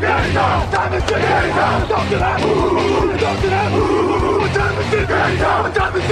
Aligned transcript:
What 0.00 0.08
time 0.08 0.24
is? 0.24 0.70
Time 0.72 0.94
is 0.94 1.02
it 1.04 1.52
now? 1.54 1.84
Talk 1.84 2.08
to 2.08 2.16
that. 2.16 2.40
Time 5.74 5.96
is? 5.96 6.10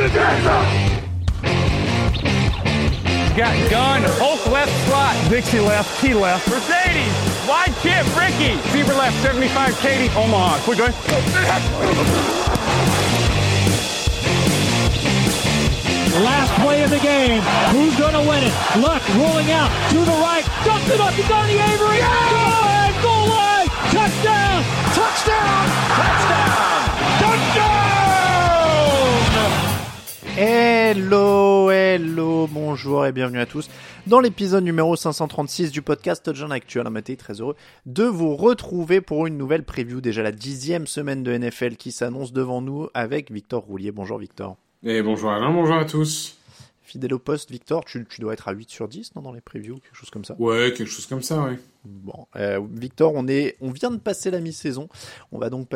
Got 3.35 3.71
gun, 3.71 4.03
Hulk 4.19 4.45
left 4.53 4.73
slot. 4.87 5.17
Dixie 5.31 5.61
left, 5.61 6.01
Key 6.03 6.13
left. 6.13 6.47
Mercedes, 6.51 7.15
wide 7.49 7.73
chip, 7.81 8.05
Ricky. 8.13 8.61
Fever 8.73 8.93
left, 8.93 9.17
75, 9.23 9.79
Katie, 9.81 10.11
Omaha. 10.19 10.59
Quick 10.65 10.79
going. 10.79 10.93
Last 16.23 16.53
play 16.61 16.83
of 16.83 16.91
the 16.91 16.99
game. 16.99 17.41
Who's 17.73 17.97
going 17.97 18.13
to 18.13 18.21
win 18.29 18.43
it? 18.45 18.53
Luck 18.83 19.03
rolling 19.17 19.51
out 19.51 19.71
to 19.91 19.99
the 20.05 20.19
right. 20.21 20.45
Dumps 20.67 20.91
it 20.91 21.01
up 21.01 21.15
to 21.15 21.23
Donnie 21.23 21.55
Avery. 21.55 22.01
Line. 22.01 22.68
Touchdown. 23.91 24.63
Touchdown. 24.95 25.65
Touchdown. 25.97 26.81
Touchdown. 27.21 27.89
Hello, 30.37 31.71
hello, 31.71 32.47
bonjour 32.49 33.07
et 33.07 33.13
bienvenue 33.13 33.41
à 33.41 33.47
tous 33.47 33.71
dans 34.07 34.21
l'épisode 34.21 34.63
numéro 34.63 34.95
536 34.95 35.73
du 35.73 35.81
podcast 35.81 36.23
Touchdown 36.23 36.53
Actuel. 36.53 36.87
Un 36.87 36.91
matin 36.91 37.15
très 37.15 37.41
heureux 37.41 37.57
de 37.87 38.05
vous 38.05 38.37
retrouver 38.37 39.01
pour 39.01 39.27
une 39.27 39.39
nouvelle 39.39 39.65
preview, 39.65 40.03
déjà 40.03 40.23
la 40.23 40.33
dixième 40.33 40.87
semaine 40.87 41.23
de 41.23 41.35
NFL 41.37 41.77
qui 41.77 41.91
s'annonce 41.91 42.35
devant 42.35 42.61
nous 42.61 42.91
avec 42.93 43.33
Victor 43.33 43.63
Roulier. 43.63 43.91
Bonjour 43.91 44.19
Victor. 44.19 44.59
Et 44.85 45.01
bonjour 45.01 45.31
Alain, 45.31 45.51
bonjour 45.51 45.77
à 45.77 45.87
tous. 45.87 46.39
Fidèle 46.83 47.13
au 47.13 47.19
poste, 47.19 47.51
Victor, 47.51 47.85
tu, 47.85 48.07
tu 48.09 48.23
dois 48.23 48.33
être 48.33 48.49
à 48.49 48.53
8 48.53 48.71
sur 48.71 48.89
10 48.89 49.15
non, 49.15 49.21
dans 49.21 49.33
les 49.33 49.43
previews, 49.43 49.75
quelque 49.77 49.95
chose 49.95 50.09
comme 50.09 50.25
ça? 50.25 50.35
Ouais, 50.39 50.73
quelque 50.75 50.89
chose 50.89 51.05
comme 51.05 51.21
ça, 51.21 51.43
ouais. 51.43 51.59
Bon, 51.89 52.27
euh, 52.37 52.61
Victor, 52.73 53.13
on 53.15 53.27
est, 53.27 53.57
on 53.61 53.71
vient 53.71 53.91
de 53.91 53.97
passer 53.97 54.31
la 54.31 54.41
mi-saison. 54.41 54.89
On 55.33 55.39
va 55.39 55.49
donc 55.49 55.69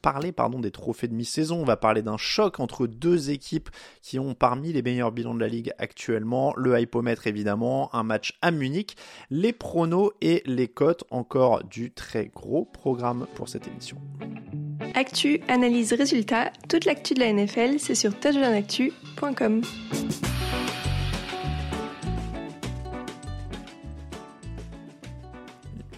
parler, 0.00 0.32
pardon, 0.32 0.60
des 0.60 0.70
trophées 0.70 1.08
de 1.08 1.14
mi-saison. 1.14 1.60
On 1.60 1.64
va 1.64 1.76
parler 1.76 2.02
d'un 2.02 2.16
choc 2.16 2.60
entre 2.60 2.86
deux 2.86 3.30
équipes 3.30 3.70
qui 4.02 4.18
ont 4.18 4.34
parmi 4.34 4.72
les 4.72 4.82
meilleurs 4.82 5.12
bilans 5.12 5.34
de 5.34 5.40
la 5.40 5.48
ligue 5.48 5.72
actuellement. 5.78 6.54
Le 6.56 6.78
hypomètre 6.80 7.26
évidemment, 7.26 7.94
un 7.94 8.04
match 8.04 8.38
à 8.40 8.50
Munich, 8.50 8.96
les 9.30 9.52
pronos 9.52 10.12
et 10.20 10.42
les 10.46 10.68
cotes. 10.68 11.04
Encore 11.10 11.64
du 11.64 11.90
très 11.90 12.26
gros 12.26 12.64
programme 12.64 13.26
pour 13.34 13.48
cette 13.48 13.66
émission. 13.66 13.96
Actu, 14.94 15.40
analyse, 15.48 15.92
résultat, 15.92 16.52
toute 16.68 16.84
l'actu 16.84 17.14
de 17.14 17.20
la 17.20 17.32
NFL, 17.32 17.78
c'est 17.78 17.94
sur 17.94 18.18
touchdownactu.com. 18.18 19.62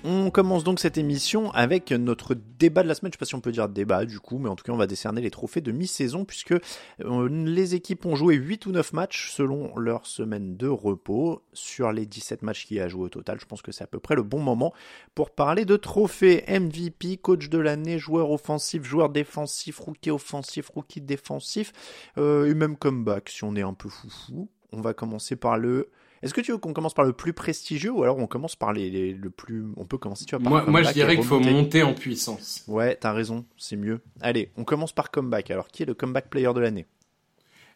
On 0.05 0.31
commence 0.31 0.65
donc 0.65 0.81
cette 0.81 0.99
émission 0.99 1.53
avec 1.53 1.93
notre 1.93 2.35
débat 2.35 2.83
de 2.83 2.89
la 2.89 2.97
semaine. 2.97 3.13
Je 3.13 3.17
sais 3.17 3.19
pas 3.19 3.25
si 3.25 3.37
on 3.37 3.41
peut 3.41 3.53
dire 3.53 3.69
débat 3.69 4.05
du 4.05 4.19
coup, 4.19 4.39
mais 4.39 4.49
en 4.49 4.57
tout 4.57 4.65
cas 4.65 4.73
on 4.73 4.77
va 4.77 4.89
décerner 4.89 5.21
les 5.21 5.31
trophées 5.31 5.61
de 5.61 5.71
mi-saison 5.71 6.25
puisque 6.25 6.55
euh, 7.01 7.29
les 7.29 7.77
équipes 7.77 8.05
ont 8.05 8.17
joué 8.17 8.35
8 8.35 8.67
ou 8.67 8.73
9 8.73 8.93
matchs 8.95 9.31
selon 9.31 9.77
leur 9.77 10.07
semaine 10.07 10.57
de 10.57 10.67
repos. 10.67 11.45
Sur 11.53 11.93
les 11.93 12.05
17 12.05 12.43
matchs 12.43 12.67
qu'il 12.67 12.79
y 12.79 12.81
a 12.81 12.89
joué 12.89 13.05
au 13.05 13.09
total, 13.09 13.39
je 13.41 13.47
pense 13.47 13.63
que 13.63 13.71
c'est 13.71 13.85
à 13.85 13.87
peu 13.87 14.01
près 14.01 14.17
le 14.17 14.25
bon 14.25 14.41
moment 14.41 14.73
pour 15.15 15.31
parler 15.31 15.65
de 15.65 15.77
trophées 15.77 16.45
MVP, 16.49 17.19
coach 17.19 17.49
de 17.49 17.59
l'année, 17.59 18.01
joueur 18.01 18.33
offensif, 18.33 18.83
joueur 18.83 19.09
défensif, 19.09 19.79
rookie 19.79 20.11
offensif, 20.11 20.69
rookie 20.71 21.01
défensif, 21.01 21.73
euh, 22.19 22.47
et 22.47 22.55
même 22.55 22.77
comeback 22.77 23.29
si 23.29 23.45
on 23.45 23.55
est 23.55 23.63
un 23.63 23.75
peu 23.75 23.89
foufou. 23.89 24.49
On 24.73 24.81
va 24.81 24.95
commencer 24.95 25.37
par 25.37 25.59
le 25.59 25.91
est-ce 26.23 26.33
que 26.35 26.41
tu 26.41 26.53
veux 26.53 26.59
qu'on 26.59 26.73
commence 26.73 26.95
par 26.95 27.05
le 27.05 27.13
plus 27.13 27.33
prestigieux 27.33 27.91
ou 27.91 28.03
alors 28.03 28.19
on 28.19 28.27
commence 28.27 28.55
par 28.57 28.73
les, 28.73 28.91
les- 28.91 29.13
le 29.13 29.31
plus. 29.31 29.65
On 29.77 29.85
peut 29.85 29.99
commencer, 29.99 30.25
tu 30.25 30.35
vois, 30.37 30.43
par 30.43 30.51
Moi, 30.51 30.65
moi 30.67 30.83
je 30.83 30.93
dirais 30.93 31.17
qu'il 31.17 31.25
faut 31.25 31.41
monter 31.41 31.83
en 31.83 31.95
puissance. 31.95 32.65
Ouais, 32.69 32.97
t'as 32.97 33.13
raison, 33.13 33.45
c'est 33.57 33.77
mieux. 33.77 34.01
Allez, 34.21 34.51
on 34.57 34.65
commence 34.65 34.93
par 34.93 35.11
comeback. 35.11 35.51
Alors, 35.51 35.69
qui 35.69 35.83
est 35.83 35.87
le 35.87 35.95
comeback 35.95 36.31
player 36.31 36.53
de 36.55 36.61
l'année? 36.61 36.87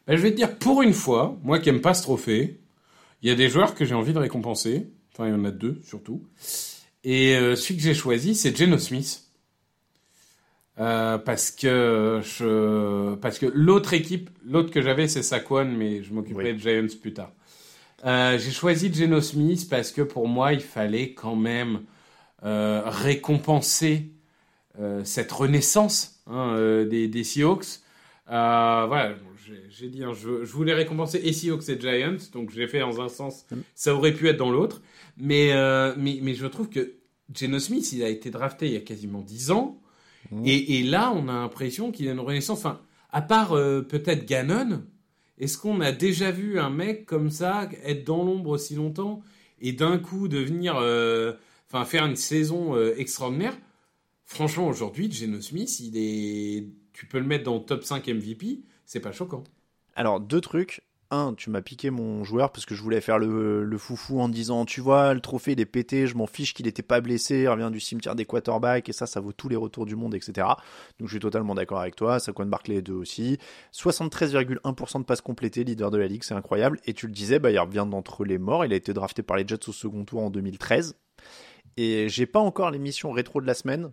Ben, 0.07 0.15
je 0.15 0.21
vais 0.21 0.31
te 0.31 0.35
dire, 0.37 0.55
pour 0.57 0.81
une 0.81 0.93
fois, 0.93 1.37
moi 1.43 1.59
qui 1.59 1.67
aime 1.69 1.81
pas 1.81 1.93
ce 1.93 2.01
trophée, 2.03 2.61
il 3.21 3.29
y 3.29 3.31
a 3.31 3.35
des 3.35 3.49
joueurs 3.49 3.75
que 3.75 3.83
j'ai 3.83 3.95
envie 3.95 4.13
de 4.13 4.19
récompenser. 4.19 4.87
Enfin, 5.13 5.27
il 5.27 5.31
y 5.31 5.35
en 5.35 5.43
a 5.43 5.51
deux, 5.51 5.81
surtout. 5.83 6.23
Et 7.03 7.35
euh, 7.35 7.55
celui 7.55 7.75
que 7.77 7.81
j'ai 7.83 7.93
choisi, 7.93 8.33
c'est 8.35 8.55
Geno 8.55 8.77
Smith. 8.77 9.23
Euh, 10.79 11.17
parce 11.17 11.49
que 11.49 12.21
je, 12.23 13.15
parce 13.15 13.39
que 13.39 13.47
l'autre 13.47 13.93
équipe, 13.93 14.29
l'autre 14.45 14.69
que 14.71 14.81
j'avais, 14.81 15.07
c'est 15.07 15.23
Saquon, 15.23 15.65
mais 15.65 16.03
je 16.03 16.13
m'occuperai 16.13 16.51
Oui. 16.51 16.53
de 16.53 16.59
Giants 16.59 16.97
plus 17.01 17.13
tard. 17.13 17.31
Euh, 18.05 18.37
j'ai 18.37 18.51
choisi 18.51 18.93
Geno 18.93 19.21
Smith 19.21 19.67
parce 19.69 19.91
que 19.91 20.01
pour 20.01 20.27
moi, 20.27 20.53
il 20.53 20.61
fallait 20.61 21.13
quand 21.13 21.35
même 21.35 21.81
euh, 22.43 22.81
récompenser 22.85 24.11
euh, 24.79 25.03
cette 25.03 25.31
renaissance 25.31 26.21
hein, 26.27 26.55
des, 26.89 27.07
des 27.07 27.23
Seahawks. 27.23 27.79
Voilà, 28.27 29.15
j'ai- 29.71 29.89
dit, 29.89 30.03
hein, 30.03 30.13
je, 30.13 30.43
je 30.45 30.51
voulais 30.53 30.73
récompenser 30.73 31.19
et 31.23 31.33
Seahawks 31.33 31.69
et 31.69 31.79
Giants, 31.79 32.17
donc 32.33 32.51
j'ai 32.51 32.67
fait 32.67 32.79
dans 32.79 33.01
un 33.01 33.09
sens, 33.09 33.45
ça 33.73 33.95
aurait 33.95 34.13
pu 34.13 34.27
être 34.27 34.37
dans 34.37 34.51
l'autre. 34.51 34.81
Mais, 35.17 35.51
mais, 35.97 36.19
mais 36.21 36.33
je 36.35 36.45
trouve 36.45 36.69
que 36.69 36.93
Geno 37.33 37.57
Smith, 37.59 37.91
il 37.93 38.03
a 38.03 38.09
été 38.09 38.29
drafté 38.29 38.67
il 38.67 38.73
y 38.73 38.77
a 38.77 38.81
quasiment 38.81 39.21
10 39.21 39.51
ans. 39.51 39.81
Et, 40.45 40.79
et 40.79 40.83
là, 40.83 41.11
on 41.15 41.27
a 41.29 41.33
l'impression 41.33 41.91
qu'il 41.91 42.07
a 42.09 42.11
une 42.11 42.19
renaissance. 42.19 42.59
Enfin, 42.59 42.81
à 43.11 43.21
part 43.21 43.51
peut-être 43.51 44.25
Gannon, 44.27 44.83
est-ce 45.37 45.57
qu'on 45.57 45.81
a 45.81 45.91
déjà 45.91 46.31
vu 46.31 46.59
un 46.59 46.69
mec 46.69 47.05
comme 47.05 47.29
ça 47.29 47.69
être 47.83 48.05
dans 48.05 48.23
l'ombre 48.23 48.51
aussi 48.51 48.75
longtemps 48.75 49.21
et 49.59 49.71
d'un 49.71 49.97
coup 49.97 50.27
devenir, 50.27 50.77
euh, 50.77 51.33
enfin, 51.67 51.85
faire 51.85 52.05
une 52.05 52.15
saison 52.15 52.75
euh, 52.75 52.95
extraordinaire? 52.97 53.55
Franchement, 54.25 54.67
aujourd'hui, 54.67 55.11
Geno 55.11 55.39
Smith, 55.41 55.79
il 55.79 55.97
est, 55.97 56.67
tu 56.93 57.05
peux 57.05 57.19
le 57.19 57.25
mettre 57.25 57.45
dans 57.45 57.55
le 57.55 57.63
top 57.63 57.83
5 57.83 58.07
MVP, 58.07 58.61
c'est 58.85 58.99
pas 58.99 59.11
choquant. 59.11 59.43
Alors, 59.95 60.19
deux 60.19 60.41
trucs. 60.41 60.81
Un, 61.09 61.33
tu 61.35 61.49
m'as 61.49 61.61
piqué 61.61 61.89
mon 61.89 62.23
joueur 62.25 62.51
parce 62.51 62.65
que 62.65 62.75
je 62.75 62.81
voulais 62.81 62.99
faire 62.99 63.17
le, 63.17 63.77
foufou 63.77 64.19
en 64.19 64.27
disant 64.27 64.65
Tu 64.65 64.81
vois, 64.81 65.13
le 65.13 65.21
trophée 65.21 65.53
il 65.53 65.59
est 65.61 65.65
pété, 65.65 66.05
je 66.05 66.17
m'en 66.17 66.27
fiche 66.27 66.53
qu'il 66.53 66.65
n'était 66.65 66.83
pas 66.83 66.99
blessé, 66.99 67.43
il 67.43 67.47
revient 67.47 67.69
du 67.71 67.79
cimetière 67.79 68.13
des 68.15 68.25
quarterbacks 68.25 68.89
et 68.89 68.93
ça, 68.93 69.05
ça 69.05 69.21
vaut 69.21 69.31
tous 69.31 69.47
les 69.47 69.55
retours 69.55 69.85
du 69.85 69.95
monde, 69.95 70.15
etc. 70.15 70.47
Donc 70.99 71.07
je 71.07 71.13
suis 71.13 71.19
totalement 71.19 71.55
d'accord 71.55 71.79
avec 71.79 71.95
toi. 71.95 72.19
Saquon 72.19 72.45
Barkley 72.45 72.81
2 72.81 72.93
aussi. 72.93 73.37
73,1% 73.73 74.99
de 74.99 75.05
passes 75.05 75.21
complétées, 75.21 75.63
leader 75.63 75.91
de 75.91 75.97
la 75.97 76.07
ligue, 76.07 76.23
c'est 76.23 76.33
incroyable. 76.33 76.79
Et 76.85 76.93
tu 76.93 77.07
le 77.07 77.13
disais, 77.13 77.39
bah, 77.39 77.51
il 77.51 77.59
revient 77.59 77.87
d'entre 77.89 78.25
les 78.25 78.37
morts. 78.37 78.65
Il 78.65 78.73
a 78.73 78.75
été 78.75 78.93
drafté 78.93 79.23
par 79.23 79.37
les 79.37 79.47
Jets 79.47 79.69
au 79.69 79.71
second 79.71 80.03
tour 80.03 80.21
en 80.23 80.29
2013. 80.29 80.97
Et 81.77 82.09
j'ai 82.09 82.25
pas 82.25 82.39
encore 82.39 82.71
l'émission 82.71 83.11
rétro 83.11 83.39
de 83.39 83.47
la 83.47 83.53
semaine, 83.53 83.91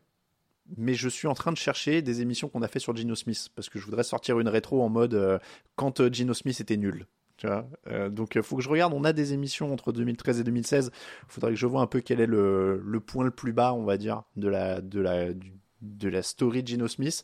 mais 0.76 0.94
je 0.94 1.08
suis 1.08 1.28
en 1.28 1.34
train 1.34 1.52
de 1.52 1.56
chercher 1.56 2.02
des 2.02 2.22
émissions 2.22 2.48
qu'on 2.48 2.62
a 2.62 2.68
fait 2.68 2.78
sur 2.78 2.94
Gino 2.96 3.14
Smith 3.14 3.48
parce 3.54 3.68
que 3.68 3.78
je 3.78 3.84
voudrais 3.84 4.02
sortir 4.04 4.40
une 4.40 4.48
rétro 4.48 4.82
en 4.82 4.88
mode 4.88 5.14
euh, 5.14 5.38
quand 5.76 6.00
euh, 6.00 6.10
Gino 6.12 6.34
Smith 6.34 6.60
était 6.60 6.76
nul. 6.76 7.06
Tu 7.36 7.46
vois 7.46 7.68
Euh, 7.88 8.08
donc 8.08 8.34
il 8.36 8.42
faut 8.42 8.56
que 8.56 8.62
je 8.62 8.68
regarde. 8.68 8.92
On 8.94 9.04
a 9.04 9.12
des 9.12 9.32
émissions 9.32 9.72
entre 9.72 9.92
2013 9.92 10.40
et 10.40 10.44
2016. 10.44 10.90
Il 10.94 11.32
faudrait 11.32 11.50
que 11.50 11.56
je 11.58 11.66
vois 11.66 11.80
un 11.82 11.86
peu 11.86 12.00
quel 12.00 12.20
est 12.20 12.26
le, 12.26 12.80
point 13.04 13.24
le 13.24 13.30
plus 13.30 13.52
bas, 13.52 13.74
on 13.74 13.84
va 13.84 13.96
dire, 13.98 14.22
de 14.36 14.48
la, 14.48 14.80
de 14.80 15.00
la, 15.00 15.26
de 15.82 16.08
la 16.08 16.22
story 16.22 16.62
de 16.62 16.68
Gino 16.68 16.88
Smith. 16.88 17.22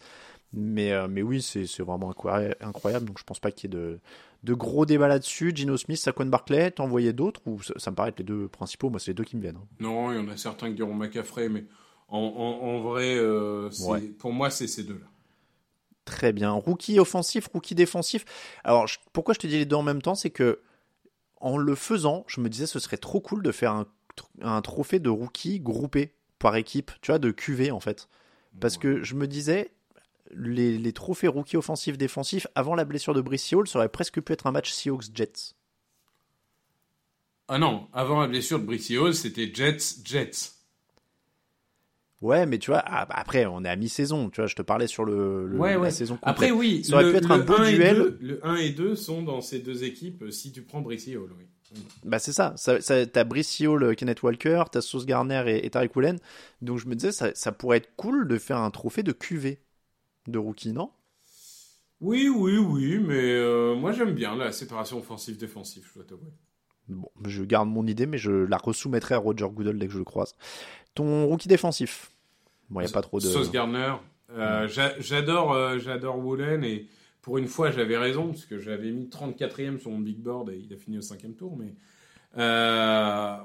Mais, 0.53 0.91
mais 1.09 1.23
oui, 1.23 1.41
c'est 1.43 1.65
vraiment 1.81 2.11
incroyable. 2.11 3.07
Donc 3.07 3.19
je 3.21 3.25
pense 3.25 3.39
pas 3.39 3.53
qu'il 3.53 3.73
y 3.73 3.77
ait 3.77 3.79
de, 3.79 4.01
de 4.43 4.55
gros 4.55 4.85
débats 4.85 5.07
là-dessus. 5.09 5.53
Gino 5.55 5.77
Smith, 5.77 5.99
Saquon 5.99 6.27
Barclay, 6.27 6.73
t'en 6.73 6.89
voyais 6.89 7.13
d'autres 7.13 7.41
ou 7.47 7.63
ça, 7.63 7.91
me 7.93 7.95
paraît 7.97 8.09
être 8.11 8.19
les 8.19 8.25
deux 8.25 8.49
principaux 8.49 8.91
Moi, 8.91 8.99
c'est 8.99 9.13
les 9.13 9.15
deux 9.15 9.25
qui 9.25 9.37
me 9.37 9.43
viennent. 9.43 9.57
hein. 9.57 9.67
Non, 9.79 10.11
il 10.13 10.19
y 10.19 10.21
en 10.21 10.29
a 10.29 10.37
certains 10.37 10.69
qui 10.69 10.75
diront 10.75 10.95
McCaffrey, 10.95 11.49
mais 11.49 11.65
en, 12.11 12.19
en, 12.19 12.67
en 12.67 12.81
vrai, 12.81 13.15
euh, 13.17 13.71
Ouais. 13.81 14.01
pour 14.01 14.33
moi, 14.33 14.51
c'est 14.51 14.67
ces 14.67 14.83
deux-là. 14.83 15.07
Très 16.05 16.33
bien. 16.33 16.51
Rookie 16.53 16.99
offensif, 16.99 17.49
rookie 17.53 17.75
défensif. 17.75 18.25
Alors, 18.65 18.87
je- 18.87 18.99
pourquoi 19.13 19.33
je 19.35 19.39
te 19.39 19.47
dis 19.47 19.59
les 19.59 19.65
deux 19.67 19.77
en 19.77 19.83
même 19.83 20.03
temps 20.03 20.15
C'est 20.17 20.31
que, 20.31 20.61
en 21.41 21.57
le 21.57 21.75
faisant, 21.75 22.25
je 22.27 22.41
me 22.41 22.49
disais 22.49 22.67
ce 22.67 22.79
serait 22.81 22.97
trop 22.99 23.21
cool 23.21 23.43
de 23.43 23.53
faire 23.53 23.73
un, 23.73 23.87
tr- 24.17 24.27
un 24.43 24.61
trophée 24.63 24.99
de 24.99 25.09
rookie 25.09 25.61
groupé 25.61 26.13
par 26.39 26.57
équipe, 26.57 26.91
tu 27.01 27.13
vois, 27.13 27.19
de 27.19 27.31
QV 27.31 27.71
en 27.71 27.81
fait. 27.81 28.09
Parce 28.61 28.77
que 28.77 29.03
je 29.05 29.15
me 29.15 29.29
disais, 29.29 29.71
les, 30.33 30.77
les 30.79 30.93
trophées 30.93 31.29
rookie 31.29 31.57
offensif 31.57 31.97
défensif 31.97 32.47
avant 32.57 32.75
la 32.75 32.85
blessure 32.85 33.15
de 33.15 33.21
Brice 33.21 33.53
Hall, 33.53 33.69
ça 33.69 33.79
aurait 33.79 33.89
presque 33.89 34.21
pu 34.21 34.33
être 34.33 34.47
un 34.49 34.53
match 34.53 34.73
Seahawks-Jets. 34.73 35.55
Ah 37.49 37.59
non, 37.59 37.89
avant 37.93 38.21
la 38.21 38.27
blessure 38.29 38.59
de 38.59 38.65
Brice 38.65 38.91
Hall, 38.91 39.15
c'était 39.15 39.51
Jets-Jets. 39.53 40.55
Ouais, 42.21 42.45
mais 42.47 42.59
tu 42.59 42.71
vois, 42.71 42.81
après, 42.81 43.47
on 43.47 43.65
est 43.65 43.69
à 43.69 43.77
mi-saison. 43.77 44.29
Tu 44.31 44.41
vois, 44.41 44.47
je 44.47 44.55
te 44.55 44.63
parlais 44.63 44.87
sur 44.87 45.05
le, 45.05 45.47
le 45.47 45.59
Ouais, 45.59 45.79
la 45.79 45.91
saison 45.91 46.17
complète. 46.19 46.51
Après, 46.51 46.51
oui, 46.51 46.83
Ça 46.83 46.97
aurait 46.97 47.05
le, 47.05 47.11
pu 47.11 47.17
être 47.17 47.31
un 47.31 47.39
beau 47.39 47.59
1 47.59 47.65
et 47.67 47.79
duel. 47.79 47.97
2, 47.97 48.19
le 48.21 48.47
1 48.47 48.57
et 48.57 48.71
2 48.71 48.95
sont 48.95 49.23
dans 49.23 49.41
ces 49.41 49.59
deux 49.61 49.85
équipes 49.85 50.23
euh, 50.23 50.31
si 50.31 50.53
tu 50.53 50.63
prends 50.63 50.81
Brice 50.81 51.09
Hall, 51.09 51.31
oui. 51.39 51.47
Bah 52.05 52.19
c'est 52.19 52.33
ça, 52.33 52.55
ça, 52.57 52.81
ça 52.81 53.07
t'as 53.07 53.25
Brice 53.25 53.61
Hall, 53.61 53.95
Kenneth 53.95 54.23
Walker, 54.23 54.65
t'as 54.73 54.81
Sauce 54.81 55.05
Garner 55.05 55.45
et, 55.47 55.67
et 55.67 55.71
Tariq 55.71 55.95
Woolen. 55.95 56.19
Donc 56.63 56.79
je 56.79 56.87
me 56.87 56.95
disais, 56.95 57.13
ça, 57.13 57.35
ça 57.35 57.53
pourrait 57.53 57.79
être 57.79 57.95
cool 57.97 58.27
de 58.27 58.39
faire 58.39 58.57
un 58.59 58.71
trophée 58.71 59.03
de 59.03 59.13
QV 59.13 59.61
de 60.29 60.39
rookie, 60.39 60.73
non? 60.73 60.91
Oui, 62.01 62.29
oui, 62.29 62.57
oui, 62.59 62.99
mais 62.99 63.15
euh, 63.35 63.75
moi 63.77 63.93
j'aime 63.93 64.15
bien 64.15 64.35
la 64.37 64.53
séparation 64.53 64.99
offensive-défensive, 64.99 65.87
je 65.89 65.95
dois 65.95 66.05
t'avouer. 66.05 66.31
Bon, 66.91 67.09
je 67.27 67.43
garde 67.45 67.69
mon 67.69 67.87
idée, 67.87 68.07
mais 68.07 68.19
je 68.19 68.31
la 68.31 68.57
resoumettrai 68.57 69.15
à 69.15 69.19
Roger 69.19 69.47
Goodell 69.51 69.79
dès 69.79 69.87
que 69.87 69.93
je 69.93 69.99
le 69.99 70.05
croise. 70.05 70.35
Ton 70.95 71.27
rookie 71.27 71.49
défensif 71.49 72.11
Bon, 72.69 72.81
il 72.81 72.85
n'y 72.85 72.91
a 72.91 72.93
pas 72.93 73.03
trop 73.03 73.19
de... 73.19 73.25
Sauce 73.25 73.51
Gardner. 73.51 73.95
Euh, 74.33 74.69
j'a- 74.69 74.99
j'adore, 75.01 75.53
euh, 75.53 75.79
j'adore 75.79 76.19
Woolen 76.19 76.63
et 76.63 76.87
pour 77.23 77.39
une 77.39 77.49
fois 77.49 77.71
j'avais 77.73 77.97
raison 77.97 78.29
parce 78.29 78.45
que 78.45 78.59
j'avais 78.61 78.91
mis 78.93 79.07
34e 79.09 79.79
sur 79.81 79.91
mon 79.91 79.99
big 79.99 80.19
board 80.19 80.51
et 80.51 80.59
il 80.65 80.73
a 80.73 80.77
fini 80.77 80.99
au 80.99 81.03
cinquième 81.03 81.35
tour. 81.35 81.57
Mais 81.57 81.75
euh, 82.39 83.37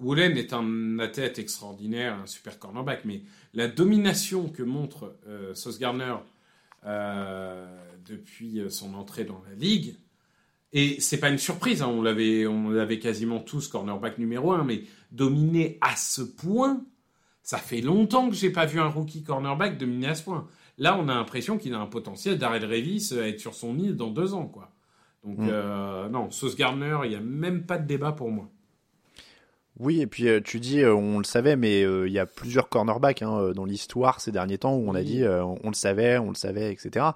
Woolen 0.00 0.36
est 0.36 0.52
un 0.52 0.98
athlète 0.98 1.38
extraordinaire, 1.38 2.14
un 2.22 2.26
super 2.26 2.58
cornerback. 2.58 3.04
Mais 3.04 3.22
la 3.54 3.68
domination 3.68 4.48
que 4.48 4.62
montre 4.64 5.14
euh, 5.28 5.54
Sauce 5.54 5.78
Gardner 5.78 6.14
euh, 6.84 7.64
depuis 8.04 8.62
son 8.68 8.94
entrée 8.94 9.24
dans 9.24 9.40
la 9.48 9.54
ligue. 9.54 9.94
Et 10.72 11.00
c'est 11.00 11.18
pas 11.20 11.28
une 11.28 11.38
surprise, 11.38 11.82
hein, 11.82 11.88
on 11.88 12.00
l'avait, 12.02 12.46
on 12.46 12.70
l'avait 12.70 12.98
quasiment 12.98 13.40
tous 13.40 13.68
cornerback 13.68 14.18
numéro 14.18 14.52
un, 14.52 14.64
mais 14.64 14.84
dominer 15.10 15.76
à 15.82 15.96
ce 15.96 16.22
point, 16.22 16.82
ça 17.42 17.58
fait 17.58 17.80
longtemps 17.82 18.30
que 18.30 18.34
j'ai 18.34 18.50
pas 18.50 18.64
vu 18.64 18.80
un 18.80 18.88
rookie 18.88 19.22
cornerback 19.22 19.76
dominer 19.76 20.08
à 20.08 20.14
ce 20.14 20.22
point. 20.24 20.46
Là, 20.78 20.96
on 20.98 21.08
a 21.08 21.14
l'impression 21.14 21.58
qu'il 21.58 21.74
a 21.74 21.78
un 21.78 21.86
potentiel 21.86 22.38
d'Arrel 22.38 22.64
Revis 22.64 23.12
à 23.20 23.28
être 23.28 23.40
sur 23.40 23.54
son 23.54 23.78
île 23.78 23.96
dans 23.96 24.10
deux 24.10 24.32
ans, 24.32 24.46
quoi. 24.46 24.70
Donc, 25.24 25.38
Mm. 25.38 25.48
euh, 25.50 26.08
non, 26.08 26.30
Sauce 26.30 26.56
Gardner, 26.56 26.96
il 27.04 27.12
y 27.12 27.16
a 27.16 27.20
même 27.20 27.64
pas 27.66 27.76
de 27.78 27.86
débat 27.86 28.12
pour 28.12 28.30
moi. 28.30 28.48
Oui, 29.78 30.02
et 30.02 30.06
puis 30.06 30.28
euh, 30.28 30.40
tu 30.42 30.60
dis, 30.60 30.82
euh, 30.82 30.94
on 30.94 31.16
le 31.16 31.24
savait, 31.24 31.56
mais 31.56 31.82
euh, 31.82 32.06
il 32.06 32.12
y 32.12 32.18
a 32.18 32.26
plusieurs 32.26 32.68
cornerbacks 32.68 33.22
hein, 33.22 33.52
dans 33.54 33.64
l'histoire 33.64 34.20
ces 34.20 34.30
derniers 34.30 34.58
temps 34.58 34.74
où 34.74 34.86
on 34.88 34.94
a 34.94 35.02
dit, 35.02 35.22
euh, 35.24 35.42
on 35.42 35.68
le 35.68 35.74
savait, 35.74 36.18
on 36.18 36.28
le 36.28 36.34
savait, 36.34 36.70
etc. 36.70 37.06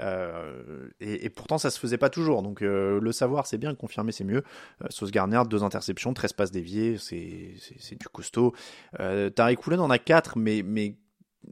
Euh, 0.00 0.88
et, 1.00 1.24
et 1.24 1.30
pourtant, 1.30 1.56
ça 1.56 1.70
se 1.70 1.78
faisait 1.78 1.98
pas 1.98 2.10
toujours. 2.10 2.42
Donc 2.42 2.62
euh, 2.62 2.98
le 3.00 3.12
savoir, 3.12 3.46
c'est 3.46 3.58
bien, 3.58 3.70
le 3.70 3.76
confirmer, 3.76 4.10
c'est 4.10 4.24
mieux. 4.24 4.42
Euh, 4.82 4.86
Sauce 4.90 5.12
Garner, 5.12 5.42
deux 5.48 5.62
interceptions, 5.62 6.12
13 6.12 6.32
passes 6.32 6.50
déviées, 6.50 6.96
c'est 6.98 7.94
du 7.98 8.08
costaud. 8.12 8.54
Euh, 8.98 9.30
Tariq 9.30 9.58
Woolen 9.64 9.80
en 9.80 9.90
a 9.90 9.98
quatre, 9.98 10.36
mais, 10.36 10.62
mais 10.64 10.96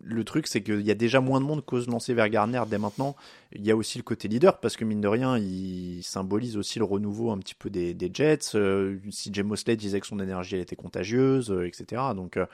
le 0.02 0.22
truc, 0.24 0.46
c'est 0.46 0.62
qu'il 0.62 0.82
y 0.82 0.90
a 0.90 0.94
déjà 0.94 1.20
moins 1.20 1.40
de 1.40 1.46
monde 1.46 1.64
qu'ose 1.64 1.88
lancer 1.88 2.14
vers 2.14 2.28
Garner 2.28 2.62
dès 2.68 2.78
maintenant. 2.78 3.16
Il 3.52 3.66
y 3.66 3.70
a 3.70 3.76
aussi 3.76 3.98
le 3.98 4.04
côté 4.04 4.28
leader, 4.28 4.60
parce 4.60 4.76
que 4.76 4.84
mine 4.84 5.00
de 5.00 5.08
rien, 5.08 5.38
il 5.38 6.02
symbolise 6.02 6.56
aussi 6.56 6.78
le 6.78 6.84
renouveau 6.84 7.30
un 7.30 7.38
petit 7.38 7.54
peu 7.54 7.70
des, 7.70 7.94
des 7.94 8.10
Jets. 8.12 8.54
Euh, 8.54 8.98
CJ 9.10 9.40
Mosley 9.40 9.76
disait 9.76 10.00
que 10.00 10.06
son 10.06 10.20
énergie 10.20 10.56
elle 10.56 10.60
était 10.62 10.76
contagieuse, 10.76 11.50
euh, 11.50 11.66
etc. 11.66 12.02
Donc, 12.14 12.36
euh, 12.36 12.46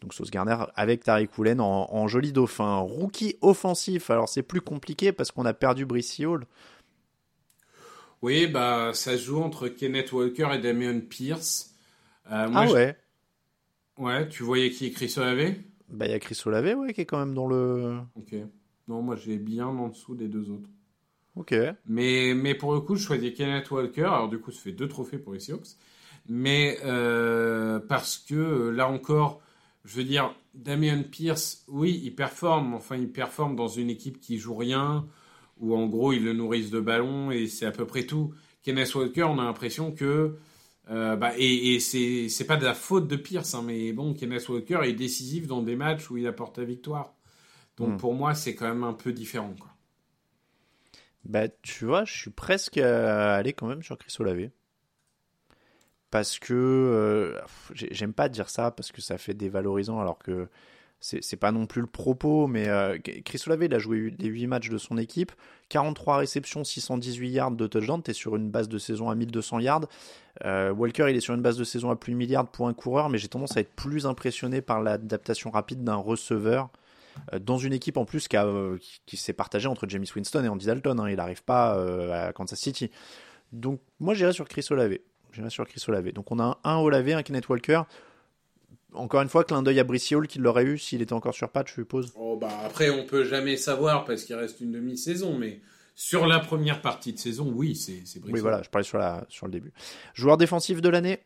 donc 0.00 0.14
Sauce 0.14 0.30
Garner 0.30 0.56
avec 0.74 1.04
Tariq 1.04 1.30
Woolen 1.38 1.60
en, 1.60 1.88
en 1.94 2.08
joli 2.08 2.32
dauphin. 2.32 2.78
Rookie 2.78 3.36
offensif, 3.40 4.10
alors 4.10 4.28
c'est 4.28 4.42
plus 4.42 4.60
compliqué 4.60 5.12
parce 5.12 5.30
qu'on 5.30 5.44
a 5.46 5.54
perdu 5.54 5.86
Brice 5.86 6.18
Hall. 6.20 6.44
Oui, 8.22 8.46
bah, 8.46 8.90
ça 8.94 9.16
se 9.16 9.22
joue 9.22 9.40
entre 9.40 9.68
Kenneth 9.68 10.12
Walker 10.12 10.48
et 10.52 10.58
Damian 10.58 11.00
Pierce. 11.00 11.74
Euh, 12.30 12.48
moi, 12.48 12.62
ah 12.62 12.66
je- 12.66 12.72
ouais 12.72 12.96
Ouais, 13.98 14.28
tu 14.28 14.42
voyais 14.42 14.70
qui 14.70 14.86
est 14.86 14.90
Chris 14.90 15.14
Olave? 15.16 15.54
Bah 15.90 16.06
il 16.06 16.12
y 16.12 16.14
a 16.14 16.18
Chris 16.18 16.40
Olave, 16.46 16.78
ouais, 16.78 16.92
qui 16.92 17.00
est 17.00 17.06
quand 17.06 17.18
même 17.18 17.34
dans 17.34 17.46
le... 17.46 17.98
Ok. 18.16 18.34
Non, 18.88 19.02
moi 19.02 19.16
j'ai 19.16 19.36
bien 19.38 19.66
en 19.66 19.88
dessous 19.88 20.14
des 20.14 20.28
deux 20.28 20.50
autres. 20.50 20.68
Ok. 21.36 21.54
Mais, 21.86 22.34
mais 22.34 22.54
pour 22.54 22.72
le 22.74 22.80
coup, 22.80 22.96
je 22.96 23.04
choisis 23.04 23.32
Kenneth 23.34 23.70
Walker. 23.70 24.02
Alors, 24.02 24.28
du 24.28 24.38
coup, 24.38 24.50
ça 24.50 24.60
fait 24.60 24.72
deux 24.72 24.88
trophées 24.88 25.18
pour 25.18 25.32
les 25.32 25.40
Seahawks. 25.40 25.76
Mais 26.28 26.78
euh, 26.84 27.78
parce 27.78 28.18
que 28.18 28.34
euh, 28.34 28.70
là 28.70 28.88
encore, 28.88 29.40
je 29.84 29.96
veux 29.96 30.04
dire, 30.04 30.34
Damian 30.54 31.02
Pierce, 31.02 31.64
oui, 31.68 32.00
il 32.04 32.14
performe. 32.14 32.74
Enfin, 32.74 32.96
il 32.96 33.10
performe 33.10 33.56
dans 33.56 33.68
une 33.68 33.90
équipe 33.90 34.20
qui 34.20 34.38
joue 34.38 34.54
rien, 34.54 35.06
où 35.60 35.74
en 35.74 35.86
gros, 35.86 36.12
ils 36.12 36.24
le 36.24 36.32
nourrissent 36.32 36.70
de 36.70 36.80
ballons 36.80 37.30
et 37.30 37.46
c'est 37.46 37.66
à 37.66 37.72
peu 37.72 37.86
près 37.86 38.04
tout. 38.04 38.34
Kenneth 38.62 38.94
Walker, 38.94 39.24
on 39.24 39.38
a 39.38 39.44
l'impression 39.44 39.92
que. 39.92 40.36
Euh, 40.90 41.16
bah, 41.16 41.32
et 41.38 41.74
et 41.74 41.80
c'est 41.80 42.28
c'est 42.28 42.46
pas 42.46 42.56
de 42.56 42.64
la 42.64 42.74
faute 42.74 43.08
de 43.08 43.16
Pierce, 43.16 43.54
hein, 43.54 43.62
mais 43.64 43.92
bon, 43.92 44.14
Kenneth 44.14 44.48
Walker 44.48 44.80
est 44.84 44.92
décisif 44.94 45.46
dans 45.46 45.62
des 45.62 45.76
matchs 45.76 46.10
où 46.10 46.16
il 46.18 46.26
apporte 46.26 46.58
la 46.58 46.64
victoire. 46.64 47.14
Donc 47.78 47.96
Hmm. 47.96 47.98
pour 47.98 48.14
moi, 48.14 48.34
c'est 48.36 48.54
quand 48.56 48.68
même 48.68 48.84
un 48.84 48.94
peu 48.94 49.12
différent. 49.12 49.54
Quoi. 49.58 49.70
Bah, 51.24 51.48
tu 51.62 51.84
vois, 51.86 52.04
je 52.04 52.12
suis 52.16 52.30
presque 52.30 52.76
allé 52.78 53.52
quand 53.52 53.66
même 53.66 53.82
sur 53.82 53.98
Chris 53.98 54.14
Olave. 54.20 54.50
Parce 56.10 56.38
que 56.40 56.54
euh, 56.54 57.40
j'ai- 57.72 57.88
j'aime 57.94 58.12
pas 58.12 58.28
dire 58.28 58.50
ça 58.50 58.70
parce 58.72 58.90
que 58.90 59.00
ça 59.00 59.16
fait 59.18 59.34
dévalorisant 59.34 60.00
alors 60.00 60.18
que 60.18 60.48
c'est 61.00 61.36
pas 61.36 61.50
non 61.50 61.66
plus 61.66 61.80
le 61.80 61.86
propos. 61.86 62.46
Mais 62.46 62.68
euh, 62.68 62.98
Chris 63.24 63.42
Olave, 63.46 63.64
il 63.64 63.74
a 63.74 63.78
joué 63.78 64.14
les 64.18 64.28
8 64.28 64.46
matchs 64.46 64.68
de 64.68 64.78
son 64.78 64.98
équipe, 64.98 65.32
43 65.70 66.18
réceptions, 66.18 66.62
618 66.62 67.30
yards 67.30 67.50
de 67.52 67.66
touchdown. 67.66 68.02
T'es 68.02 68.12
sur 68.12 68.36
une 68.36 68.50
base 68.50 68.68
de 68.68 68.78
saison 68.78 69.08
à 69.08 69.14
1200 69.14 69.60
yards. 69.60 69.86
Euh, 70.44 70.72
Walker, 70.72 71.06
il 71.08 71.16
est 71.16 71.20
sur 71.20 71.34
une 71.34 71.42
base 71.42 71.56
de 71.56 71.64
saison 71.64 71.90
à 71.90 71.96
plus 71.96 72.12
de 72.12 72.18
milliards 72.18 72.46
pour 72.46 72.68
un 72.68 72.74
coureur, 72.74 73.08
mais 73.08 73.18
j'ai 73.18 73.28
tendance 73.28 73.56
à 73.56 73.60
être 73.60 73.72
plus 73.74 74.06
impressionné 74.06 74.60
par 74.60 74.82
l'adaptation 74.82 75.50
rapide 75.50 75.82
d'un 75.82 75.96
receveur 75.96 76.68
euh, 77.32 77.38
dans 77.38 77.58
une 77.58 77.72
équipe 77.72 77.96
en 77.96 78.04
plus 78.04 78.28
qui, 78.28 79.16
s'est 79.16 79.32
partagée 79.32 79.68
entre 79.68 79.88
James 79.88 80.06
Winston 80.14 80.44
et 80.44 80.48
Andy 80.48 80.66
Dalton. 80.66 81.00
hein. 81.00 81.08
il 81.08 81.16
n'arrive 81.16 81.42
pas 81.42 81.72
à 82.26 82.32
Kansas 82.32 82.60
City. 82.60 82.90
Donc 83.52 83.80
moi 83.98 84.14
j'irai 84.14 84.32
sur 84.32 84.46
Chris 84.46 84.66
Olave. 84.70 84.98
J'irai 85.32 85.50
sur 85.50 85.66
Chris. 85.66 85.82
Donc 86.12 86.30
on 86.30 86.38
a 86.38 86.58
un, 86.64 86.76
un 86.76 86.92
un 86.92 87.22
Kenneth 87.22 87.48
Walker. 87.48 87.82
Encore 88.94 89.22
une 89.22 89.28
fois, 89.28 89.44
clin 89.44 89.62
d'œil 89.62 89.78
à 89.80 89.84
Brice 89.84 90.10
Hall 90.12 90.26
qui 90.26 90.38
l'aurait 90.38 90.64
eu 90.64 90.78
s'il 90.78 91.00
était 91.02 91.12
encore 91.12 91.34
sur 91.34 91.48
patch, 91.50 91.68
je 91.70 91.74
suppose. 91.74 92.12
Oh 92.16 92.36
bah 92.40 92.48
après 92.64 92.90
on 92.90 93.04
peut 93.06 93.24
jamais 93.24 93.56
savoir 93.56 94.04
parce 94.04 94.24
qu'il 94.24 94.34
reste 94.36 94.60
une 94.60 94.72
demi-saison, 94.72 95.36
mais 95.38 95.60
sur 95.94 96.26
la 96.26 96.40
première 96.40 96.80
partie 96.82 97.12
de 97.12 97.18
saison, 97.18 97.52
oui, 97.54 97.76
c'est 97.76 98.02
c'est 98.04 98.20
Oui, 98.24 98.40
voilà, 98.40 98.62
je 98.62 98.68
parlais 98.70 98.84
sur, 98.86 98.98
la, 98.98 99.24
sur 99.28 99.46
le 99.46 99.52
début. 99.52 99.72
Joueur 100.14 100.36
défensif 100.38 100.80
de 100.80 100.88
l'année? 100.88 101.20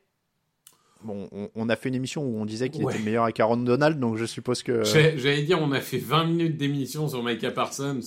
Bon, 1.03 1.29
on, 1.33 1.51
on 1.55 1.69
a 1.69 1.77
fait 1.77 1.91
une 1.91 1.95
émission 1.95 2.23
où 2.25 2.39
on 2.39 2.47
disait 2.47 2.71
qu'il 2.71 2.85
Ouais. 2.85 2.95
était 2.95 3.03
meilleur 3.03 3.25
avec 3.25 3.39
Aaron 3.39 3.59
Donald, 3.59 3.99
donc 4.01 4.17
je 4.17 4.25
suppose 4.25 4.63
que. 4.63 4.83
J'allais 4.85 5.43
dire, 5.43 5.59
on 5.61 5.71
a 5.73 5.81
fait 5.81 5.99
20 5.99 6.25
minutes 6.25 6.57
d'émission 6.57 7.09
sur 7.09 7.23
Micah 7.23 7.51
Parsons, 7.51 8.01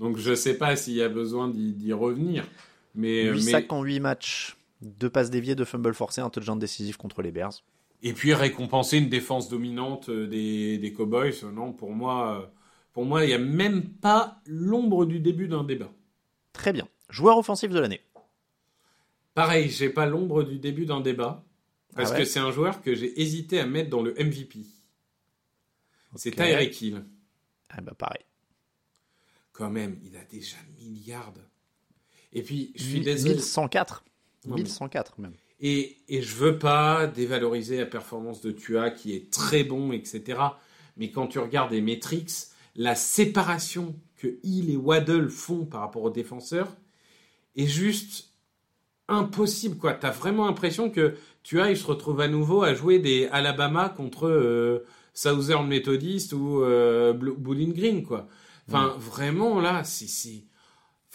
donc 0.00 0.16
je 0.18 0.34
sais 0.34 0.54
pas 0.54 0.74
s'il 0.76 0.94
y 0.94 1.02
a 1.02 1.08
besoin 1.08 1.48
d'y 1.48 1.72
d'y 1.72 1.92
revenir. 1.92 2.44
Mais, 2.94 3.24
8 3.30 3.44
mais- 3.44 3.50
sacs 3.52 3.72
en 3.72 3.82
8 3.82 4.00
matchs, 4.00 4.56
2 4.82 5.08
passes 5.08 5.30
déviées, 5.30 5.54
2 5.54 5.64
fumbles 5.64 5.94
forcés, 5.94 6.20
un 6.20 6.30
touchdown 6.30 6.58
décisif 6.58 6.96
contre 6.96 7.22
les 7.22 7.30
Bears. 7.30 7.62
Et 8.02 8.12
puis 8.14 8.34
récompenser 8.34 8.98
une 8.98 9.08
défense 9.08 9.48
dominante 9.48 10.08
euh, 10.08 10.26
des, 10.26 10.78
des 10.78 10.92
Cowboys, 10.92 11.32
euh, 11.44 11.52
non, 11.52 11.72
pour 11.72 11.92
moi, 11.92 12.40
euh, 12.42 12.46
pour 12.92 13.04
moi, 13.04 13.24
il 13.24 13.28
n'y 13.28 13.34
a 13.34 13.38
même 13.38 13.88
pas 13.88 14.40
l'ombre 14.46 15.06
du 15.06 15.20
début 15.20 15.46
d'un 15.46 15.62
débat. 15.62 15.92
Très 16.52 16.72
bien. 16.72 16.88
Joueur 17.08 17.38
offensif 17.38 17.70
de 17.70 17.78
l'année. 17.78 18.00
Pareil, 19.34 19.70
j'ai 19.70 19.88
pas 19.88 20.06
l'ombre 20.06 20.42
du 20.42 20.58
début 20.58 20.84
d'un 20.84 21.00
débat, 21.00 21.44
parce 21.94 22.10
Ah 22.10 22.12
ouais 22.14 22.18
que 22.20 22.24
c'est 22.24 22.40
un 22.40 22.50
joueur 22.50 22.82
que 22.82 22.94
j'ai 22.94 23.20
hésité 23.20 23.60
à 23.60 23.66
mettre 23.66 23.88
dans 23.88 24.02
le 24.02 24.12
MVP. 24.14 24.66
C'est. 26.16 26.32
Tyreek 26.32 26.82
Hill. 26.82 27.04
Ah 27.70 27.80
bah 27.80 27.94
pareil. 27.96 28.24
Quand 29.52 29.70
même, 29.70 29.98
il 30.04 30.16
a 30.16 30.24
déjà 30.24 30.56
milliards. 30.78 31.32
Et 32.32 32.42
puis, 32.42 32.72
je 32.74 32.82
suis 32.82 33.00
désolé. 33.00 33.34
1104. 33.34 34.04
Non, 34.44 34.56
mais- 34.56 34.62
1104 34.62 35.20
même. 35.20 35.34
Et, 35.62 35.98
et 36.08 36.22
je 36.22 36.34
veux 36.34 36.58
pas 36.58 37.06
dévaloriser 37.06 37.78
la 37.78 37.86
performance 37.86 38.40
de 38.40 38.50
Tua 38.50 38.90
qui 38.90 39.14
est 39.14 39.30
très 39.32 39.62
bon, 39.64 39.92
etc. 39.92 40.40
Mais 40.96 41.10
quand 41.10 41.28
tu 41.28 41.38
regardes 41.38 41.70
les 41.72 41.80
metrics, 41.80 42.32
la 42.74 42.94
séparation 42.96 43.94
que 44.16 44.38
Hill 44.42 44.70
et 44.70 44.76
Waddle 44.76 45.28
font 45.30 45.64
par 45.64 45.80
rapport 45.82 46.02
aux 46.02 46.10
défenseurs 46.10 46.68
est 47.56 47.66
juste 47.66 48.30
impossible. 49.08 49.76
quoi. 49.76 49.94
T'as 49.94 50.10
vraiment 50.10 50.46
l'impression 50.46 50.90
que 50.90 51.14
Tua 51.42 51.70
il 51.70 51.76
se 51.76 51.86
retrouve 51.86 52.20
à 52.20 52.28
nouveau 52.28 52.62
à 52.62 52.74
jouer 52.74 52.98
des 52.98 53.26
Alabama 53.30 53.88
contre 53.88 54.26
euh, 54.28 54.84
Southern 55.14 55.66
Methodist 55.66 56.32
ou 56.32 56.62
euh, 56.62 57.12
Bowling 57.12 57.72
Green. 57.72 58.02
quoi. 58.04 58.28
Enfin, 58.68 58.94
vraiment 58.98 59.60
là, 59.60 59.84
c'est- 59.84 60.44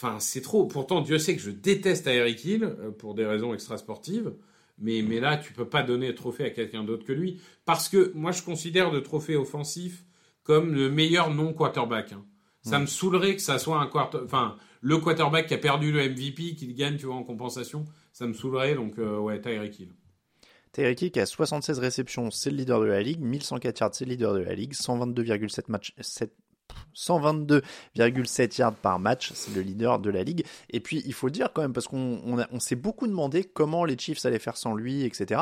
Enfin, 0.00 0.20
c'est 0.20 0.42
trop. 0.42 0.66
Pourtant, 0.66 1.00
Dieu 1.00 1.18
sait 1.18 1.34
que 1.34 1.42
je 1.42 1.50
déteste 1.50 2.06
Eric 2.06 2.44
Hill 2.44 2.62
euh, 2.62 2.90
pour 2.92 3.14
des 3.14 3.26
raisons 3.26 3.52
extrasportives. 3.52 4.32
Mais, 4.78 5.02
mais 5.02 5.18
là, 5.18 5.36
tu 5.36 5.52
peux 5.52 5.68
pas 5.68 5.82
donner 5.82 6.06
le 6.06 6.14
trophée 6.14 6.44
à 6.44 6.50
quelqu'un 6.50 6.84
d'autre 6.84 7.04
que 7.04 7.12
lui. 7.12 7.40
Parce 7.64 7.88
que 7.88 8.12
moi, 8.14 8.30
je 8.30 8.42
considère 8.42 8.92
le 8.92 9.02
trophée 9.02 9.34
offensif 9.34 10.04
comme 10.44 10.72
le 10.72 10.88
meilleur 10.88 11.34
non-quarterback. 11.34 12.12
hein. 12.12 12.24
Ça 12.62 12.78
me 12.78 12.86
saoulerait 12.86 13.34
que 13.34 13.42
ça 13.42 13.58
soit 13.58 13.80
un 13.80 13.86
quarter, 13.86 14.18
enfin, 14.24 14.56
le 14.82 14.98
quarterback 14.98 15.46
qui 15.46 15.54
a 15.54 15.58
perdu 15.58 15.90
le 15.90 16.08
MVP, 16.08 16.54
qu'il 16.54 16.74
gagne, 16.74 16.96
tu 16.96 17.06
vois, 17.06 17.16
en 17.16 17.24
compensation. 17.24 17.84
Ça 18.12 18.26
me 18.26 18.34
saoulerait, 18.34 18.74
donc, 18.74 18.98
euh, 18.98 19.18
ouais, 19.18 19.40
Tyreek 19.40 19.80
Hill. 19.80 19.92
Tyreek 20.72 21.02
Hill 21.02 21.10
qui 21.10 21.20
a 21.20 21.26
76 21.26 21.78
réceptions, 21.78 22.30
c'est 22.30 22.50
le 22.50 22.56
leader 22.56 22.80
de 22.80 22.86
la 22.86 23.02
ligue. 23.02 23.20
1104 23.20 23.80
yards, 23.80 23.94
c'est 23.94 24.04
le 24.04 24.10
leader 24.12 24.34
de 24.34 24.40
la 24.40 24.54
ligue. 24.54 24.74
122,7 24.74 25.64
matchs, 25.68 25.92
7 26.00 26.32
122,7 26.94 28.58
yards 28.58 28.74
par 28.74 28.98
match, 28.98 29.32
c'est 29.34 29.54
le 29.54 29.60
leader 29.60 29.98
de 29.98 30.10
la 30.10 30.24
ligue. 30.24 30.44
Et 30.70 30.80
puis 30.80 31.02
il 31.06 31.14
faut 31.14 31.30
dire 31.30 31.52
quand 31.52 31.62
même, 31.62 31.72
parce 31.72 31.86
qu'on 31.86 32.20
on, 32.26 32.44
on 32.50 32.60
s'est 32.60 32.76
beaucoup 32.76 33.06
demandé 33.06 33.44
comment 33.44 33.84
les 33.84 33.96
Chiefs 33.96 34.24
allaient 34.26 34.38
faire 34.38 34.56
sans 34.56 34.74
lui, 34.74 35.04
etc. 35.04 35.40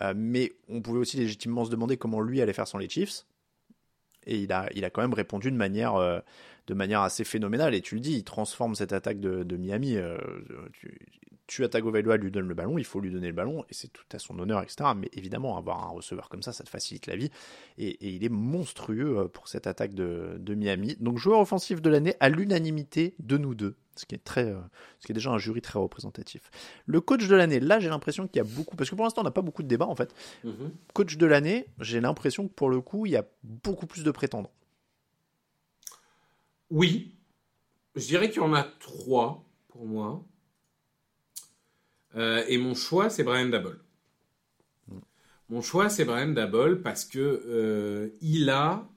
Euh, 0.00 0.14
mais 0.16 0.52
on 0.68 0.80
pouvait 0.80 1.00
aussi 1.00 1.16
légitimement 1.16 1.64
se 1.64 1.70
demander 1.70 1.96
comment 1.96 2.20
lui 2.20 2.40
allait 2.40 2.52
faire 2.52 2.68
sans 2.68 2.78
les 2.78 2.88
Chiefs. 2.88 3.24
Et 4.26 4.38
il 4.38 4.52
a, 4.52 4.90
quand 4.90 5.02
même 5.02 5.14
répondu 5.14 5.50
de 5.50 5.56
manière, 5.56 5.96
euh, 5.96 6.20
de 6.68 6.74
manière 6.74 7.00
assez 7.00 7.24
phénoménale. 7.24 7.74
Et 7.74 7.80
tu 7.80 7.96
le 7.96 8.00
dis, 8.00 8.14
il 8.14 8.24
transforme 8.24 8.74
cette 8.74 8.92
attaque 8.92 9.18
de, 9.18 9.56
Miami. 9.56 9.96
Euh, 9.96 10.16
tu 11.52 11.64
à 11.64 11.68
Tagovailoa 11.68 12.16
lui 12.16 12.30
donne 12.30 12.48
le 12.48 12.54
ballon, 12.54 12.78
il 12.78 12.84
faut 12.84 12.98
lui 12.98 13.10
donner 13.10 13.26
le 13.26 13.34
ballon, 13.34 13.62
et 13.68 13.74
c'est 13.74 13.92
tout 13.92 14.04
à 14.12 14.18
son 14.18 14.38
honneur, 14.38 14.62
etc. 14.62 14.90
Mais 14.96 15.10
évidemment, 15.12 15.58
avoir 15.58 15.84
un 15.84 15.90
receveur 15.90 16.30
comme 16.30 16.42
ça, 16.42 16.52
ça 16.52 16.64
te 16.64 16.70
facilite 16.70 17.06
la 17.06 17.16
vie. 17.16 17.30
Et, 17.76 17.88
et 17.88 18.08
il 18.08 18.24
est 18.24 18.30
monstrueux 18.30 19.18
euh, 19.18 19.28
pour 19.28 19.48
cette 19.48 19.66
attaque 19.66 19.92
de, 19.94 20.36
de 20.38 20.54
Miami. 20.54 20.96
Donc 21.00 21.18
joueur 21.18 21.40
offensif 21.40 21.82
de 21.82 21.90
l'année 21.90 22.14
à 22.20 22.30
l'unanimité 22.30 23.14
de 23.18 23.36
nous 23.36 23.54
deux. 23.54 23.76
Ce 23.96 24.06
qui, 24.06 24.14
est 24.14 24.24
très, 24.24 24.46
euh, 24.46 24.58
ce 25.00 25.06
qui 25.06 25.12
est 25.12 25.14
déjà 25.14 25.30
un 25.30 25.36
jury 25.36 25.60
très 25.60 25.78
représentatif. 25.78 26.50
Le 26.86 27.02
coach 27.02 27.28
de 27.28 27.36
l'année, 27.36 27.60
là 27.60 27.78
j'ai 27.78 27.90
l'impression 27.90 28.26
qu'il 28.26 28.38
y 28.38 28.40
a 28.40 28.48
beaucoup, 28.48 28.74
parce 28.74 28.88
que 28.88 28.94
pour 28.94 29.04
l'instant 29.04 29.20
on 29.20 29.24
n'a 29.24 29.30
pas 29.30 29.42
beaucoup 29.42 29.62
de 29.62 29.68
débats 29.68 29.86
en 29.86 29.94
fait. 29.94 30.14
Mhm. 30.44 30.72
Coach 30.94 31.18
de 31.18 31.26
l'année, 31.26 31.66
j'ai 31.78 32.00
l'impression 32.00 32.48
que 32.48 32.54
pour 32.54 32.70
le 32.70 32.80
coup 32.80 33.04
il 33.04 33.12
y 33.12 33.16
a 33.16 33.26
beaucoup 33.42 33.86
plus 33.86 34.02
de 34.02 34.10
prétendants. 34.10 34.54
Oui, 36.70 37.14
je 37.94 38.06
dirais 38.06 38.30
qu'il 38.30 38.40
y 38.40 38.44
en 38.44 38.54
a 38.54 38.64
trois 38.80 39.44
pour 39.68 39.84
moi. 39.84 40.24
Euh, 42.16 42.44
et 42.48 42.58
mon 42.58 42.74
choix, 42.74 43.10
c'est 43.10 43.24
Brian 43.24 43.48
Dabble. 43.48 43.78
Mon 45.48 45.62
choix, 45.62 45.88
c'est 45.88 46.04
Brian 46.04 46.28
Dabble 46.28 46.80
parce 46.82 47.04
que 47.04 47.18
euh, 47.46 48.08
il 48.20 48.48
a 48.50 48.88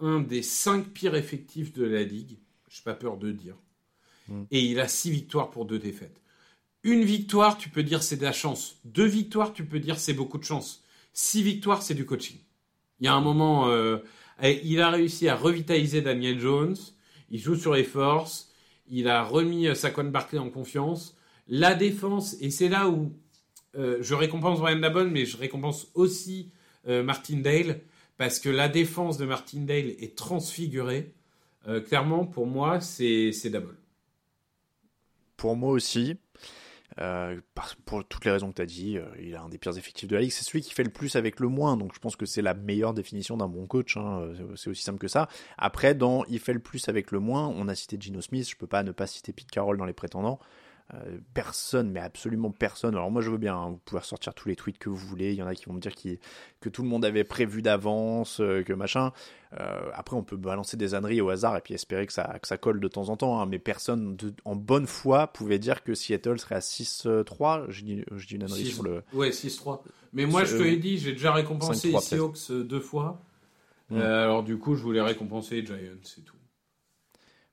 un 0.00 0.20
des 0.20 0.42
cinq 0.42 0.88
pires 0.88 1.16
effectifs 1.16 1.72
de 1.72 1.84
la 1.84 2.02
ligue. 2.02 2.36
J'ai 2.68 2.82
pas 2.84 2.94
peur 2.94 3.16
de 3.16 3.32
dire. 3.32 3.56
Mm. 4.28 4.42
Et 4.50 4.60
il 4.60 4.80
a 4.80 4.88
six 4.88 5.10
victoires 5.10 5.50
pour 5.50 5.64
deux 5.64 5.78
défaites. 5.78 6.20
Une 6.84 7.02
victoire, 7.02 7.58
tu 7.58 7.68
peux 7.68 7.82
dire 7.82 8.02
c'est 8.02 8.16
de 8.16 8.22
la 8.22 8.32
chance. 8.32 8.76
Deux 8.84 9.06
victoires, 9.06 9.52
tu 9.52 9.64
peux 9.64 9.80
dire 9.80 9.98
c'est 9.98 10.14
beaucoup 10.14 10.38
de 10.38 10.44
chance. 10.44 10.82
Six 11.12 11.42
victoires, 11.42 11.82
c'est 11.82 11.94
du 11.94 12.06
coaching. 12.06 12.36
Il 13.00 13.06
y 13.06 13.08
a 13.08 13.14
un 13.14 13.20
moment, 13.20 13.68
euh, 13.68 13.98
il 14.42 14.80
a 14.80 14.90
réussi 14.90 15.28
à 15.28 15.34
revitaliser 15.34 16.00
Daniel 16.00 16.38
Jones. 16.38 16.76
Il 17.30 17.40
joue 17.40 17.56
sur 17.56 17.74
les 17.74 17.84
forces. 17.84 18.52
Il 18.88 19.08
a 19.08 19.24
remis 19.24 19.74
Saquon 19.74 20.04
Barkley 20.04 20.38
en 20.38 20.50
confiance. 20.50 21.17
La 21.48 21.74
défense, 21.74 22.36
et 22.40 22.50
c'est 22.50 22.68
là 22.68 22.88
où 22.88 23.12
euh, 23.74 23.98
je 24.00 24.14
récompense 24.14 24.60
Brian 24.60 24.78
Dabble, 24.78 25.08
mais 25.08 25.24
je 25.24 25.36
récompense 25.36 25.88
aussi 25.94 26.52
euh, 26.86 27.02
Martindale, 27.02 27.80
parce 28.18 28.38
que 28.38 28.48
la 28.50 28.68
défense 28.68 29.16
de 29.16 29.24
Martindale 29.24 29.90
est 29.98 30.16
transfigurée. 30.16 31.14
Euh, 31.66 31.80
clairement, 31.80 32.26
pour 32.26 32.46
moi, 32.46 32.80
c'est 32.80 33.32
Dabble. 33.50 33.76
Pour 35.36 35.56
moi 35.56 35.70
aussi, 35.70 36.16
euh, 37.00 37.40
pour 37.84 38.06
toutes 38.06 38.24
les 38.24 38.32
raisons 38.32 38.50
que 38.50 38.56
tu 38.56 38.62
as 38.62 38.66
dit, 38.66 38.98
il 39.20 39.34
a 39.36 39.42
un 39.42 39.48
des 39.48 39.56
pires 39.56 39.78
effectifs 39.78 40.08
de 40.08 40.16
la 40.16 40.20
ligue. 40.20 40.32
C'est 40.32 40.44
celui 40.44 40.62
qui 40.62 40.74
fait 40.74 40.82
le 40.82 40.90
plus 40.90 41.14
avec 41.16 41.40
le 41.40 41.48
moins, 41.48 41.76
donc 41.76 41.94
je 41.94 42.00
pense 42.00 42.16
que 42.16 42.26
c'est 42.26 42.42
la 42.42 42.54
meilleure 42.54 42.92
définition 42.92 43.36
d'un 43.36 43.48
bon 43.48 43.66
coach. 43.66 43.96
hein. 43.96 44.32
C'est 44.56 44.68
aussi 44.68 44.82
simple 44.82 44.98
que 44.98 45.08
ça. 45.08 45.28
Après, 45.56 45.94
dans 45.94 46.24
il 46.26 46.40
fait 46.40 46.52
le 46.52 46.58
plus 46.60 46.88
avec 46.88 47.12
le 47.12 47.20
moins, 47.20 47.46
on 47.48 47.68
a 47.68 47.74
cité 47.74 47.96
Gino 48.00 48.20
Smith, 48.20 48.50
je 48.50 48.56
peux 48.56 48.66
pas 48.66 48.82
ne 48.82 48.92
pas 48.92 49.06
citer 49.06 49.32
Pete 49.32 49.50
Carroll 49.50 49.78
dans 49.78 49.86
les 49.86 49.92
prétendants. 49.92 50.40
Euh, 50.94 51.18
personne, 51.34 51.90
mais 51.90 52.00
absolument 52.00 52.50
personne. 52.50 52.94
Alors 52.94 53.10
moi 53.10 53.20
je 53.20 53.30
veux 53.30 53.36
bien, 53.36 53.54
hein, 53.54 53.68
vous 53.72 53.76
pouvez 53.84 54.00
ressortir 54.00 54.32
tous 54.32 54.48
les 54.48 54.56
tweets 54.56 54.78
que 54.78 54.88
vous 54.88 54.96
voulez. 54.96 55.32
Il 55.32 55.36
y 55.38 55.42
en 55.42 55.46
a 55.46 55.54
qui 55.54 55.66
vont 55.66 55.74
me 55.74 55.80
dire 55.80 55.92
que 56.60 56.68
tout 56.70 56.82
le 56.82 56.88
monde 56.88 57.04
avait 57.04 57.24
prévu 57.24 57.60
d'avance, 57.60 58.40
euh, 58.40 58.62
que 58.62 58.72
machin. 58.72 59.12
Euh, 59.60 59.90
après 59.92 60.16
on 60.16 60.22
peut 60.22 60.38
balancer 60.38 60.78
des 60.78 60.94
âneries 60.94 61.20
au 61.20 61.28
hasard 61.28 61.58
et 61.58 61.60
puis 61.60 61.74
espérer 61.74 62.06
que 62.06 62.12
ça, 62.14 62.38
que 62.40 62.48
ça 62.48 62.56
colle 62.56 62.80
de 62.80 62.88
temps 62.88 63.10
en 63.10 63.18
temps. 63.18 63.38
hein. 63.38 63.44
Mais 63.44 63.58
personne 63.58 64.16
de- 64.16 64.32
en 64.46 64.56
bonne 64.56 64.86
foi 64.86 65.26
pouvait 65.26 65.58
dire 65.58 65.82
que 65.84 65.94
Seattle 65.94 66.38
serait 66.38 66.54
à 66.54 66.60
6-3. 66.62 67.66
Je 67.68 67.84
dis, 67.84 68.02
je 68.16 68.26
dis 68.26 68.36
une 68.36 68.44
ânerie 68.44 68.64
Six- 68.64 68.72
sur 68.72 68.82
le... 68.82 69.02
Ouais, 69.12 69.30
6-3. 69.30 69.82
Mais 70.14 70.24
moi, 70.24 70.44
je 70.44 70.56
te 70.56 70.62
l'ai 70.62 70.78
dit, 70.78 70.96
j'ai 70.96 71.12
déjà 71.12 71.32
récompensé 71.34 71.90
5-3 71.92 72.00
les 72.00 72.00
Seahawks 72.00 72.66
deux 72.66 72.80
fois. 72.80 73.20
Mm. 73.90 73.96
Euh, 73.98 74.24
alors 74.24 74.42
du 74.42 74.56
coup, 74.56 74.74
je 74.74 74.82
voulais 74.82 75.02
récompenser 75.02 75.56
les 75.60 75.66
Giants, 75.66 75.76
c'est 76.02 76.24
tout. 76.24 76.34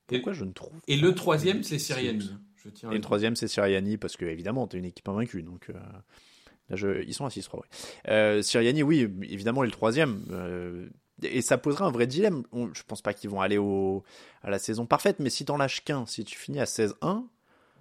Pourquoi 0.07 0.31
je 0.33 0.45
ne 0.45 0.51
trouve 0.53 0.71
Et 0.87 0.95
le 0.97 1.13
troisième, 1.15 1.63
c'est 1.63 1.79
Sirianni. 1.79 2.31
Je 2.65 2.69
tiens 2.71 2.91
Et 2.91 2.95
le 2.95 3.01
troisième, 3.01 3.35
c'est 3.35 3.47
Sirianni, 3.47 3.97
parce 3.97 4.17
que 4.17 4.25
évidemment, 4.25 4.67
t'es 4.67 4.77
une 4.77 4.85
équipe 4.85 5.07
invaincue. 5.07 5.43
Donc, 5.43 5.69
euh, 5.69 5.73
là, 6.69 6.75
je... 6.75 7.01
ils 7.03 7.13
sont 7.13 7.25
à 7.25 7.29
6-3. 7.29 7.57
Ouais. 7.57 7.63
Euh, 8.09 8.41
oui, 8.83 9.01
évidemment, 9.23 9.63
est 9.63 9.67
le 9.67 9.71
troisième. 9.71 10.21
euh, 10.31 10.87
et 11.23 11.41
ça 11.41 11.57
posera 11.57 11.85
un 11.85 11.91
vrai 11.91 12.07
dilemme. 12.07 12.43
On- 12.51 12.73
je 12.73 12.83
pense 12.85 13.01
pas 13.01 13.13
qu'ils 13.13 13.29
vont 13.29 13.39
aller 13.39 13.57
au... 13.57 14.03
à 14.43 14.49
la 14.49 14.59
saison 14.59 14.85
parfaite, 14.85 15.17
mais 15.19 15.29
si 15.29 15.45
t'en 15.45 15.57
lâches 15.57 15.83
qu'un, 15.83 16.05
si 16.05 16.25
tu 16.25 16.37
finis 16.37 16.59
à 16.59 16.65
16-1, 16.65 17.23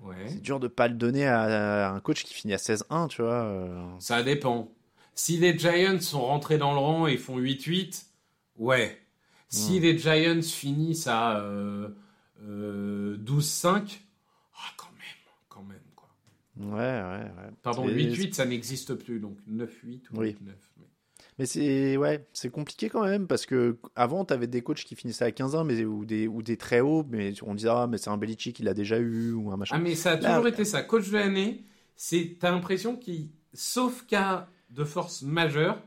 Ouais. 0.03 0.15
c'est 0.29 0.43
dur 0.43 0.61
de 0.61 0.69
pas 0.69 0.87
le 0.89 0.95
donner 0.95 1.27
à 1.27 1.91
un 1.91 2.01
coach 2.01 2.25
qui 2.25 2.35
finit 2.35 2.53
à 2.53 2.59
16-1, 2.59 3.09
tu 3.09 3.23
vois. 3.23 3.45
euh. 3.45 3.83
Ça 4.01 4.23
dépend. 4.23 4.71
Si 5.15 5.39
les 5.39 5.57
Giants 5.59 6.01
sont 6.01 6.21
rentrés 6.23 6.59
dans 6.59 6.73
le 6.73 6.79
rang 6.79 7.07
et 7.07 7.17
font 7.17 7.39
8-8, 7.39 8.05
ouais. 8.59 9.01
Si 9.49 9.79
Hmm. 9.79 9.83
les 9.83 9.99
Giants 9.99 10.43
finissent 10.43 11.07
à 11.07 11.39
euh, 11.39 11.89
euh, 12.43 13.17
12-5, 13.19 14.01
ah, 14.65 14.73
quand 14.77 14.91
même, 14.93 15.23
quand 15.49 15.63
même, 15.63 15.81
quoi. 15.95 16.09
Ouais, 16.57 16.73
ouais, 16.77 17.25
ouais. 17.25 17.51
Pardon, 17.63 17.87
C'est- 17.87 17.95
8-8, 17.95 18.35
ça 18.35 18.47
n'existe 18.47 18.95
plus, 18.95 19.21
donc 19.21 19.37
9-8 19.47 20.11
ou 20.11 20.19
Oui. 20.19 20.29
8-9. 20.29 20.55
mais- 20.79 20.85
Mais 21.39 21.47
c'est 21.47 21.97
ouais, 21.97 22.25
c'est 22.33 22.49
compliqué 22.51 22.89
quand 22.89 23.03
même 23.05 23.27
parce 23.27 23.45
que 23.45 23.77
avant 23.97 24.25
t'avais 24.25 24.47
des 24.47 24.63
coachs 24.63 24.85
qui 24.85 24.95
finissaient 24.95 25.25
à 25.25 25.33
15-1 25.33 25.65
mais 25.65 25.85
ou 25.85 26.05
des 26.05 26.29
ou 26.29 26.43
des 26.43 26.57
très 26.57 26.79
hauts 26.81 27.05
mais 27.09 27.33
on 27.43 27.55
disait 27.57 27.71
ah 27.71 27.89
mais 27.89 27.99
c'est 27.99 28.11
un 28.11 28.17
Belichick 28.17 28.61
il 28.61 28.67
l'a 28.67 28.75
déjà 28.75 28.99
eu 29.01 29.33
ou 29.33 29.51
un 29.51 29.57
machin. 29.57 29.75
Ah, 29.77 29.81
mais 29.81 29.97
ça 29.97 30.13
a 30.13 30.17
Là- 30.21 30.35
toujours 30.35 30.47
été 30.49 30.65
ça. 30.65 30.83
Coach 30.83 31.09
de 31.11 31.15
l'année, 31.15 31.65
c'est, 31.97 32.37
t'as 32.39 32.53
l'impression 32.53 32.97
qu'il, 32.97 33.31
sauf 33.53 34.07
cas 34.07 34.49
de 34.71 34.85
force 34.85 35.23
majeure, 35.23 35.83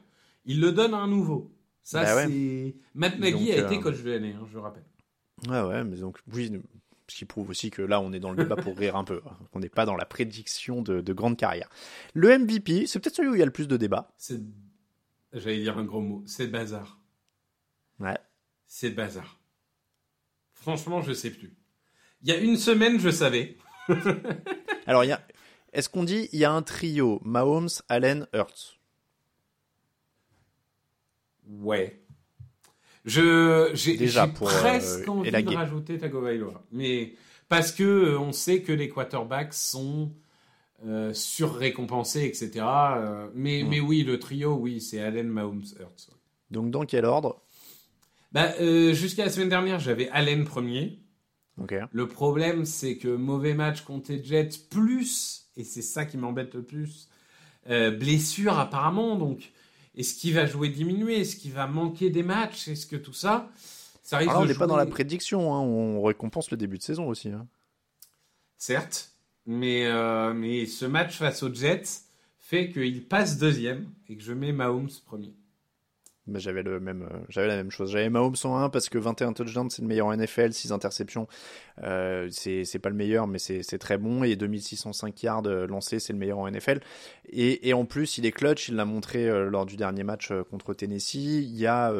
il 0.45 0.59
le 0.59 0.73
donne 0.73 0.93
à 0.93 0.97
un 0.97 1.07
nouveau. 1.07 1.49
Ça, 1.81 2.03
Bah 2.03 2.15
ouais. 2.15 2.27
c'est. 2.27 2.75
Matt 2.93 3.17
Nagy 3.19 3.51
a 3.53 3.57
été 3.65 3.77
euh, 3.77 3.81
coach 3.81 4.01
de 4.03 4.11
l'année, 4.11 4.33
hein, 4.33 4.45
je 4.51 4.57
rappelle. 4.57 4.83
Ouais, 5.47 5.61
ouais, 5.61 5.83
mais 5.85 5.95
donc, 5.97 6.17
oui, 6.33 6.51
ce 7.07 7.15
qui 7.15 7.25
prouve 7.25 7.49
aussi 7.49 7.69
que 7.71 7.81
là, 7.81 8.01
on 8.01 8.11
est 8.13 8.19
dans 8.19 8.31
le 8.31 8.37
débat 8.37 8.55
pour 8.55 8.77
rire 8.77 8.95
un 8.95 9.03
peu. 9.03 9.21
hein. 9.25 9.37
On 9.53 9.59
n'est 9.59 9.69
pas 9.69 9.85
dans 9.85 9.95
la 9.95 10.05
prédiction 10.05 10.81
de, 10.81 11.01
de 11.01 11.13
grande 11.13 11.37
carrière. 11.37 11.69
Le 12.13 12.37
MVP, 12.37 12.85
c'est 12.87 12.99
peut-être 12.99 13.15
celui 13.15 13.29
où 13.29 13.35
il 13.35 13.39
y 13.39 13.43
a 13.43 13.45
le 13.45 13.51
plus 13.51 13.67
de 13.67 13.77
débats. 13.77 14.11
C'est. 14.17 14.39
J'allais 15.33 15.59
dire 15.61 15.77
un 15.77 15.83
gros 15.83 16.01
mot. 16.01 16.23
C'est 16.25 16.47
bazar. 16.47 16.99
Ouais. 17.99 18.17
C'est 18.65 18.89
bazar. 18.91 19.39
Franchement, 20.53 21.01
je 21.01 21.13
sais 21.13 21.31
plus. 21.31 21.55
Il 22.21 22.29
y 22.29 22.31
a 22.31 22.37
une 22.37 22.57
semaine, 22.57 22.99
je 22.99 23.09
savais. 23.09 23.57
Alors, 24.87 25.03
il 25.03 25.07
y 25.07 25.11
a, 25.11 25.25
est-ce 25.73 25.87
qu'on 25.89 26.03
dit, 26.03 26.27
il 26.33 26.39
y 26.39 26.45
a 26.45 26.51
un 26.51 26.61
trio, 26.63 27.21
Mahomes, 27.23 27.69
Allen, 27.89 28.27
Hurts? 28.33 28.79
Ouais. 31.47 32.01
Je, 33.07 33.71
j'ai, 33.73 33.95
presque 34.35 35.07
euh, 35.07 35.11
envie 35.11 35.29
élaguer. 35.29 35.51
de 35.51 35.55
rajouter 35.55 35.97
Tagovailoa. 35.97 36.61
Mais 36.73 37.13
parce 37.49 37.71
que 37.71 37.83
euh, 37.83 38.19
on 38.19 38.33
sait 38.33 38.61
que 38.61 38.73
les 38.73 38.89
quarterbacks 38.89 39.53
sont 39.53 40.11
euh, 40.85 41.13
surrécompensés, 41.13 42.25
etc. 42.25 42.65
Euh, 42.65 43.27
mais, 43.33 43.63
Mm. 43.63 43.67
mais 43.69 43.79
oui, 43.79 44.03
le 44.03 44.19
trio, 44.19 44.55
oui, 44.55 44.81
c'est 44.81 44.99
Allen, 45.01 45.27
Mahomes, 45.29 45.63
Hurts. 45.79 46.09
Donc, 46.51 46.69
dans 46.69 46.85
quel 46.85 47.05
ordre? 47.05 47.41
Bah, 48.33 48.51
jusqu'à 48.93 49.23
la 49.25 49.31
semaine 49.31 49.49
dernière, 49.49 49.79
j'avais 49.79 50.09
Allen 50.09 50.43
premier. 50.43 50.99
Ok. 51.61 51.73
Le 51.91 52.07
problème, 52.07 52.65
c'est 52.65 52.97
que 52.97 53.07
mauvais 53.07 53.53
match 53.53 53.81
contre 53.81 54.11
les 54.11 54.21
Jets, 54.23 54.49
plus, 54.69 55.45
et 55.55 55.63
c'est 55.63 55.81
ça 55.81 56.05
qui 56.05 56.17
m'embête 56.17 56.53
le 56.53 56.61
plus, 56.61 57.07
blessure 57.65 58.59
apparemment. 58.59 59.15
Donc, 59.15 59.51
est-ce 59.97 60.15
qu'il 60.15 60.33
va 60.33 60.45
jouer 60.45 60.69
diminué? 60.69 61.21
Est-ce 61.21 61.35
qu'il 61.35 61.51
va 61.51 61.67
manquer 61.67 62.09
des 62.09 62.23
matchs? 62.23 62.67
Est-ce 62.69 62.85
que 62.85 62.95
tout 62.95 63.13
ça 63.13 63.49
Ça 64.03 64.17
risque 64.17 64.29
Alors 64.29 64.43
on 64.43 64.45
n'est 64.45 64.53
pas 64.53 64.67
dans 64.67 64.77
la 64.77 64.85
prédiction, 64.85 65.53
hein, 65.53 65.59
on 65.59 66.01
récompense 66.03 66.49
le 66.51 66.57
début 66.57 66.77
de 66.77 66.83
saison 66.83 67.07
aussi. 67.07 67.29
hein. 67.29 67.47
Certes, 68.57 69.11
mais, 69.45 69.85
euh, 69.85 70.33
mais 70.33 70.65
ce 70.65 70.85
match 70.85 71.17
face 71.17 71.43
aux 71.43 71.53
Jets 71.53 71.83
fait 72.39 72.71
qu'il 72.71 73.03
passe 73.05 73.37
deuxième 73.37 73.89
et 74.07 74.15
que 74.15 74.23
je 74.23 74.33
mets 74.33 74.51
Mahomes 74.51 74.89
premier. 75.05 75.33
J'avais 76.35 76.63
le 76.63 76.79
même, 76.79 77.03
euh, 77.03 77.17
j'avais 77.29 77.47
la 77.47 77.55
même 77.55 77.71
chose. 77.71 77.91
J'avais 77.91 78.09
Mahomes 78.09 78.35
101 78.35 78.69
parce 78.69 78.89
que 78.89 78.97
21 78.97 79.33
touchdowns 79.33 79.69
c'est 79.69 79.81
le 79.81 79.87
meilleur 79.87 80.07
en 80.07 80.15
NFL, 80.15 80.53
6 80.53 80.71
interceptions 80.71 81.27
euh, 81.83 82.27
c'est 82.31 82.79
pas 82.79 82.89
le 82.89 82.95
meilleur 82.95 83.27
mais 83.27 83.37
c'est 83.37 83.77
très 83.77 83.99
bon 83.99 84.23
et 84.23 84.35
2605 84.35 85.21
yards 85.21 85.43
euh, 85.45 85.67
lancés 85.67 85.99
c'est 85.99 86.13
le 86.13 86.19
meilleur 86.19 86.39
en 86.39 86.49
NFL. 86.49 86.79
Et, 87.29 87.69
et 87.69 87.73
en 87.73 87.85
plus 87.85 88.17
il 88.17 88.25
est 88.25 88.31
clutch, 88.31 88.69
il 88.69 88.75
l'a 88.75 88.85
montré 88.85 89.27
euh, 89.27 89.49
lors 89.49 89.65
du 89.65 89.77
dernier 89.77 90.03
match 90.03 90.31
contre 90.49 90.73
Tennessee. 90.73 91.15
Il 91.15 91.57
y 91.57 91.67
a 91.67 91.93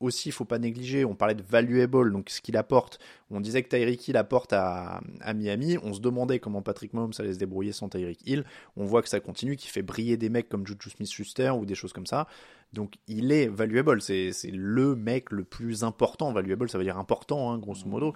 aussi, 0.00 0.28
il 0.28 0.32
faut 0.32 0.44
pas 0.44 0.58
négliger, 0.58 1.04
on 1.04 1.14
parlait 1.14 1.34
de 1.34 1.42
valuable 1.42 2.12
donc 2.12 2.30
ce 2.30 2.40
qu'il 2.40 2.56
apporte. 2.56 2.98
On 3.30 3.40
disait 3.40 3.62
que 3.62 3.68
Tyreek 3.68 4.06
Hill 4.06 4.16
apporte 4.16 4.52
à, 4.52 5.00
à 5.20 5.34
Miami. 5.34 5.76
On 5.82 5.92
se 5.92 6.00
demandait 6.00 6.38
comment 6.38 6.62
Patrick 6.62 6.92
Mahomes 6.92 7.12
allait 7.18 7.32
se 7.32 7.38
débrouiller 7.38 7.72
sans 7.72 7.88
Tyreek 7.88 8.20
Hill. 8.26 8.44
On 8.76 8.84
voit 8.84 9.02
que 9.02 9.08
ça 9.08 9.18
continue, 9.18 9.56
qu'il 9.56 9.70
fait 9.70 9.82
briller 9.82 10.16
des 10.16 10.28
mecs 10.28 10.48
comme 10.48 10.66
Juju 10.66 10.90
Smith-Schuster 10.90 11.50
ou 11.50 11.66
des 11.66 11.74
choses 11.74 11.92
comme 11.92 12.06
ça. 12.06 12.28
Donc 12.74 12.94
il 13.08 13.32
est 13.32 13.46
valuable, 13.46 14.02
c'est 14.02 14.32
c'est 14.32 14.50
le 14.50 14.94
mec 14.96 15.30
le 15.30 15.44
plus 15.44 15.84
important. 15.84 16.32
Valuable, 16.32 16.68
ça 16.68 16.76
veut 16.78 16.84
dire 16.84 16.98
important, 16.98 17.50
hein, 17.52 17.58
grosso 17.58 17.86
modo. 17.86 18.14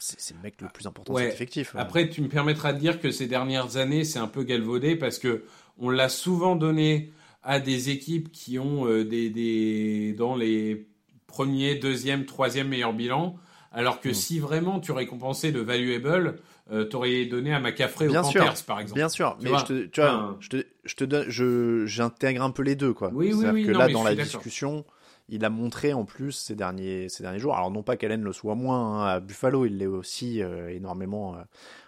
C'est 0.00 0.34
le 0.34 0.40
mec 0.42 0.60
le 0.60 0.68
plus 0.68 0.86
important 0.86 1.12
de 1.12 1.18
Ouais. 1.18 1.24
cet 1.24 1.34
effectif. 1.34 1.74
Après, 1.76 2.08
tu 2.08 2.22
me 2.22 2.28
permettras 2.28 2.72
de 2.72 2.78
dire 2.78 3.00
que 3.00 3.10
ces 3.10 3.26
dernières 3.26 3.76
années, 3.78 4.04
c'est 4.04 4.20
un 4.20 4.28
peu 4.28 4.44
galvaudé 4.44 4.94
parce 4.94 5.18
que 5.18 5.44
on 5.76 5.90
l'a 5.90 6.08
souvent 6.08 6.54
donné 6.54 7.10
à 7.42 7.58
des 7.58 7.90
équipes 7.90 8.30
qui 8.30 8.58
ont 8.60 8.86
euh, 8.86 9.04
des, 9.04 9.28
des 9.30 10.12
dans 10.16 10.36
les 10.36 10.86
premiers, 11.26 11.74
deuxième, 11.74 12.26
troisième 12.26 12.68
meilleurs 12.68 12.92
bilans. 12.92 13.36
Alors 13.72 14.00
que 14.00 14.12
si 14.12 14.38
vraiment 14.38 14.80
tu 14.80 14.92
récompensais 14.92 15.50
le 15.50 15.60
valuable, 15.62 16.36
euh, 16.70 16.84
t'aurais 16.84 17.24
donné 17.26 17.54
à 17.54 17.60
McCaffrey 17.60 18.08
Bien 18.08 18.20
ou 18.20 18.24
Panthers, 18.24 18.64
par 18.66 18.80
exemple. 18.80 18.98
Bien 18.98 19.08
sûr, 19.08 19.36
Tu 19.38 19.44
mais 19.44 19.50
vois, 19.50 19.58
je 19.60 19.64
te, 19.64 19.86
tu 19.86 20.00
vois, 20.00 20.36
je 20.40 20.48
te, 20.48 20.66
je 20.84 20.94
te 20.94 21.04
donne, 21.04 21.24
je, 21.28 21.86
j'intègre 21.86 22.42
un 22.42 22.50
peu 22.50 22.62
les 22.62 22.76
deux, 22.76 22.92
quoi. 22.92 23.10
Oui, 23.12 23.26
oui, 23.26 23.32
C'est-à-dire 23.32 23.54
oui, 23.54 23.64
que 23.66 23.72
non, 23.72 23.78
là, 23.78 23.88
dans 23.88 24.02
la 24.04 24.14
discussion, 24.14 24.84
il 25.28 25.44
a 25.44 25.50
montré 25.50 25.92
en 25.92 26.04
plus 26.04 26.32
ces 26.32 26.54
derniers, 26.54 27.08
ces 27.08 27.22
derniers 27.22 27.38
jours. 27.38 27.54
Alors 27.54 27.70
non 27.70 27.82
pas 27.82 27.96
qu'Allen 27.96 28.22
le 28.22 28.32
soit 28.32 28.54
moins, 28.54 29.02
hein, 29.02 29.06
à 29.06 29.20
Buffalo, 29.20 29.66
il 29.66 29.78
l'est 29.78 29.86
aussi 29.86 30.42
euh, 30.42 30.68
énormément 30.68 31.34
euh, 31.34 31.40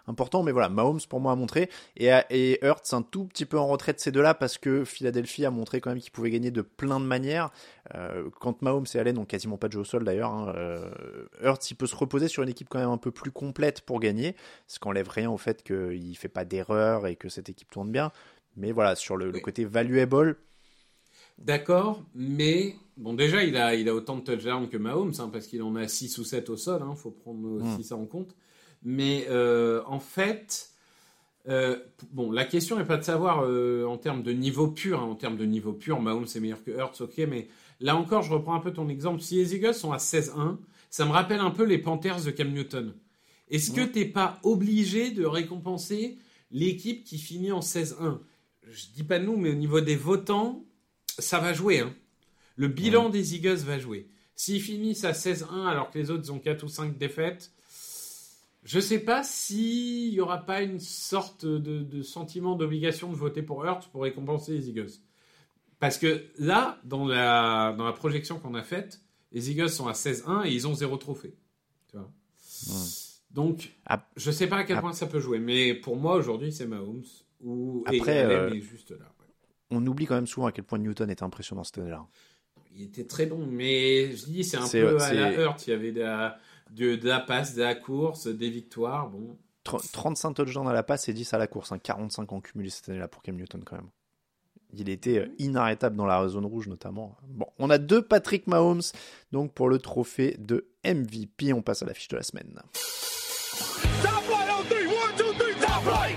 important, 0.06 0.42
mais 0.42 0.52
voilà, 0.52 0.68
Mahomes 0.68 1.00
pour 1.08 1.20
moi 1.20 1.32
a 1.32 1.36
montré 1.36 1.70
et, 1.96 2.10
et 2.30 2.64
Hurts 2.64 2.92
un 2.92 3.02
tout 3.02 3.24
petit 3.24 3.46
peu 3.46 3.58
en 3.58 3.66
retrait 3.66 3.92
de 3.92 3.98
ces 3.98 4.12
deux-là 4.12 4.34
parce 4.34 4.58
que 4.58 4.84
Philadelphie 4.84 5.46
a 5.46 5.50
montré 5.50 5.80
quand 5.80 5.90
même 5.90 6.00
qu'il 6.00 6.12
pouvait 6.12 6.30
gagner 6.30 6.50
de 6.50 6.62
plein 6.62 7.00
de 7.00 7.06
manières. 7.06 7.50
Euh, 7.94 8.28
quand 8.40 8.62
Mahomes 8.62 8.86
et 8.94 8.98
Allen 8.98 9.18
ont 9.18 9.24
quasiment 9.24 9.56
pas 9.56 9.68
de 9.68 9.72
jeu 9.72 9.80
au 9.80 9.84
sol 9.84 10.04
d'ailleurs, 10.04 10.32
hein, 10.32 10.54
Hurts 11.42 11.70
il 11.70 11.74
peut 11.74 11.86
se 11.86 11.96
reposer 11.96 12.28
sur 12.28 12.42
une 12.42 12.48
équipe 12.48 12.68
quand 12.68 12.78
même 12.78 12.90
un 12.90 12.98
peu 12.98 13.10
plus 13.10 13.30
complète 13.30 13.80
pour 13.80 14.00
gagner, 14.00 14.36
ce 14.66 14.78
qui 14.78 14.86
enlève 14.88 15.08
rien 15.08 15.30
au 15.30 15.38
fait 15.38 15.62
qu'il 15.62 16.16
fait 16.16 16.28
pas 16.28 16.44
d'erreur 16.44 17.06
et 17.06 17.16
que 17.16 17.28
cette 17.28 17.48
équipe 17.48 17.70
tourne 17.70 17.90
bien. 17.90 18.12
Mais 18.56 18.72
voilà, 18.72 18.96
sur 18.96 19.16
le, 19.16 19.30
le 19.30 19.40
côté 19.40 19.64
valuable, 19.64 20.36
D'accord, 21.40 22.02
mais 22.14 22.76
bon, 22.96 23.14
déjà, 23.14 23.42
il 23.42 23.56
a, 23.56 23.74
il 23.74 23.88
a 23.88 23.94
autant 23.94 24.16
de 24.16 24.20
touchdowns 24.22 24.68
que 24.68 24.76
Mahomes, 24.76 25.12
hein, 25.18 25.30
parce 25.32 25.46
qu'il 25.46 25.62
en 25.62 25.74
a 25.74 25.88
6 25.88 26.18
ou 26.18 26.24
7 26.24 26.50
au 26.50 26.56
sol, 26.56 26.82
il 26.88 26.96
faut 26.96 27.10
prendre 27.10 27.48
aussi 27.62 27.80
Mm. 27.80 27.82
ça 27.82 27.96
en 27.96 28.04
compte. 28.06 28.34
Mais 28.82 29.26
euh, 29.30 29.82
en 29.86 30.00
fait, 30.00 30.70
euh, 31.48 31.76
bon, 32.12 32.30
la 32.30 32.44
question 32.44 32.76
n'est 32.78 32.84
pas 32.84 32.98
de 32.98 33.04
savoir 33.04 33.42
euh, 33.44 33.84
en 33.86 33.96
termes 33.96 34.22
de 34.22 34.32
niveau 34.32 34.68
pur, 34.68 35.00
hein, 35.00 35.04
en 35.04 35.14
termes 35.14 35.36
de 35.36 35.44
niveau 35.46 35.72
pur, 35.72 36.00
Mahomes 36.00 36.26
est 36.34 36.40
meilleur 36.40 36.62
que 36.62 36.70
Hurts, 36.70 37.00
ok, 37.00 37.18
mais 37.28 37.48
là 37.80 37.96
encore, 37.96 38.22
je 38.22 38.32
reprends 38.32 38.54
un 38.54 38.60
peu 38.60 38.72
ton 38.72 38.88
exemple. 38.88 39.20
Si 39.22 39.36
les 39.36 39.54
Eagles 39.54 39.74
sont 39.74 39.92
à 39.92 39.98
16-1, 39.98 40.58
ça 40.90 41.06
me 41.06 41.10
rappelle 41.12 41.40
un 41.40 41.50
peu 41.50 41.64
les 41.64 41.78
Panthers 41.78 42.22
de 42.22 42.30
Cam 42.30 42.50
Newton. 42.52 42.92
Est-ce 43.50 43.72
que 43.72 43.80
t'es 43.80 44.04
pas 44.04 44.38
obligé 44.42 45.10
de 45.10 45.24
récompenser 45.24 46.18
l'équipe 46.50 47.02
qui 47.04 47.18
finit 47.18 47.50
en 47.52 47.60
16-1 47.60 48.18
Je 48.68 48.84
dis 48.94 49.02
pas 49.04 49.18
nous, 49.18 49.36
mais 49.36 49.50
au 49.50 49.54
niveau 49.54 49.80
des 49.80 49.96
votants, 49.96 50.64
ça 51.20 51.38
va 51.38 51.52
jouer. 51.52 51.80
Hein. 51.80 51.94
Le 52.56 52.68
bilan 52.68 53.08
des 53.10 53.34
Eagles 53.36 53.58
va 53.58 53.78
jouer. 53.78 54.08
S'ils 54.34 54.60
finissent 54.60 55.04
à 55.04 55.12
16-1 55.12 55.66
alors 55.66 55.90
que 55.90 55.98
les 55.98 56.10
autres 56.10 56.30
ont 56.32 56.38
4 56.38 56.62
ou 56.64 56.68
5 56.68 56.96
défaites, 56.98 57.52
je 58.64 58.80
sais 58.80 58.98
pas 58.98 59.22
s'il 59.22 60.12
y 60.12 60.20
aura 60.20 60.38
pas 60.44 60.62
une 60.62 60.80
sorte 60.80 61.44
de, 61.46 61.82
de 61.82 62.02
sentiment 62.02 62.56
d'obligation 62.56 63.10
de 63.10 63.16
voter 63.16 63.42
pour 63.42 63.64
Hurts 63.64 63.88
pour 63.90 64.02
récompenser 64.02 64.52
les 64.52 64.68
Eagles. 64.68 64.90
Parce 65.78 65.96
que 65.96 66.26
là, 66.38 66.78
dans 66.84 67.06
la, 67.06 67.74
dans 67.76 67.84
la 67.84 67.92
projection 67.92 68.38
qu'on 68.38 68.54
a 68.54 68.62
faite, 68.62 69.00
les 69.32 69.50
Eagles 69.50 69.70
sont 69.70 69.88
à 69.88 69.92
16-1 69.92 70.46
et 70.46 70.50
ils 70.52 70.66
ont 70.68 70.74
zéro 70.74 70.96
trophée. 70.98 71.34
Tu 71.90 71.96
vois? 71.96 72.10
Donc, 73.30 73.72
Ap- 73.86 74.10
je 74.16 74.30
sais 74.30 74.46
pas 74.46 74.58
à 74.58 74.64
quel 74.64 74.76
Ap- 74.76 74.82
point 74.82 74.92
ça 74.92 75.06
peut 75.06 75.20
jouer, 75.20 75.38
mais 75.38 75.72
pour 75.74 75.96
moi 75.96 76.16
aujourd'hui 76.16 76.52
c'est 76.52 76.66
Mahomes 76.66 77.04
ou 77.42 77.84
et 77.90 77.98
Après, 77.98 78.18
Allen 78.18 78.52
euh, 78.52 78.54
est 78.54 78.60
juste 78.60 78.90
là. 78.90 79.10
On 79.70 79.86
oublie 79.86 80.06
quand 80.06 80.14
même 80.16 80.26
souvent 80.26 80.46
à 80.46 80.52
quel 80.52 80.64
point 80.64 80.78
Newton 80.78 81.10
est 81.10 81.22
impressionnant 81.22 81.64
cette 81.64 81.78
année-là. 81.78 82.06
Il 82.74 82.82
était 82.82 83.04
très 83.04 83.26
bon, 83.26 83.46
mais 83.46 84.12
je 84.16 84.24
dis 84.26 84.44
c'est 84.44 84.56
un 84.56 84.66
C'est- 84.66 84.80
peu 84.82 85.00
à 85.00 85.12
la 85.12 85.32
Hurt. 85.32 85.66
Il 85.66 85.70
y 85.70 85.72
avait 85.72 85.92
de 85.92 86.00
la, 86.02 86.38
de, 86.70 86.94
de 86.96 87.08
la 87.08 87.20
passe, 87.20 87.54
de 87.54 87.62
la 87.62 87.74
course, 87.74 88.26
des 88.28 88.48
victoires. 88.50 89.08
Bon, 89.10 89.36
Tr- 89.64 89.90
35 89.92 90.32
touchdowns 90.34 90.68
à 90.68 90.72
la 90.72 90.82
passe 90.82 91.08
et 91.08 91.12
10 91.12 91.34
à 91.34 91.38
la 91.38 91.46
course, 91.46 91.72
hein, 91.72 91.78
45 91.78 92.32
en 92.32 92.40
cumulé 92.40 92.70
cette 92.70 92.88
année-là 92.88 93.08
pour 93.08 93.22
Cam 93.22 93.36
Newton 93.36 93.62
quand 93.64 93.76
même. 93.76 93.90
Il 94.72 94.88
était 94.88 95.18
euh, 95.18 95.26
inarrêtable 95.38 95.96
dans 95.96 96.06
la 96.06 96.26
zone 96.28 96.46
rouge 96.46 96.68
notamment. 96.68 97.16
Bon, 97.28 97.46
on 97.58 97.70
a 97.70 97.78
deux 97.78 98.02
Patrick 98.02 98.46
Mahomes 98.46 98.82
donc 99.32 99.52
pour 99.52 99.68
le 99.68 99.78
trophée 99.78 100.36
de 100.38 100.68
MVP. 100.84 101.52
On 101.52 101.60
passe 101.60 101.82
à 101.82 101.86
la 101.86 101.92
fiche 101.94 102.06
de 102.08 102.16
la 102.16 102.22
semaine. 102.22 102.54
Top 104.02 104.22
flight 104.22 104.48
on 104.48 104.62
three, 104.64 104.86
one, 104.86 105.16
two, 105.16 105.32
three, 105.34 105.54
top 105.60 105.82
flight. 105.82 106.16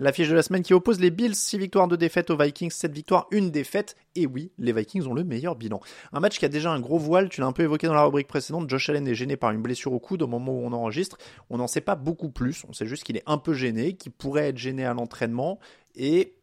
La 0.00 0.14
fiche 0.14 0.30
de 0.30 0.34
la 0.34 0.42
semaine 0.42 0.62
qui 0.62 0.72
oppose 0.72 0.98
les 0.98 1.10
Bills, 1.10 1.34
6 1.34 1.58
victoires, 1.58 1.86
2 1.86 1.98
défaites 1.98 2.30
aux 2.30 2.36
Vikings, 2.38 2.70
7 2.70 2.90
victoires, 2.90 3.26
1 3.34 3.48
défaite. 3.48 3.96
Et 4.14 4.26
oui, 4.26 4.50
les 4.56 4.72
Vikings 4.72 5.06
ont 5.06 5.12
le 5.12 5.24
meilleur 5.24 5.56
bilan. 5.56 5.78
Un 6.14 6.20
match 6.20 6.38
qui 6.38 6.46
a 6.46 6.48
déjà 6.48 6.72
un 6.72 6.80
gros 6.80 6.96
voile, 6.98 7.28
tu 7.28 7.42
l'as 7.42 7.46
un 7.46 7.52
peu 7.52 7.64
évoqué 7.64 7.86
dans 7.86 7.92
la 7.92 8.04
rubrique 8.04 8.26
précédente, 8.26 8.70
Josh 8.70 8.88
Allen 8.88 9.06
est 9.06 9.14
gêné 9.14 9.36
par 9.36 9.50
une 9.50 9.60
blessure 9.60 9.92
au 9.92 10.00
coude 10.00 10.22
au 10.22 10.26
moment 10.26 10.52
où 10.52 10.64
on 10.64 10.72
enregistre. 10.72 11.18
On 11.50 11.58
n'en 11.58 11.66
sait 11.66 11.82
pas 11.82 11.96
beaucoup 11.96 12.30
plus, 12.30 12.64
on 12.66 12.72
sait 12.72 12.86
juste 12.86 13.04
qu'il 13.04 13.18
est 13.18 13.22
un 13.26 13.36
peu 13.36 13.52
gêné, 13.52 13.92
qu'il 13.92 14.10
pourrait 14.10 14.48
être 14.48 14.56
gêné 14.56 14.86
à 14.86 14.94
l'entraînement, 14.94 15.58
et 15.94 16.34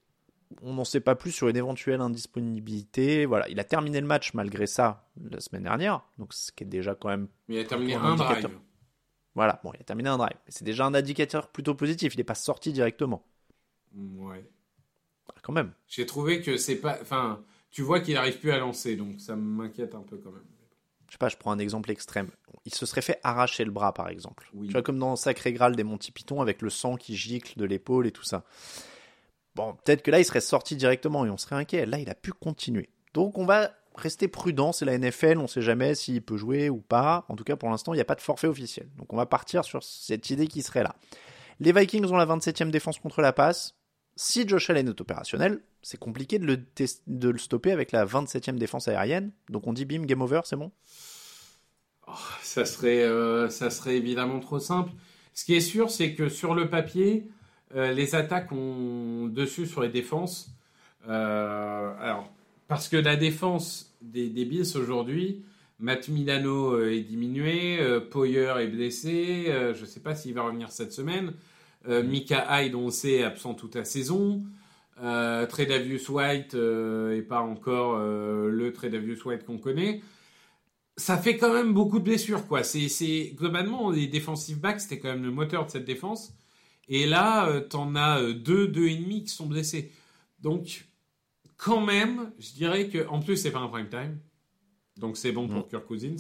on 0.62 0.74
n'en 0.74 0.86
sait 0.86 1.00
pas 1.00 1.16
plus 1.16 1.32
sur 1.32 1.48
une 1.48 1.58
éventuelle 1.58 2.02
indisponibilité. 2.02 3.26
Voilà, 3.26 3.50
il 3.50 3.60
a 3.60 3.64
terminé 3.64 4.00
le 4.00 4.06
match 4.08 4.36
malgré 4.36 4.68
ça 4.68 5.10
la 5.32 5.40
semaine 5.40 5.64
dernière, 5.64 6.04
donc 6.20 6.32
ce 6.36 6.52
qui 6.52 6.64
est 6.64 6.68
déjà 6.68 6.94
quand 6.94 7.10
même 7.10 7.28
mais 7.48 7.56
il 7.56 7.60
a 7.62 7.64
terminé 7.66 7.96
Un 7.96 8.04
indicateur. 8.04 8.52
drive. 8.52 8.60
voilà, 9.34 9.60
bon, 9.64 9.72
il 9.74 9.82
a 9.82 9.84
terminé 9.84 10.10
un 10.10 10.18
drive. 10.18 10.38
C'est 10.48 10.64
déjà 10.64 10.86
un 10.86 10.94
indicateur 10.94 11.48
plutôt 11.48 11.74
positif. 11.74 12.14
Il 12.14 12.18
n'est 12.18 12.24
pas 12.24 12.36
sorti 12.36 12.72
directement. 12.72 13.26
Ouais. 13.96 14.46
Quand 15.42 15.54
même. 15.54 15.72
J'ai 15.88 16.06
trouvé 16.06 16.42
que 16.42 16.58
c'est 16.58 16.76
pas. 16.76 16.98
Enfin, 17.02 17.44
tu 17.72 17.82
vois 17.82 18.00
qu'il 18.00 18.18
arrive 18.18 18.40
plus 18.40 18.52
à 18.52 18.58
lancer, 18.58 18.96
donc 18.96 19.20
ça 19.20 19.36
m'inquiète 19.36 19.96
un 19.96 20.02
peu 20.02 20.18
quand 20.18 20.32
même. 20.32 20.46
Je 21.08 21.14
sais 21.14 21.18
pas, 21.18 21.30
je 21.30 21.38
prends 21.38 21.52
un 21.52 21.60
exemple 21.60 21.90
extrême. 21.90 22.30
Il 22.66 22.74
se 22.74 22.86
serait 22.86 23.02
fait 23.02 23.20
arracher 23.24 23.64
le 23.64 23.72
bras, 23.72 23.94
par 23.94 24.10
exemple. 24.10 24.50
Oui. 24.54 24.68
Tu 24.68 24.74
vois, 24.74 24.82
comme 24.82 25.00
dans 25.00 25.16
Sacré 25.16 25.54
Graal 25.54 25.76
des 25.76 25.84
Monty 25.84 26.12
Python, 26.12 26.42
avec 26.42 26.62
le 26.62 26.70
sang 26.70 26.98
qui 26.98 27.16
gicle 27.16 27.58
de 27.58 27.66
l'épaule 27.66 28.08
et 28.08 28.12
tout 28.12 28.26
ça. 28.26 28.44
Bon, 29.56 29.74
peut-être 29.74 30.04
que 30.04 30.12
là, 30.12 30.20
il 30.20 30.26
serait 30.26 30.42
sorti 30.42 30.76
directement 30.76 31.26
et 31.26 31.30
on 31.30 31.38
serait 31.38 31.56
inquiet. 31.56 31.86
Là, 31.86 32.00
il 32.00 32.10
a 32.10 32.16
pu 32.16 32.34
continuer. 32.34 32.90
Donc, 33.14 33.38
on 33.38 33.46
va 33.46 33.72
rester 33.96 34.28
prudent. 34.28 34.74
C'est 34.74 34.86
la 34.86 34.98
NFL, 34.98 35.38
on 35.38 35.48
sait 35.48 35.62
jamais 35.62 35.96
s'il 35.96 36.22
peut 36.22 36.38
jouer 36.38 36.70
ou 36.70 36.82
pas. 36.82 37.26
En 37.30 37.36
tout 37.36 37.46
cas, 37.46 37.56
pour 37.56 37.70
l'instant, 37.70 37.94
il 37.94 37.98
n'y 37.98 38.02
a 38.02 38.06
pas 38.06 38.16
de 38.16 38.22
forfait 38.22 38.48
officiel. 38.48 38.90
Donc, 38.98 39.14
on 39.14 39.18
va 39.18 39.26
partir 39.26 39.64
sur 39.64 39.84
cette 39.84 40.30
idée 40.30 40.48
qui 40.48 40.62
serait 40.62 40.84
là. 40.84 40.94
Les 41.60 41.72
Vikings 41.72 42.06
ont 42.06 42.18
la 42.18 42.26
27e 42.26 42.70
défense 42.70 43.00
contre 43.00 43.22
la 43.22 43.32
passe. 43.34 43.77
Si 44.20 44.48
Josh 44.48 44.72
Allen 44.72 44.88
est 44.88 45.00
opérationnel, 45.00 45.62
c'est 45.84 46.00
compliqué 46.00 46.40
de 46.40 46.58
le, 47.30 47.38
stopper 47.38 47.72
avec 47.72 47.92
la 47.92 48.04
27e 48.04 48.58
défense 48.58 48.88
aérienne. 48.88 49.32
Donc, 49.48 49.68
on 49.68 49.74
dit 49.74 49.86
bim, 49.86 50.02
game 50.06 50.24
over, 50.24 50.42
c'est 50.44 50.56
bon 50.56 50.72
Ça 52.42 52.66
serait, 52.66 53.04
euh, 53.04 53.48
ça 53.50 53.70
serait 53.70 53.96
évidemment 53.96 54.40
trop 54.40 54.58
simple. 54.58 54.92
Ce 55.36 55.46
qui 55.46 55.54
est 55.54 55.62
sûr, 55.62 55.92
c'est 55.92 56.16
que 56.16 56.30
sur 56.30 56.56
le 56.56 56.68
papier, 56.68 57.30
euh, 57.76 57.92
les 57.92 58.16
attaques 58.16 58.52
ont 58.52 59.28
dessus 59.28 59.68
sur 59.68 59.84
les 59.84 59.90
défenses. 59.90 60.50
Euh, 61.08 61.94
alors, 62.00 62.28
parce 62.68 62.90
que 62.90 62.98
la 62.98 63.18
défense 63.18 63.96
des, 64.02 64.30
des 64.30 64.46
Bills 64.46 64.76
aujourd'hui, 64.78 65.46
Matt 65.78 66.08
Milano 66.08 66.82
est 66.82 67.02
diminué, 67.02 67.78
Poyer 68.10 68.52
est 68.58 68.68
blessé, 68.68 69.44
je 69.76 69.80
ne 69.80 69.86
sais 69.86 70.00
pas 70.00 70.16
s'il 70.16 70.34
va 70.34 70.42
revenir 70.42 70.72
cette 70.72 70.92
semaine. 70.92 71.34
Euh, 71.88 72.04
Mika 72.04 72.62
Hyde, 72.62 72.76
on 72.76 72.90
sait, 72.90 73.14
est 73.14 73.24
absent 73.24 73.54
toute 73.54 73.76
la 73.76 73.86
saison. 73.86 74.44
Euh, 75.02 75.46
Tredavious 75.46 76.10
White 76.10 76.56
euh, 76.56 77.16
est 77.16 77.22
pas 77.22 77.42
encore 77.42 77.98
euh, 77.98 78.50
le 78.50 78.74
Tredavious 78.74 79.28
White 79.28 79.46
qu'on 79.46 79.58
connaît 79.58 80.02
ça 80.98 81.18
fait 81.18 81.38
quand 81.38 81.54
même 81.54 81.74
beaucoup 81.74 82.00
de 82.00 82.04
blessures, 82.04 82.48
quoi. 82.48 82.64
C'est, 82.64 83.34
globalement 83.36 83.92
les 83.92 84.08
defensive 84.08 84.60
backs, 84.60 84.82
c'était 84.82 85.00
quand 85.00 85.10
même 85.10 85.24
le 85.24 85.32
moteur 85.32 85.66
de 85.66 85.72
cette 85.72 85.86
défense. 85.86 86.34
Et 86.90 87.06
là, 87.06 87.48
euh, 87.48 87.62
t'en 87.62 87.96
as 87.96 88.22
euh, 88.22 88.34
deux, 88.34 88.68
deux 88.68 88.88
et 88.88 88.96
demi 88.96 89.24
qui 89.24 89.30
sont 89.30 89.46
blessés. 89.46 89.92
Donc, 90.42 90.88
quand 91.58 91.82
même, 91.82 92.32
je 92.40 92.52
dirais 92.54 92.88
que, 92.90 93.08
en 93.08 93.20
plus, 93.20 93.38
c'est 93.38 93.52
pas 93.52 93.60
un 93.60 93.68
prime 93.68 93.90
time, 93.90 94.20
donc 94.98 95.18
c'est 95.18 95.32
bon 95.32 95.48
pour 95.48 95.68
Kirk 95.68 95.86
Cousins. 95.86 96.16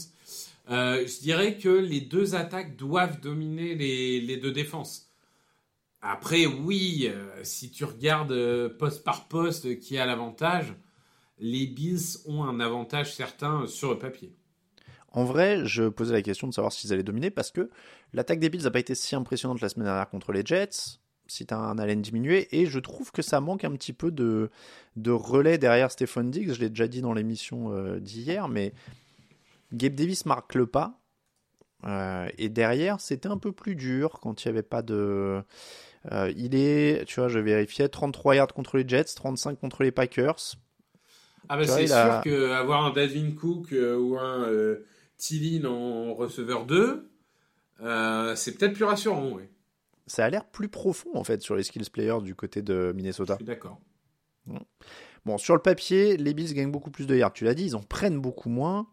Euh, 0.70 1.06
je 1.08 1.22
dirais 1.22 1.58
que 1.58 1.70
les 1.70 2.02
deux 2.02 2.36
attaques 2.36 2.76
doivent 2.76 3.22
dominer 3.22 3.76
les, 3.76 4.22
les 4.22 4.38
deux 4.38 4.52
défenses. 4.52 5.07
Après, 6.10 6.46
oui, 6.46 7.10
euh, 7.10 7.28
si 7.44 7.70
tu 7.70 7.84
regardes 7.84 8.32
euh, 8.32 8.70
poste 8.70 9.04
par 9.04 9.28
poste 9.28 9.78
qui 9.80 9.98
a 9.98 10.06
l'avantage, 10.06 10.74
les 11.38 11.68
Bills 11.68 12.20
ont 12.26 12.46
un 12.46 12.62
avantage 12.62 13.14
certain 13.14 13.68
sur 13.68 13.90
le 13.90 14.00
papier. 14.00 14.34
En 15.12 15.26
vrai, 15.26 15.66
je 15.66 15.90
posais 15.90 16.14
la 16.14 16.22
question 16.22 16.48
de 16.48 16.54
savoir 16.54 16.72
s'ils 16.72 16.94
allaient 16.94 17.04
dominer 17.04 17.30
parce 17.30 17.52
que 17.52 17.70
l'attaque 18.14 18.40
des 18.40 18.50
Bills 18.50 18.64
n'a 18.64 18.72
pas 18.72 18.80
été 18.80 18.96
si 18.96 19.18
impressionnante 19.18 19.60
la 19.60 19.68
semaine 19.68 19.88
dernière 19.88 20.10
contre 20.10 20.32
les 20.32 20.46
Jets. 20.46 21.00
Si 21.28 21.46
tu 21.46 21.54
as 21.54 21.58
un 21.58 21.78
Allen 21.78 22.02
diminué, 22.02 22.48
et 22.58 22.68
je 22.68 22.80
trouve 22.80 23.12
que 23.12 23.22
ça 23.22 23.42
manque 23.42 23.66
un 23.66 23.72
petit 23.72 23.92
peu 23.92 24.10
de, 24.10 24.50
de 24.96 25.12
relais 25.12 25.58
derrière 25.58 25.92
Stephon 25.92 26.24
Diggs. 26.24 26.54
Je 26.54 26.62
l'ai 26.62 26.70
déjà 26.70 26.88
dit 26.88 27.02
dans 27.02 27.12
l'émission 27.12 27.74
euh, 27.74 28.00
d'hier, 28.00 28.48
mais 28.48 28.74
Gabe 29.74 29.96
Davis 29.96 30.26
marque 30.26 30.56
le 30.56 30.68
pas. 30.68 31.02
Euh, 31.86 32.28
et 32.38 32.50
derrière, 32.50 33.00
c'était 33.00 33.30
un 33.30 33.38
peu 33.38 33.52
plus 33.52 33.76
dur 33.76 34.20
quand 34.22 34.44
il 34.44 34.48
n'y 34.48 34.50
avait 34.50 34.64
pas 34.64 34.82
de. 34.82 35.42
Euh, 36.12 36.34
il 36.36 36.56
est, 36.56 37.06
tu 37.06 37.20
vois, 37.20 37.30
je 37.30 37.40
vérifiais, 37.40 37.90
33 37.90 38.36
yards 38.36 38.54
contre 38.54 38.78
les 38.78 38.88
Jets, 38.88 39.16
35 39.16 39.60
contre 39.60 39.84
les 39.84 39.92
Packers. 39.92 40.56
Ah 41.50 41.58
bah 41.58 41.66
c'est 41.66 41.88
sûr 41.88 41.96
a... 41.96 42.22
qu'avoir 42.22 42.86
un 42.86 42.92
Dalvin 42.92 43.32
Cook 43.32 43.72
ou 43.72 44.18
un 44.18 44.50
Tillin 45.18 45.66
en 45.66 46.14
receveur 46.14 46.66
2, 46.66 47.10
c'est 48.36 48.58
peut-être 48.58 48.74
plus 48.74 48.84
rassurant, 48.84 49.32
oui 49.32 49.44
ça 50.08 50.26
a 50.26 50.30
l'air 50.30 50.46
plus 50.46 50.70
profond 50.70 51.10
en 51.14 51.24
fait 51.24 51.42
sur 51.42 51.56
les 51.56 51.64
skills 51.64 51.90
players 51.92 52.22
du 52.24 52.34
côté 52.34 52.62
de 52.62 52.94
Minnesota. 52.96 53.34
Je 53.34 53.38
suis 53.38 53.46
d'accord. 53.46 53.80
Bon, 55.26 55.38
sur 55.38 55.54
le 55.54 55.62
papier, 55.62 56.16
les 56.16 56.34
Bills 56.34 56.54
gagnent 56.54 56.72
beaucoup 56.72 56.90
plus 56.90 57.06
de 57.06 57.16
yards. 57.16 57.34
Tu 57.34 57.44
l'as 57.44 57.54
dit, 57.54 57.66
ils 57.66 57.76
en 57.76 57.84
prennent 57.84 58.20
beaucoup 58.20 58.50
moins. 58.50 58.88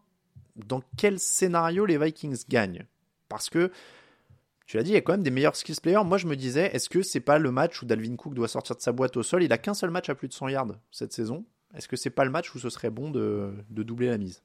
Dans 0.55 0.81
quel 0.97 1.19
scénario 1.19 1.85
les 1.85 1.97
Vikings 1.97 2.43
gagnent 2.47 2.85
Parce 3.29 3.49
que 3.49 3.71
tu 4.65 4.77
l'as 4.77 4.83
dit, 4.83 4.91
il 4.91 4.93
y 4.93 4.97
a 4.97 5.01
quand 5.01 5.13
même 5.13 5.23
des 5.23 5.31
meilleurs 5.31 5.55
skills 5.55 5.79
players. 5.81 6.03
Moi, 6.03 6.17
je 6.17 6.25
me 6.25 6.35
disais, 6.35 6.71
est-ce 6.73 6.89
que 6.89 7.03
c'est 7.03 7.19
pas 7.19 7.37
le 7.37 7.51
match 7.51 7.81
où 7.81 7.85
Dalvin 7.85 8.15
Cook 8.15 8.33
doit 8.33 8.47
sortir 8.47 8.75
de 8.75 8.81
sa 8.81 8.91
boîte 8.91 9.15
au 9.15 9.23
sol? 9.23 9.43
Il 9.43 9.53
a 9.53 9.57
qu'un 9.57 9.75
seul 9.75 9.91
match 9.91 10.09
à 10.09 10.15
plus 10.15 10.27
de 10.27 10.33
100 10.33 10.49
yards 10.49 10.75
cette 10.91 11.13
saison. 11.13 11.45
Est-ce 11.75 11.87
que 11.87 11.95
c'est 11.95 12.09
pas 12.09 12.25
le 12.25 12.31
match 12.31 12.53
où 12.55 12.59
ce 12.59 12.69
serait 12.69 12.89
bon 12.89 13.11
de, 13.11 13.53
doubler 13.69 14.07
la 14.07 14.17
mise? 14.17 14.41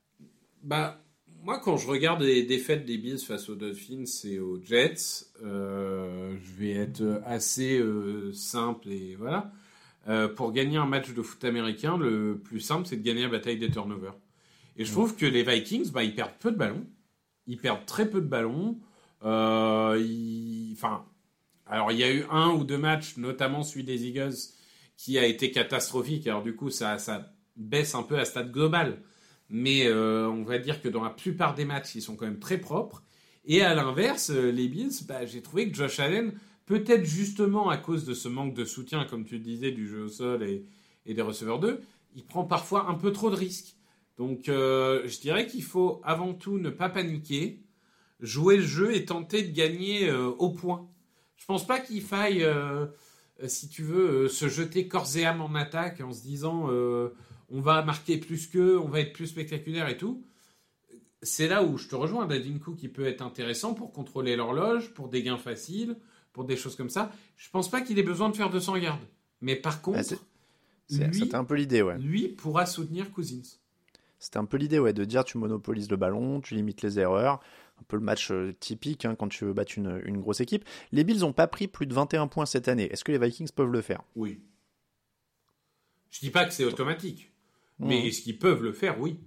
Bah, 0.63 1.01
moi, 1.43 1.59
quand 1.59 1.79
je 1.79 1.89
regarde 1.89 2.21
les 2.23 2.43
défaites 2.43 2.85
des 2.85 2.99
Bills 2.99 3.19
face 3.19 3.49
aux 3.49 3.55
Dolphins 3.55 4.05
et 4.25 4.39
aux 4.39 4.61
Jets, 4.63 5.27
euh, 5.43 6.37
je 6.43 6.53
vais 6.53 6.73
être 6.73 7.23
assez 7.25 7.79
euh, 7.79 8.33
simple 8.33 8.89
et 8.89 9.15
voilà. 9.15 9.53
Euh, 10.09 10.29
pour 10.29 10.53
gagner 10.53 10.77
un 10.77 10.87
match 10.87 11.13
de 11.13 11.23
foot 11.23 11.45
américain, 11.45 11.97
le 11.97 12.39
plus 12.39 12.61
simple, 12.61 12.87
c'est 12.87 12.97
de 12.97 13.03
gagner 13.03 13.23
la 13.23 13.29
bataille 13.29 13.59
des 13.59 13.71
turnovers. 13.71 14.17
Et 14.77 14.85
je 14.85 14.93
trouve 14.93 15.17
que 15.17 15.27
les 15.27 15.43
Vikings, 15.43 15.91
bah, 15.91 16.03
ils 16.03 16.15
perdent 16.15 16.39
peu 16.39 16.53
de 16.53 16.57
ballons. 16.57 16.87
Ils 17.47 17.59
perdent 17.59 17.87
très 17.87 18.09
peu 18.09 18.21
de 18.21 18.27
ballons. 18.27 18.79
Enfin, 19.23 21.05
alors 21.67 21.93
il 21.93 21.99
y 21.99 22.05
a 22.05 22.13
eu 22.13 22.25
un 22.31 22.51
ou 22.51 22.65
deux 22.65 22.79
matchs, 22.79 23.17
notamment 23.17 23.63
celui 23.63 23.85
des 23.85 24.07
Eagles, 24.07 24.37
qui 24.97 25.19
a 25.19 25.27
été 25.27 25.51
catastrophique. 25.51 26.27
Alors 26.27 26.43
du 26.43 26.57
coup, 26.57 26.71
ça, 26.71 26.99
ça 26.99 27.33
baisse 27.57 27.95
un 27.95 28.03
peu 28.03 28.19
à 28.19 28.25
stade 28.25 28.51
global 28.51 29.03
mais 29.51 29.87
euh, 29.87 30.29
on 30.29 30.45
va 30.45 30.59
dire 30.59 30.81
que 30.81 30.89
dans 30.89 31.03
la 31.03 31.11
plupart 31.11 31.55
des 31.55 31.65
matchs, 31.65 31.97
ils 31.97 32.03
sont 32.03 32.17
quand 32.17 32.25
même 32.25 32.39
très 32.39 32.59
propres. 32.59 33.03
Et 33.45 33.63
à 33.63 33.75
l'inverse, 33.75 34.31
euh, 34.31 34.51
les 34.51 34.69
Bills, 34.69 35.05
bah, 35.07 35.27
j'ai 35.27 35.43
trouvé 35.43 35.69
que 35.69 35.77
Josh 35.77 35.99
Allen, 35.99 36.33
peut-être 36.67 37.05
justement 37.05 37.69
à 37.69 37.77
cause 37.77 38.05
de 38.05 38.15
ce 38.15 38.29
manque 38.29 38.55
de 38.55 38.65
soutien, 38.65 39.05
comme 39.05 39.25
tu 39.25 39.35
le 39.35 39.41
disais, 39.41 39.73
du 39.73 39.89
jeu 39.89 40.05
au 40.05 40.09
sol 40.09 40.45
et, 40.45 40.65
des 41.13 41.23
receveurs 41.23 41.59
2, 41.59 41.81
il 42.15 42.25
prend 42.25 42.45
parfois 42.45 42.89
un 42.89 42.95
peu 42.95 43.11
trop 43.11 43.31
de 43.31 43.35
risques. 43.35 43.75
Donc 44.21 44.51
euh, 44.51 45.01
je 45.07 45.19
dirais 45.19 45.47
qu'il 45.47 45.63
faut 45.63 46.03
avant 46.05 46.35
tout 46.35 46.59
ne 46.59 46.69
pas 46.69 46.91
paniquer, 46.91 47.63
jouer 48.21 48.59
le 48.59 48.63
jeu 48.63 48.95
et 48.95 49.07
tenter 49.07 49.43
de 49.43 49.51
gagner 49.51 50.13
au 50.13 50.51
point. 50.51 50.91
Je 51.37 51.47
pense 51.47 51.67
pas 51.67 51.81
qu'il 51.81 52.03
faille, 52.03 52.47
si 53.47 53.71
tu 53.71 53.83
veux, 53.83 54.29
se 54.29 54.47
jeter 54.47 54.89
corps 54.89 55.17
et 55.17 55.25
âme 55.25 55.41
en 55.41 55.55
attaque 55.55 56.03
en 56.03 56.13
se 56.13 56.21
disant 56.21 56.69
on 57.49 57.61
va 57.63 57.83
marquer 57.83 58.19
plus 58.19 58.47
qu'eux, 58.47 58.79
on 58.79 58.89
va 58.89 59.01
être 59.01 59.15
plus 59.15 59.29
spectaculaire 59.29 59.89
et 59.89 59.97
tout. 59.97 60.23
C'est 61.23 61.49
là 61.49 61.65
où 61.65 61.79
je 61.79 61.89
te 61.89 61.95
rejoins, 61.95 62.29
Cook, 62.63 62.77
qui 62.77 62.89
peut 62.89 63.07
être 63.07 63.23
intéressant 63.23 63.73
pour 63.73 63.91
contrôler 63.91 64.37
l'horloge, 64.37 64.93
pour 64.93 65.09
des 65.09 65.23
gains 65.23 65.39
faciles, 65.39 65.97
pour 66.35 66.45
des 66.45 66.59
choses 66.59 66.77
comme 66.77 66.91
ça. 66.91 67.11
Je 67.39 67.49
pense 67.49 67.71
pas 67.71 67.81
qu'il 67.81 67.99
ait 67.99 68.03
besoin 68.03 68.29
de 68.29 68.37
faire 68.37 68.51
200 68.51 68.77
yards. 68.77 69.01
Mais 69.41 69.57
par 69.57 69.81
contre, 69.81 70.15
c'était 70.91 71.35
un 71.35 71.45
peu 71.45 71.55
l'idée, 71.55 71.81
ouais. 71.81 71.99
Lui 71.99 72.29
pourra 72.29 72.67
soutenir 72.67 73.11
Cousins. 73.11 73.60
C'était 74.21 74.39
un 74.39 74.45
peu 74.45 74.59
l'idée, 74.59 74.79
ouais, 74.79 74.93
de 74.93 75.05
dire 75.05 75.25
tu 75.25 75.39
monopolises 75.39 75.91
le 75.91 75.97
ballon, 75.97 76.41
tu 76.41 76.55
limites 76.55 76.83
les 76.83 77.01
erreurs. 77.01 77.41
Un 77.81 77.83
peu 77.89 77.97
le 77.97 78.03
match 78.03 78.31
euh, 78.31 78.55
typique 78.61 79.07
hein, 79.07 79.17
quand 79.17 79.29
tu 79.29 79.47
veux 79.47 79.55
battre 79.55 79.73
une, 79.77 80.01
une, 80.05 80.21
grosse 80.21 80.41
équipe. 80.41 80.65
Les 80.93 81.03
Bills 81.03 81.21
n'ont 81.21 81.33
pas 81.33 81.47
pris 81.47 81.67
plus 81.67 81.87
de 81.87 81.95
21 81.95 82.29
points 82.29 82.45
cette 82.45 82.69
année. 82.69 82.93
Est-ce 82.93 83.03
que 83.03 83.13
les 83.13 83.19
Vikings 83.19 83.51
peuvent 83.51 83.73
le 83.73 83.81
faire? 83.81 84.03
Oui. 84.15 84.39
Je 86.11 86.21
dis 86.21 86.31
pas 86.31 86.45
que 86.45 86.53
c'est 86.53 86.65
automatique. 86.65 87.33
Mais 87.79 88.07
est-ce 88.07 88.21
qu'ils 88.21 88.39
peuvent 88.39 88.63
le 88.63 88.73
faire? 88.73 89.01
Oui. 89.01 89.19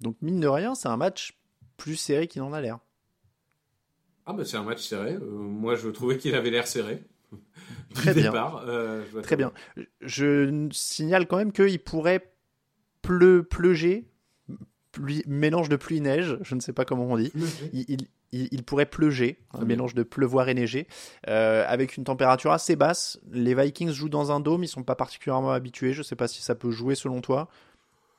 Donc, 0.00 0.16
mine 0.22 0.38
de 0.38 0.46
rien, 0.46 0.74
c'est 0.74 0.88
un 0.88 0.96
match 0.96 1.36
plus 1.76 1.96
serré 1.96 2.28
qu'il 2.28 2.42
en 2.42 2.52
a 2.52 2.60
l'air. 2.60 2.78
Ah, 4.26 4.32
bah 4.32 4.44
c'est 4.44 4.56
un 4.56 4.62
match 4.62 4.86
serré. 4.86 5.14
Euh, 5.14 5.24
moi, 5.24 5.74
je 5.74 5.88
trouvais 5.88 6.16
qu'il 6.16 6.34
avait 6.34 6.50
l'air 6.50 6.68
serré. 6.68 7.02
Très 7.94 8.14
bien. 8.14 8.32
Euh, 8.64 9.04
très 9.22 9.36
bien. 9.36 9.52
Je 10.00 10.68
signale 10.70 11.26
quand 11.26 11.36
même 11.36 11.52
qu'il 11.52 11.80
pourrait 11.82 12.32
pleu, 13.02 13.42
pleuger, 13.42 14.08
mélange 15.26 15.68
de 15.68 15.76
pluie-neige, 15.76 16.38
je 16.42 16.54
ne 16.54 16.60
sais 16.60 16.72
pas 16.72 16.84
comment 16.84 17.06
on 17.06 17.16
dit. 17.16 17.32
Il, 17.72 18.08
il, 18.32 18.62
pourrait 18.62 18.86
pleuger, 18.86 19.38
un 19.52 19.64
mélange 19.64 19.94
de 19.94 20.02
pleuvoir 20.02 20.48
et 20.48 20.54
neiger, 20.54 20.86
euh, 21.28 21.64
avec 21.66 21.96
une 21.96 22.04
température 22.04 22.52
assez 22.52 22.76
basse. 22.76 23.18
Les 23.32 23.54
Vikings 23.54 23.90
jouent 23.90 24.08
dans 24.08 24.30
un 24.30 24.40
dôme, 24.40 24.62
ils 24.62 24.68
sont 24.68 24.84
pas 24.84 24.94
particulièrement 24.94 25.50
habitués. 25.50 25.92
Je 25.92 26.02
sais 26.02 26.16
pas 26.16 26.28
si 26.28 26.42
ça 26.42 26.54
peut 26.54 26.70
jouer 26.70 26.94
selon 26.94 27.20
toi. 27.20 27.48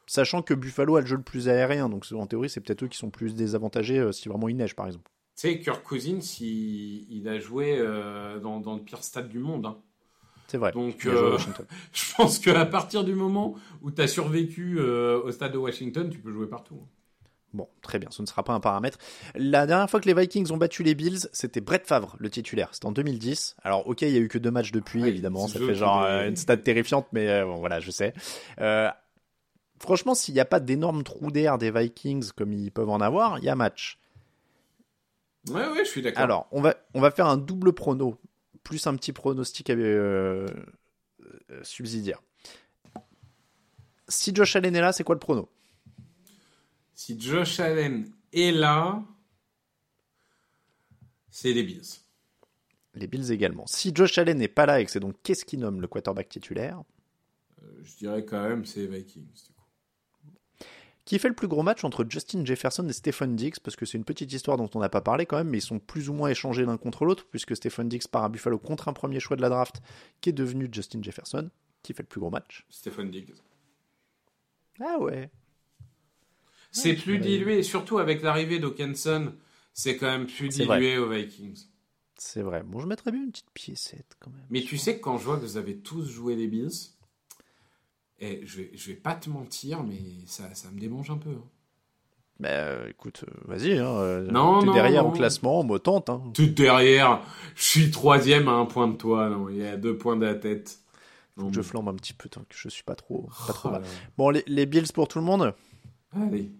Sachant 0.07 0.41
que 0.41 0.53
Buffalo 0.53 0.97
a 0.97 1.01
le 1.01 1.07
jeu 1.07 1.15
le 1.15 1.21
plus 1.23 1.47
aérien, 1.47 1.87
donc 1.87 2.05
en 2.11 2.27
théorie, 2.27 2.49
c'est 2.49 2.59
peut-être 2.59 2.83
eux 2.83 2.87
qui 2.87 2.97
sont 2.97 3.09
plus 3.09 3.33
désavantagés 3.33 3.99
euh, 3.99 4.11
si 4.11 4.27
vraiment 4.27 4.49
il 4.49 4.57
neige, 4.57 4.75
par 4.75 4.87
exemple. 4.87 5.09
Tu 5.37 5.47
sais, 5.47 5.59
Kirk 5.59 5.83
Cousins, 5.83 6.19
il, 6.41 7.25
a 7.27 7.39
joué 7.39 7.77
euh, 7.77 8.39
dans, 8.39 8.75
le 8.75 8.81
pire 8.81 9.03
stade 9.03 9.29
du 9.29 9.39
monde. 9.39 9.65
Hein. 9.65 9.77
C'est 10.51 10.57
vrai. 10.57 10.73
Donc, 10.73 10.97
je 11.93 12.15
pense 12.15 12.39
qu'à 12.39 12.65
partir 12.65 13.05
du 13.05 13.15
moment 13.15 13.55
où 13.81 13.89
tu 13.89 14.01
as 14.01 14.07
survécu 14.07 14.79
au 14.81 15.31
stade 15.31 15.53
de 15.53 15.57
Washington, 15.57 16.09
tu 16.09 16.19
peux 16.19 16.31
jouer 16.31 16.47
partout. 16.47 16.77
Hein. 16.81 16.87
Bon, 17.53 17.67
très 17.81 17.99
bien, 17.99 18.09
ce 18.11 18.21
ne 18.21 18.27
sera 18.27 18.43
pas 18.43 18.53
un 18.53 18.61
paramètre. 18.61 18.97
La 19.35 19.67
dernière 19.67 19.89
fois 19.89 19.99
que 19.99 20.07
les 20.07 20.13
Vikings 20.13 20.51
ont 20.51 20.57
battu 20.57 20.83
les 20.83 20.95
Bills, 20.95 21.27
c'était 21.33 21.59
Brett 21.59 21.85
Favre, 21.85 22.15
le 22.17 22.29
titulaire. 22.29 22.69
C'était 22.71 22.85
en 22.85 22.93
2010. 22.93 23.57
Alors, 23.63 23.85
ok, 23.87 24.03
il 24.03 24.11
y 24.11 24.17
a 24.17 24.19
eu 24.19 24.29
que 24.29 24.37
deux 24.37 24.51
matchs 24.51 24.71
depuis, 24.71 25.05
évidemment. 25.05 25.47
Ça 25.47 25.59
fait 25.59 25.75
genre 25.75 26.03
euh, 26.03 26.27
une 26.27 26.37
stade 26.37 26.63
terrifiante, 26.63 27.07
mais 27.11 27.29
euh, 27.29 27.45
bon, 27.45 27.57
voilà, 27.57 27.81
je 27.81 27.91
sais. 27.91 28.13
Euh, 28.61 28.89
franchement, 29.79 30.15
s'il 30.15 30.33
n'y 30.33 30.39
a 30.39 30.45
pas 30.45 30.61
d'énormes 30.61 31.03
trous 31.03 31.31
d'air 31.31 31.57
des 31.57 31.71
Vikings 31.71 32.31
comme 32.31 32.53
ils 32.53 32.71
peuvent 32.71 32.89
en 32.89 33.01
avoir, 33.01 33.37
il 33.39 33.43
y 33.43 33.49
a 33.49 33.55
match. 33.55 33.99
Ouais, 35.49 35.67
ouais, 35.67 35.83
je 35.83 35.89
suis 35.89 36.01
d'accord. 36.01 36.23
Alors, 36.23 36.47
on 36.51 36.61
va, 36.61 36.75
on 36.93 37.01
va 37.01 37.11
faire 37.11 37.25
un 37.25 37.37
double 37.37 37.73
prono, 37.73 38.17
plus 38.63 38.85
un 38.87 38.95
petit 38.95 39.13
pronostic 39.13 39.71
subsidiaire. 41.63 42.21
Si 44.07 44.35
Josh 44.35 44.55
Allen 44.55 44.75
est 44.75 44.81
là, 44.81 44.91
c'est 44.91 45.03
quoi 45.03 45.15
le 45.15 45.19
prono? 45.19 45.49
Si 46.93 47.19
Josh 47.19 47.59
Allen 47.59 48.11
est 48.33 48.51
là, 48.51 49.03
c'est 51.29 51.53
les 51.53 51.63
Bills. 51.63 51.81
Les 52.93 53.07
Bills 53.07 53.31
également. 53.31 53.65
Si 53.67 53.91
Josh 53.95 54.17
Allen 54.17 54.37
n'est 54.37 54.49
pas 54.49 54.65
là 54.65 54.81
et 54.81 54.85
que 54.85 54.91
c'est 54.91 54.99
donc 54.99 55.15
qu'est-ce 55.23 55.45
qui 55.45 55.57
nomme 55.57 55.79
le 55.79 55.87
quarterback 55.87 56.27
titulaire? 56.27 56.83
Euh, 57.63 57.81
Je 57.83 57.95
dirais 57.97 58.25
quand 58.25 58.47
même 58.47 58.65
c'est 58.65 58.85
Vikings. 58.85 59.50
Qui 61.11 61.19
fait 61.19 61.27
le 61.27 61.35
plus 61.35 61.49
gros 61.49 61.61
match 61.61 61.83
entre 61.83 62.05
Justin 62.07 62.45
Jefferson 62.45 62.87
et 62.87 62.93
Stephen 62.93 63.35
Diggs 63.35 63.59
Parce 63.61 63.75
que 63.75 63.85
c'est 63.85 63.97
une 63.97 64.05
petite 64.05 64.31
histoire 64.31 64.55
dont 64.55 64.69
on 64.75 64.79
n'a 64.79 64.87
pas 64.87 65.01
parlé 65.01 65.25
quand 65.25 65.35
même, 65.35 65.49
mais 65.49 65.57
ils 65.57 65.61
sont 65.61 65.77
plus 65.77 66.07
ou 66.07 66.13
moins 66.13 66.29
échangés 66.29 66.63
l'un 66.63 66.77
contre 66.77 67.03
l'autre, 67.03 67.25
puisque 67.29 67.53
Stephen 67.53 67.89
Diggs 67.89 68.07
part 68.07 68.23
à 68.23 68.29
Buffalo 68.29 68.57
contre 68.57 68.87
un 68.87 68.93
premier 68.93 69.19
choix 69.19 69.35
de 69.35 69.41
la 69.41 69.49
draft 69.49 69.81
qui 70.21 70.29
est 70.29 70.31
devenu 70.31 70.69
Justin 70.71 71.03
Jefferson. 71.03 71.49
Qui 71.83 71.93
fait 71.93 72.03
le 72.03 72.07
plus 72.07 72.21
gros 72.21 72.29
match 72.29 72.65
Stephen 72.69 73.11
Diggs. 73.11 73.33
Ah 74.79 74.99
ouais. 74.99 75.29
C'est 76.71 76.93
plus 76.93 77.17
dilué, 77.17 77.61
surtout 77.61 77.97
avec 77.97 78.21
l'arrivée 78.21 78.59
d'Okenson, 78.59 79.33
c'est 79.73 79.97
quand 79.97 80.07
même 80.07 80.27
plus 80.27 80.47
dilué 80.47 80.97
aux 80.97 81.09
Vikings. 81.09 81.65
C'est 82.15 82.41
vrai. 82.41 82.63
Bon, 82.63 82.79
je 82.79 82.87
mettrais 82.87 83.11
bien 83.11 83.21
une 83.21 83.31
petite 83.31 83.51
piécette 83.53 84.15
quand 84.21 84.31
même. 84.31 84.45
Mais 84.49 84.61
tu 84.61 84.77
sais 84.77 84.95
que 84.95 85.01
quand 85.01 85.17
je 85.17 85.25
vois 85.25 85.35
que 85.35 85.41
vous 85.41 85.57
avez 85.57 85.75
tous 85.75 86.05
joué 86.05 86.37
les 86.37 86.47
Bills, 86.47 86.71
et 88.21 88.41
je 88.45 88.57
vais, 88.57 88.71
je 88.73 88.91
vais 88.91 88.95
pas 88.95 89.15
te 89.15 89.29
mentir, 89.29 89.83
mais 89.83 89.99
ça, 90.27 90.43
ça 90.53 90.69
me 90.71 90.79
démange 90.79 91.09
un 91.09 91.17
peu. 91.17 91.31
Hein. 91.31 91.47
Bah 92.39 92.89
écoute, 92.89 93.23
euh, 93.27 93.31
vas-y. 93.45 93.77
Hein, 93.77 93.85
euh, 93.85 94.31
non, 94.31 94.61
t'es 94.61 94.71
derrière 94.71 95.05
au 95.05 95.11
classement, 95.11 95.63
me 95.63 95.77
tente. 95.77 96.09
Hein. 96.09 96.23
T'es 96.33 96.47
derrière. 96.47 97.21
Je 97.55 97.63
suis 97.63 97.91
troisième 97.91 98.47
à 98.47 98.53
un 98.53 98.65
point 98.65 98.87
de 98.87 98.95
toi. 98.95 99.29
Non, 99.29 99.49
il 99.49 99.57
y 99.57 99.65
a 99.65 99.75
deux 99.75 99.97
points 99.97 100.15
de 100.15 100.25
la 100.25 100.35
tête. 100.35 100.79
je 101.51 101.61
flambe 101.61 101.89
un 101.89 101.95
petit 101.95 102.13
peu 102.13 102.29
tant 102.29 102.41
que 102.41 102.55
je 102.55 102.69
suis 102.69 102.83
pas 102.83 102.95
trop, 102.95 103.29
pas 103.47 103.53
trop 103.53 103.69
oh 103.69 103.71
mal. 103.73 103.83
Bon, 104.17 104.29
les, 104.29 104.43
les 104.47 104.65
Bills 104.65 104.91
pour 104.93 105.07
tout 105.07 105.19
le 105.19 105.25
monde? 105.25 105.53
Allez. 106.15 106.51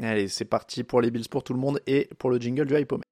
Allez, 0.00 0.28
c'est 0.28 0.44
parti 0.44 0.84
pour 0.84 1.00
les 1.00 1.10
Bills 1.10 1.28
pour 1.28 1.42
tout 1.42 1.54
le 1.54 1.60
monde 1.60 1.80
et 1.86 2.08
pour 2.18 2.30
le 2.30 2.38
jingle 2.38 2.66
du 2.66 2.74
Hypomètre. 2.76 3.08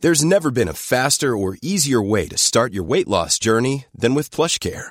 There's 0.00 0.22
never 0.22 0.50
been 0.50 0.68
a 0.68 0.74
faster 0.74 1.34
or 1.34 1.56
easier 1.62 2.02
way 2.02 2.28
to 2.28 2.36
start 2.36 2.74
your 2.74 2.84
weight 2.84 3.08
loss 3.08 3.38
journey 3.38 3.86
than 3.98 4.14
with 4.14 4.30
PlushCare. 4.30 4.90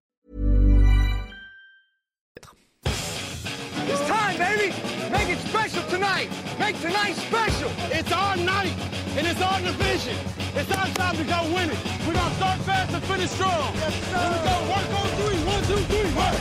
It's 11.13 11.19
our 11.19 11.35
time 11.35 11.43
to 11.45 11.51
go 11.51 11.55
win 11.55 11.69
it. 11.69 11.77
Start 12.37 12.59
fast 12.61 12.93
and 12.93 13.03
finish 13.03 13.29
strong. 13.31 13.73
Yes, 13.75 13.93
sir. 13.93 14.17
Here 14.17 14.31
we 14.31 14.37
go. 14.47 14.55
Work 14.71 14.87
on 14.99 15.07
three. 15.19 15.39
One, 15.45 15.63
two, 15.63 15.83
three. 15.91 16.15
Work. 16.15 16.37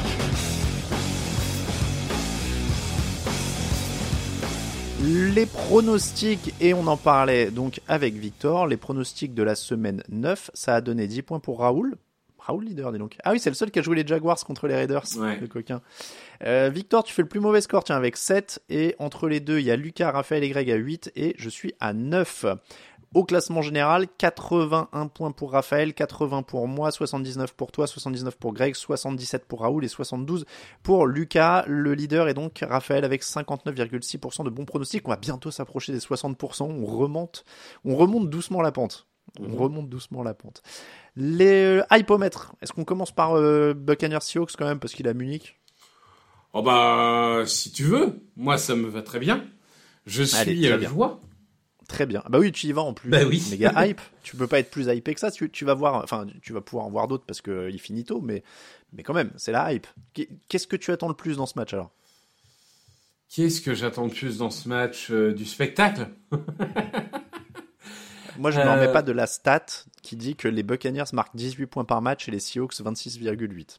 Les 5.03 5.47
pronostics, 5.47 6.53
et 6.61 6.75
on 6.75 6.87
en 6.87 6.97
parlait 6.99 7.51
donc 7.51 7.81
avec 7.89 8.15
Victor, 8.15 8.67
les 8.67 8.77
pronostics 8.77 9.33
de 9.35 9.43
la 9.43 9.55
semaine 9.55 10.03
9, 10.11 10.51
ça 10.53 10.75
a 10.77 10.81
donné 10.83 11.07
10 11.07 11.23
points 11.23 11.41
pour 11.41 11.61
Raoul. 11.61 11.95
Raoul 12.39 12.65
leader, 12.65 12.93
dis 12.93 12.99
donc. 12.99 13.17
Ah 13.25 13.33
oui, 13.33 13.39
c'est 13.41 13.51
le 13.51 13.55
seul 13.55 13.71
qui 13.71 13.79
a 13.79 13.83
joué 13.83 13.97
les 13.97 14.07
Jaguars 14.07 14.43
contre 14.45 14.67
les 14.67 14.75
Raiders, 14.75 15.05
Ouais. 15.19 15.39
le 15.41 15.47
coquin. 15.47 15.81
Euh, 16.45 16.71
Victor, 16.73 17.05
tu 17.05 17.13
fais 17.15 17.23
le 17.23 17.29
plus 17.29 17.41
mauvais 17.41 17.61
score, 17.61 17.85
tiens, 17.85 17.97
avec 17.97 18.17
7. 18.17 18.61
Et 18.71 18.95
entre 18.99 19.29
les 19.29 19.41
deux, 19.41 19.59
il 19.59 19.67
y 19.67 19.71
a 19.71 19.77
Lucas, 19.77 20.11
Raphaël 20.11 20.43
et 20.43 20.49
Greg 20.49 20.71
à 20.71 20.77
8. 20.77 21.13
Et 21.17 21.35
je 21.39 21.49
suis 21.51 21.75
à 21.81 21.93
9. 21.93 22.47
Au 23.13 23.25
classement 23.25 23.61
général, 23.61 24.07
81 24.19 25.09
points 25.09 25.33
pour 25.33 25.51
Raphaël, 25.51 25.95
80 25.95 26.45
pour 26.45 26.69
moi, 26.69 26.93
79 26.93 27.55
pour 27.55 27.73
toi, 27.73 27.89
79 27.89 28.37
pour 28.37 28.53
Greg, 28.53 28.77
77 28.77 29.47
pour 29.47 29.63
Raoul 29.63 29.85
et 29.85 29.89
72 29.89 30.47
pour 30.85 31.09
Lucas. 31.09 31.65
Le 31.67 31.95
leader 31.95 32.29
est 32.29 32.35
donc 32.35 32.65
Raphaël 32.69 33.05
avec 33.05 33.25
59,6% 33.25 34.45
de 34.45 34.51
bons 34.51 34.65
pronostics. 34.65 35.03
On 35.09 35.11
va 35.11 35.17
bientôt 35.17 35.51
s'approcher 35.51 35.93
des 35.93 35.99
60%. 35.99 36.63
On 36.63 36.87
remonte, 36.87 37.45
on 37.85 37.97
remonte 37.97 38.31
doucement 38.31 38.63
la 38.63 38.71
pente. 38.71 39.09
On 39.41 39.57
remonte 39.57 39.89
doucement 39.89 40.23
la 40.23 40.35
pente. 40.35 40.63
Les 41.17 41.81
euh, 41.81 41.83
hypomètres. 41.91 42.55
Est-ce 42.63 42.73
qu'on 42.73 42.85
commence 42.85 43.11
par 43.11 43.37
euh, 43.37 43.75
Buccaneers 43.75 44.21
Seahawks 44.21 44.53
quand 44.57 44.67
même 44.67 44.79
parce 44.79 44.93
qu'il 44.93 45.09
à 45.09 45.15
Munich? 45.15 45.61
Oh 46.53 46.63
bah, 46.63 47.43
si 47.47 47.73
tu 47.73 47.83
veux. 47.83 48.21
Moi, 48.37 48.57
ça 48.57 48.77
me 48.77 48.89
va 48.89 49.03
très 49.03 49.19
bien. 49.19 49.45
Je 50.07 50.23
suis 50.23 50.61
très 50.61 50.73
euh, 50.73 50.89
joie. 50.89 51.21
Très 51.91 52.07
bien. 52.07 52.23
Bah 52.31 52.39
oui, 52.39 52.53
tu 52.53 52.67
y 52.69 52.73
vas 52.73 52.83
en 52.83 52.95
plus. 52.95 53.11
Bah 53.11 53.25
oui. 53.27 53.45
Méga 53.51 53.73
hype. 53.87 54.01
Tu 54.23 54.37
peux 54.37 54.47
pas 54.47 54.61
être 54.61 54.71
plus 54.71 54.87
hypé 54.87 55.13
que 55.13 55.21
ça. 55.21 55.31
Tu, 55.31 55.51
tu 55.51 55.65
vas 55.65 55.75
voir, 55.75 56.03
enfin, 56.05 56.27
tu 56.41 56.53
vas 56.53 56.61
pouvoir 56.61 56.87
en 56.87 56.91
voir 56.91 57.09
d'autres 57.09 57.25
parce 57.27 57.41
que 57.41 57.51
euh, 57.51 57.71
il 57.71 57.81
finit 57.81 58.05
tôt, 58.05 58.21
mais, 58.21 58.43
mais 58.93 59.03
quand 59.03 59.13
même, 59.15 59.33
c'est 59.37 59.53
la 59.53 59.73
hype. 59.73 59.87
Qu'est- 60.15 60.29
Qu'est-ce 60.49 60.67
que 60.69 60.77
tu 60.77 60.93
attends 60.93 61.09
le 61.09 61.15
plus 61.15 61.37
dans 61.37 61.47
ce 61.47 61.59
match 61.59 61.75
alors? 61.75 61.91
Qu'est-ce 63.29 63.61
que 63.61 63.75
j'attends 63.75 64.05
le 64.05 64.11
plus 64.11 64.39
dans 64.39 64.51
ce 64.51 64.69
match 64.69 65.11
euh, 65.11 65.33
Du 65.33 65.45
spectacle? 65.45 66.09
Moi, 68.39 68.51
je 68.51 68.59
ne 68.61 68.65
Euh, 68.65 68.73
remets 68.75 68.93
pas 68.93 69.03
de 69.03 69.13
la 69.13 69.27
stat 69.27 69.67
qui 70.03 70.17
dit 70.17 70.37
que 70.37 70.49
les 70.49 70.63
Buccaneers 70.63 71.05
marquent 71.13 71.37
18 71.37 71.67
points 71.67 71.85
par 71.85 72.01
match 72.03 72.29
et 72.29 72.31
les 72.31 72.41
Seahawks 72.41 72.75
26,8. 72.75 73.79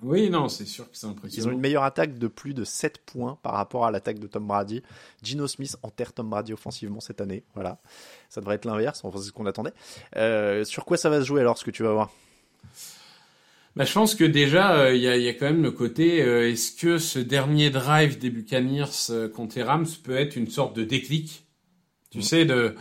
Oui, 0.00 0.30
non, 0.30 0.48
c'est 0.48 0.64
sûr 0.64 0.84
que 0.90 0.96
c'est 0.96 1.06
Ils 1.06 1.08
ont 1.08 1.12
impressionnant. 1.12 1.50
une 1.52 1.60
meilleure 1.60 1.82
attaque 1.82 2.18
de 2.18 2.28
plus 2.28 2.54
de 2.54 2.62
7 2.64 2.98
points 2.98 3.36
par 3.42 3.54
rapport 3.54 3.84
à 3.84 3.90
l'attaque 3.90 4.20
de 4.20 4.26
Tom 4.28 4.46
Brady. 4.46 4.82
Gino 5.22 5.48
Smith 5.48 5.76
enterre 5.82 6.12
Tom 6.12 6.30
Brady 6.30 6.52
offensivement 6.52 7.00
cette 7.00 7.20
année. 7.20 7.42
Voilà. 7.54 7.78
Ça 8.28 8.40
devrait 8.40 8.54
être 8.54 8.64
l'inverse. 8.64 9.00
Enfin, 9.04 9.18
c'est 9.18 9.26
ce 9.26 9.32
qu'on 9.32 9.46
attendait. 9.46 9.72
Euh, 10.16 10.64
sur 10.64 10.84
quoi 10.84 10.96
ça 10.96 11.10
va 11.10 11.20
se 11.20 11.26
jouer 11.26 11.40
alors, 11.40 11.58
ce 11.58 11.64
que 11.64 11.72
tu 11.72 11.82
vas 11.82 11.92
voir? 11.92 12.10
Bah, 13.76 13.84
je 13.84 13.92
pense 13.92 14.14
que 14.14 14.24
déjà, 14.24 14.76
euh, 14.78 14.94
il 14.94 15.00
y, 15.00 15.04
y 15.24 15.28
a 15.28 15.34
quand 15.34 15.46
même 15.46 15.62
le 15.62 15.70
côté, 15.70 16.22
euh, 16.22 16.50
est-ce 16.50 16.72
que 16.74 16.98
ce 16.98 17.18
dernier 17.18 17.70
drive 17.70 18.18
des 18.18 18.30
Buccaneers 18.30 18.84
euh, 19.10 19.28
contre 19.28 19.60
Rams 19.60 19.86
peut 20.02 20.16
être 20.16 20.36
une 20.36 20.48
sorte 20.48 20.74
de 20.76 20.84
déclic? 20.84 21.44
Tu 22.10 22.22
sais, 22.22 22.44
de, 22.44 22.74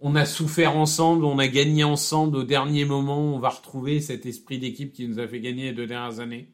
on 0.00 0.14
a 0.14 0.24
souffert 0.24 0.76
ensemble, 0.76 1.24
on 1.24 1.38
a 1.38 1.48
gagné 1.48 1.84
ensemble 1.84 2.36
au 2.36 2.44
dernier 2.44 2.84
moment, 2.84 3.34
on 3.34 3.38
va 3.38 3.48
retrouver 3.48 4.00
cet 4.00 4.26
esprit 4.26 4.58
d'équipe 4.58 4.92
qui 4.92 5.08
nous 5.08 5.18
a 5.18 5.26
fait 5.26 5.40
gagner 5.40 5.64
les 5.64 5.72
deux 5.72 5.86
dernières 5.86 6.20
années. 6.20 6.52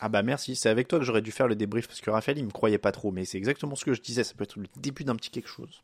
Ah 0.00 0.08
bah 0.08 0.22
merci, 0.22 0.56
c'est 0.56 0.68
avec 0.68 0.88
toi 0.88 0.98
que 0.98 1.04
j'aurais 1.04 1.22
dû 1.22 1.30
faire 1.30 1.46
le 1.46 1.54
débrief 1.54 1.86
parce 1.86 2.00
que 2.00 2.10
Raphaël 2.10 2.38
il 2.38 2.44
me 2.44 2.50
croyait 2.50 2.78
pas 2.78 2.92
trop, 2.92 3.12
mais 3.12 3.24
c'est 3.24 3.38
exactement 3.38 3.76
ce 3.76 3.84
que 3.84 3.94
je 3.94 4.00
disais, 4.00 4.24
ça 4.24 4.34
peut 4.34 4.44
être 4.44 4.58
le 4.58 4.66
début 4.80 5.04
d'un 5.04 5.14
petit 5.16 5.30
quelque 5.30 5.48
chose. 5.48 5.82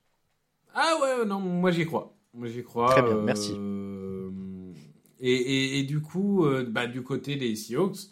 Ah 0.75 0.95
ouais, 1.01 1.25
non, 1.25 1.41
moi 1.41 1.71
j'y 1.71 1.87
crois. 1.87 2.17
Moi 2.35 2.49
j'y 2.49 2.63
crois. 2.63 2.91
Très 2.91 3.03
bien, 3.03 3.21
merci. 3.23 3.55
Et, 5.21 5.33
et, 5.33 5.79
et 5.79 5.83
du 5.83 6.01
coup, 6.01 6.47
euh, 6.47 6.65
bah, 6.69 6.87
du 6.87 7.03
côté 7.03 7.37
des 7.37 7.55
Seahawks, 7.55 8.09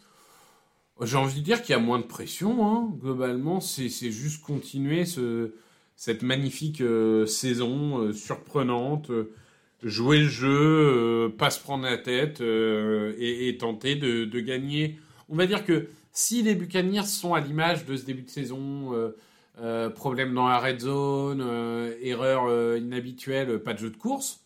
j'ai 1.00 1.16
envie 1.16 1.40
de 1.40 1.44
dire 1.44 1.62
qu'il 1.62 1.72
y 1.72 1.78
a 1.78 1.80
moins 1.80 1.98
de 1.98 2.04
pression. 2.04 2.66
Hein. 2.66 2.92
Globalement, 3.00 3.60
c'est 3.60 3.88
c'est 3.88 4.10
juste 4.10 4.42
continuer 4.42 5.04
ce, 5.04 5.54
cette 5.98 6.22
magnifique 6.22 6.80
euh, 6.80 7.26
saison 7.26 7.98
euh, 7.98 8.12
surprenante, 8.12 9.10
euh, 9.10 9.34
jouer 9.82 10.20
le 10.20 10.28
jeu, 10.28 11.34
pas 11.36 11.50
se 11.50 11.60
prendre 11.60 11.82
la 11.84 11.98
tête 11.98 12.40
et, 12.40 13.48
et 13.48 13.58
tenter 13.58 13.96
de, 13.96 14.24
de 14.24 14.40
gagner. 14.40 14.96
On 15.28 15.34
va 15.34 15.46
dire 15.46 15.64
que 15.64 15.88
si 16.12 16.42
les 16.42 16.54
Buccaneers 16.54 17.04
sont 17.06 17.34
à 17.34 17.40
l'image 17.40 17.84
de 17.84 17.96
ce 17.96 18.04
début 18.04 18.22
de 18.22 18.30
saison, 18.30 18.94
euh, 18.94 19.16
euh, 19.60 19.90
problème 19.90 20.34
dans 20.34 20.46
la 20.46 20.60
red 20.60 20.78
zone, 20.80 21.40
euh, 21.42 21.92
erreur 22.00 22.76
inhabituelle, 22.76 23.58
pas 23.58 23.74
de 23.74 23.80
jeu 23.80 23.90
de 23.90 23.96
course, 23.96 24.40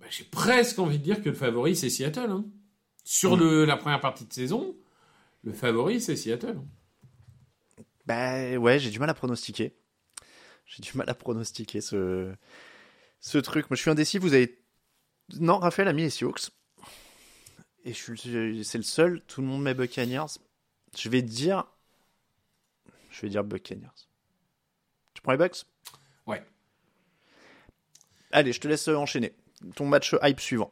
bah, 0.00 0.06
j'ai 0.10 0.24
presque 0.24 0.78
envie 0.80 0.98
de 0.98 1.04
dire 1.04 1.22
que 1.22 1.28
le 1.28 1.34
favori 1.36 1.76
c'est 1.76 1.88
Seattle. 1.90 2.30
hein. 2.30 2.44
Sur 3.04 3.36
le, 3.36 3.64
la 3.64 3.76
première 3.76 4.00
partie 4.00 4.24
de 4.24 4.32
saison, 4.32 4.74
le 5.44 5.52
favori 5.52 6.00
c'est 6.00 6.16
Seattle. 6.16 6.58
Bah 8.06 8.56
ouais, 8.56 8.78
j'ai 8.80 8.90
du 8.90 8.98
mal 8.98 9.10
à 9.10 9.14
pronostiquer. 9.14 9.74
J'ai 10.68 10.82
du 10.82 10.96
mal 10.96 11.08
à 11.08 11.14
pronostiquer 11.14 11.80
ce, 11.80 12.32
ce 13.20 13.38
truc. 13.38 13.68
Moi 13.70 13.76
je 13.76 13.80
suis 13.80 13.90
indécis, 13.90 14.18
vous 14.18 14.34
avez... 14.34 14.58
Non, 15.40 15.58
Raphaël 15.58 15.88
a 15.88 15.92
mis 15.92 16.02
les 16.02 16.10
Seahawks. 16.10 16.50
Et 17.84 17.94
je 17.94 18.62
c'est 18.62 18.78
le 18.78 18.84
seul, 18.84 19.22
tout 19.22 19.40
le 19.40 19.46
monde 19.46 19.62
met 19.62 19.74
Buccaneers. 19.74 20.38
Je 20.96 21.08
vais 21.08 21.22
dire... 21.22 21.64
Je 23.10 23.22
vais 23.22 23.30
dire 23.30 23.44
Buccaneers. 23.44 24.06
Tu 25.14 25.22
prends 25.22 25.32
les 25.32 25.38
Bucks? 25.38 25.64
Ouais. 26.26 26.44
Allez, 28.30 28.52
je 28.52 28.60
te 28.60 28.68
laisse 28.68 28.86
enchaîner. 28.88 29.32
Ton 29.74 29.86
match 29.86 30.14
hype 30.22 30.38
suivant. 30.38 30.70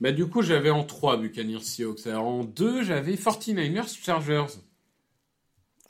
Bah, 0.00 0.10
du 0.12 0.26
coup, 0.26 0.42
j'avais 0.42 0.70
en 0.70 0.82
3 0.84 1.18
Buccaneers 1.18 1.62
Seahawks. 1.62 2.06
Alors 2.06 2.26
en 2.26 2.44
2, 2.44 2.82
j'avais 2.82 3.14
49ers 3.14 4.02
Chargers. 4.02 4.58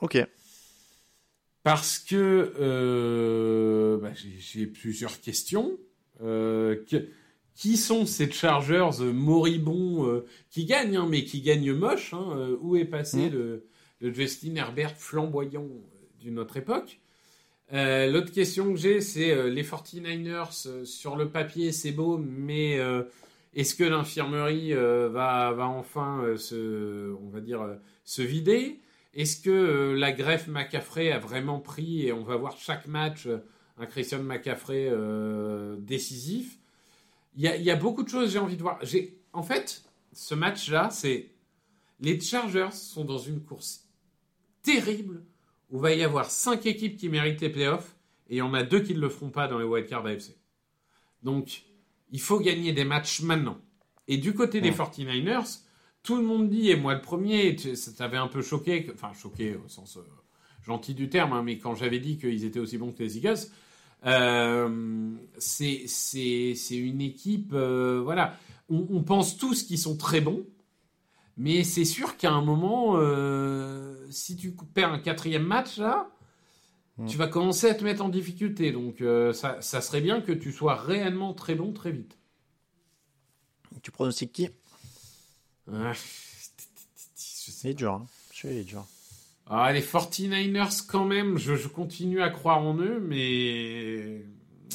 Ok. 0.00 0.18
Parce 1.64 1.98
que 1.98 2.52
euh, 2.60 3.96
bah, 3.98 4.12
j'ai- 4.38 4.66
plusieurs 4.66 5.20
questions. 5.20 5.72
Euh, 6.22 6.76
que- 6.88 7.08
qui 7.56 7.76
sont 7.76 8.06
ces 8.06 8.30
Chargers 8.30 9.00
euh, 9.00 9.12
moribonds 9.12 10.22
qui 10.50 10.64
gagnent, 10.64 10.96
hein, 10.96 11.06
mais 11.10 11.24
qui 11.24 11.40
gagnent 11.40 11.72
moche 11.72 12.12
hein, 12.14 12.56
Où 12.60 12.76
est 12.76 12.84
passé 12.84 13.26
Mhm. 13.26 13.32
le, 13.32 13.64
le 14.00 14.12
Justin 14.14 14.54
Herbert 14.56 14.96
flamboyant 14.96 15.66
d'une 16.20 16.38
autre 16.38 16.56
époque? 16.56 17.00
Euh, 17.72 18.10
L'autre 18.10 18.32
question 18.32 18.72
que 18.72 18.78
j'ai, 18.78 19.00
c'est 19.00 19.30
euh, 19.32 19.48
les 19.50 19.62
49ers, 19.64 20.66
euh, 20.66 20.84
sur 20.84 21.16
le 21.16 21.30
papier, 21.30 21.72
c'est 21.72 21.92
beau, 21.92 22.18
mais 22.18 22.78
est-ce 23.54 23.74
que 23.74 23.84
l'infirmerie 23.84 24.72
va, 24.74 25.52
va 25.52 25.66
enfin 25.68 26.24
se, 26.36 27.14
on 27.24 27.28
va 27.30 27.40
dire, 27.40 27.60
se 28.04 28.22
vider? 28.22 28.80
Est-ce 29.14 29.40
que 29.40 29.50
euh, 29.50 29.94
la 29.94 30.12
greffe 30.12 30.48
McCaffrey 30.48 31.12
a 31.12 31.18
vraiment 31.18 31.60
pris 31.60 32.06
et 32.06 32.12
on 32.12 32.24
va 32.24 32.36
voir 32.36 32.56
chaque 32.58 32.86
match 32.86 33.26
euh, 33.26 33.38
un 33.78 33.86
Christian 33.86 34.22
McCaffrey 34.22 34.88
euh, 34.90 35.76
décisif? 35.78 36.58
Il 37.36 37.42
y, 37.42 37.48
a, 37.48 37.56
il 37.56 37.62
y 37.62 37.70
a 37.70 37.76
beaucoup 37.76 38.02
de 38.02 38.08
choses 38.08 38.32
j'ai 38.32 38.38
envie 38.38 38.56
de 38.56 38.62
voir. 38.62 38.78
J'ai, 38.82 39.18
en 39.32 39.42
fait, 39.42 39.84
ce 40.12 40.34
match-là, 40.34 40.90
c'est 40.90 41.30
les 42.00 42.20
Chargers 42.20 42.72
sont 42.72 43.04
dans 43.04 43.18
une 43.18 43.40
course 43.40 43.88
terrible 44.62 45.24
où 45.70 45.78
va 45.78 45.92
y 45.92 46.02
avoir 46.02 46.30
cinq 46.30 46.66
équipes 46.66 46.96
qui 46.96 47.08
méritent 47.08 47.40
les 47.40 47.50
playoffs 47.50 47.96
et 48.28 48.36
il 48.36 48.38
y 48.38 48.42
en 48.42 48.54
a 48.54 48.62
deux 48.62 48.80
qui 48.80 48.94
ne 48.94 49.00
le 49.00 49.08
feront 49.08 49.30
pas 49.30 49.48
dans 49.48 49.58
les 49.58 49.64
wildcards 49.64 50.06
AFC. 50.06 50.36
Donc, 51.22 51.64
il 52.10 52.20
faut 52.20 52.38
gagner 52.38 52.72
des 52.72 52.84
matchs 52.84 53.20
maintenant. 53.20 53.58
Et 54.06 54.18
du 54.18 54.34
côté 54.34 54.60
des 54.60 54.70
49ers, 54.70 55.60
tout 56.04 56.16
le 56.16 56.22
monde 56.22 56.48
dit, 56.50 56.70
et 56.70 56.76
moi 56.76 56.94
le 56.94 57.00
premier, 57.00 57.56
ça 57.58 57.92
t'avait 57.92 58.18
un 58.18 58.28
peu 58.28 58.42
choqué, 58.42 58.84
que- 58.84 58.92
enfin 58.92 59.12
choqué 59.14 59.56
au 59.56 59.68
sens 59.68 59.96
euh, 59.96 60.02
gentil 60.64 60.94
du 60.94 61.08
terme, 61.08 61.32
hein, 61.32 61.42
mais 61.42 61.58
quand 61.58 61.74
j'avais 61.74 61.98
dit 62.00 62.18
qu'ils 62.18 62.44
étaient 62.44 62.60
aussi 62.60 62.78
bons 62.78 62.92
que 62.92 63.02
les 63.02 63.18
Eagles, 63.18 63.38
euh, 64.06 65.10
c'est 65.38 65.86
une 66.70 67.00
équipe, 67.00 67.52
euh, 67.54 68.00
voilà, 68.04 68.36
on, 68.70 68.86
on 68.90 69.02
pense 69.02 69.36
tous 69.38 69.64
qu'ils 69.64 69.78
sont 69.78 69.96
très 69.96 70.20
bons, 70.20 70.46
mais 71.36 71.64
c'est 71.64 71.84
sûr 71.86 72.16
qu'à 72.16 72.32
un 72.32 72.42
moment, 72.42 72.96
si 74.10 74.36
tu 74.36 74.52
perds 74.74 74.92
un 74.92 74.98
quatrième 75.00 75.44
match 75.44 75.78
là, 75.78 76.10
tu 77.06 77.16
vas 77.18 77.28
commencer 77.28 77.68
à 77.68 77.74
te 77.74 77.84
mettre 77.84 78.02
en 78.04 78.08
difficulté. 78.10 78.72
Donc 78.72 79.02
ça, 79.32 79.60
ça 79.62 79.80
serait 79.80 80.00
bien 80.02 80.20
que 80.20 80.32
tu 80.32 80.52
sois 80.52 80.76
réellement 80.76 81.34
très 81.34 81.54
bon 81.54 81.72
très 81.72 81.92
vite. 81.92 82.18
Tu 83.82 83.90
pronostiques 83.90 84.32
qui? 84.32 84.48
Ouais. 85.66 85.92
Je 85.92 87.50
sais 87.50 87.68
Il 87.68 87.70
est 87.70 87.74
dur, 87.74 87.94
hein. 87.94 88.06
Je 88.32 88.40
sais, 88.40 88.54
il 88.54 88.60
est 88.60 88.64
dur. 88.64 88.84
Ah, 89.46 89.72
les 89.72 89.82
49ers, 89.82 90.86
quand 90.86 91.04
même, 91.04 91.38
je, 91.38 91.54
je 91.54 91.68
continue 91.68 92.22
à 92.22 92.30
croire 92.30 92.58
en 92.58 92.76
eux, 92.78 93.00
mais. 93.00 94.22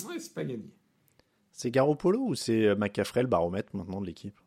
Ouais, 0.08 0.20
c'est 0.20 0.34
pas 0.34 0.44
gagné. 0.44 0.70
C'est 1.52 1.72
Garoppolo 1.72 2.20
ou 2.20 2.36
c'est 2.36 2.66
euh, 2.66 2.76
McCaffrey 2.76 3.22
le 3.22 3.28
baromètre 3.28 3.76
maintenant 3.76 4.00
de 4.00 4.06
l'équipe? 4.06 4.40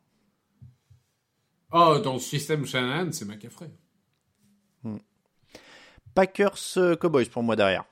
Oh, 1.73 1.99
dans 2.03 2.15
le 2.15 2.21
système 2.21 2.65
Shanahan, 2.65 3.13
c'est 3.13 3.25
McCaffrey. 3.25 3.71
Packers 6.15 6.59
euh, 6.77 6.97
Cowboys 6.97 7.29
pour 7.29 7.43
moi 7.43 7.57
derrière. 7.57 7.85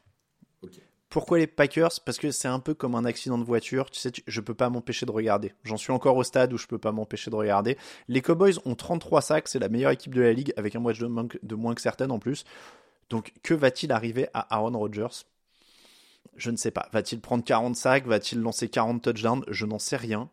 Pourquoi 1.10 1.38
les 1.38 1.48
Packers? 1.48 1.90
Parce 2.04 2.18
que 2.18 2.30
c'est 2.30 2.46
un 2.46 2.60
peu 2.60 2.72
comme 2.72 2.94
un 2.94 3.04
accident 3.04 3.36
de 3.36 3.42
voiture. 3.42 3.90
Tu 3.90 3.98
sais, 3.98 4.12
je 4.28 4.40
peux 4.40 4.54
pas 4.54 4.70
m'empêcher 4.70 5.06
de 5.06 5.10
regarder. 5.10 5.52
J'en 5.64 5.76
suis 5.76 5.90
encore 5.90 6.16
au 6.16 6.22
stade 6.22 6.52
où 6.52 6.56
je 6.56 6.68
peux 6.68 6.78
pas 6.78 6.92
m'empêcher 6.92 7.32
de 7.32 7.36
regarder. 7.36 7.76
Les 8.06 8.22
Cowboys 8.22 8.54
ont 8.64 8.76
33 8.76 9.20
sacs, 9.20 9.48
c'est 9.48 9.58
la 9.58 9.68
meilleure 9.68 9.90
équipe 9.90 10.14
de 10.14 10.20
la 10.20 10.32
ligue 10.32 10.52
avec 10.56 10.76
un 10.76 10.80
match 10.80 11.00
de, 11.00 11.54
moins 11.56 11.74
que 11.74 11.80
certaines 11.80 12.12
en 12.12 12.20
plus. 12.20 12.44
Donc 13.10 13.32
que 13.42 13.54
va-t-il 13.54 13.90
arriver 13.90 14.28
à 14.34 14.54
Aaron 14.54 14.78
Rodgers? 14.78 15.24
Je 16.36 16.52
ne 16.52 16.56
sais 16.56 16.70
pas. 16.70 16.88
Va-t-il 16.92 17.20
prendre 17.20 17.42
40 17.42 17.74
sacs? 17.74 18.06
Va-t-il 18.06 18.40
lancer 18.40 18.68
40 18.68 19.02
touchdowns? 19.02 19.42
Je 19.48 19.66
n'en 19.66 19.80
sais 19.80 19.96
rien. 19.96 20.30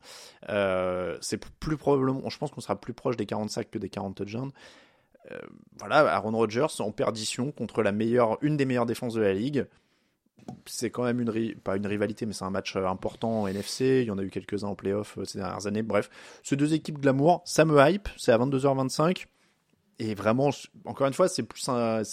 Euh, 0.50 1.18
c'est 1.22 1.44
plus 1.60 1.78
probablement. 1.78 2.30
Je 2.30 2.38
pense 2.38 2.52
qu'on 2.52 2.62
sera 2.62 2.80
plus 2.80 2.94
proche 2.94 3.18
des 3.18 3.26
40 3.26 3.50
sacs 3.50 3.72
que 3.72 3.80
des 3.80 3.90
40 3.90 4.16
touchdowns 4.16 4.52
Euh, 5.32 5.40
voilà, 5.80 6.08
Aaron 6.14 6.38
Rodgers 6.38 6.80
en 6.80 6.92
perdition 6.92 7.52
contre 7.52 7.84
une 8.42 8.58
des 8.58 8.66
meilleures 8.66 8.86
défenses 8.86 9.16
de 9.16 9.22
la 9.22 9.34
ligue. 9.34 9.66
C'est 10.66 10.90
quand 10.90 11.04
même 11.04 11.20
une, 11.20 11.56
pas 11.56 11.78
une 11.78 11.88
rivalité, 11.88 12.26
mais 12.26 12.34
c'est 12.34 12.46
un 12.46 12.50
match 12.50 12.76
euh, 12.76 12.86
important 12.88 13.42
en 13.42 13.48
NFC. 13.48 14.02
Il 14.04 14.08
y 14.08 14.12
en 14.12 14.18
a 14.18 14.24
eu 14.24 14.30
quelques-uns 14.30 14.68
en 14.68 14.76
playoff 14.76 15.18
euh, 15.18 15.26
ces 15.26 15.40
dernières 15.40 15.68
années. 15.68 15.82
Bref, 15.82 16.10
ces 16.44 16.56
deux 16.56 16.74
équipes 16.74 17.00
glamour, 17.00 17.42
ça 17.46 17.66
me 17.66 17.78
hype. 17.80 18.08
C'est 18.18 18.32
à 18.32 18.38
22h25. 18.38 19.26
Et 20.00 20.14
vraiment, 20.14 20.50
encore 20.86 21.08
une 21.08 21.14
fois, 21.14 21.28
c'est 21.28 21.44
plus, 21.44 21.70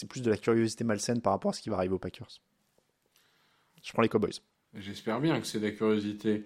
plus 0.09 0.23
de 0.23 0.31
la 0.31 0.37
curiosité 0.37 0.85
malsaine 0.85 1.21
par 1.21 1.33
rapport 1.33 1.51
à 1.51 1.55
ce 1.55 1.61
qui 1.61 1.69
va 1.69 1.77
arriver 1.77 1.95
aux 1.95 1.99
Packers. 1.99 2.41
Je 3.83 3.93
prends 3.93 4.03
les 4.03 4.09
Cowboys. 4.09 4.41
J'espère 4.75 5.21
bien 5.21 5.39
que 5.39 5.47
c'est 5.47 5.61
de 5.61 5.67
la 5.67 5.73
curiosité. 5.73 6.45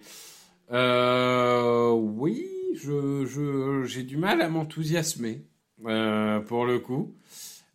Euh, 0.71 1.91
oui, 1.91 2.45
je, 2.75 3.83
j'ai 3.85 4.03
du 4.03 4.17
mal 4.17 4.41
à 4.41 4.49
m'enthousiasmer, 4.49 5.45
pour 5.77 6.65
le 6.65 6.79
coup. 6.79 7.15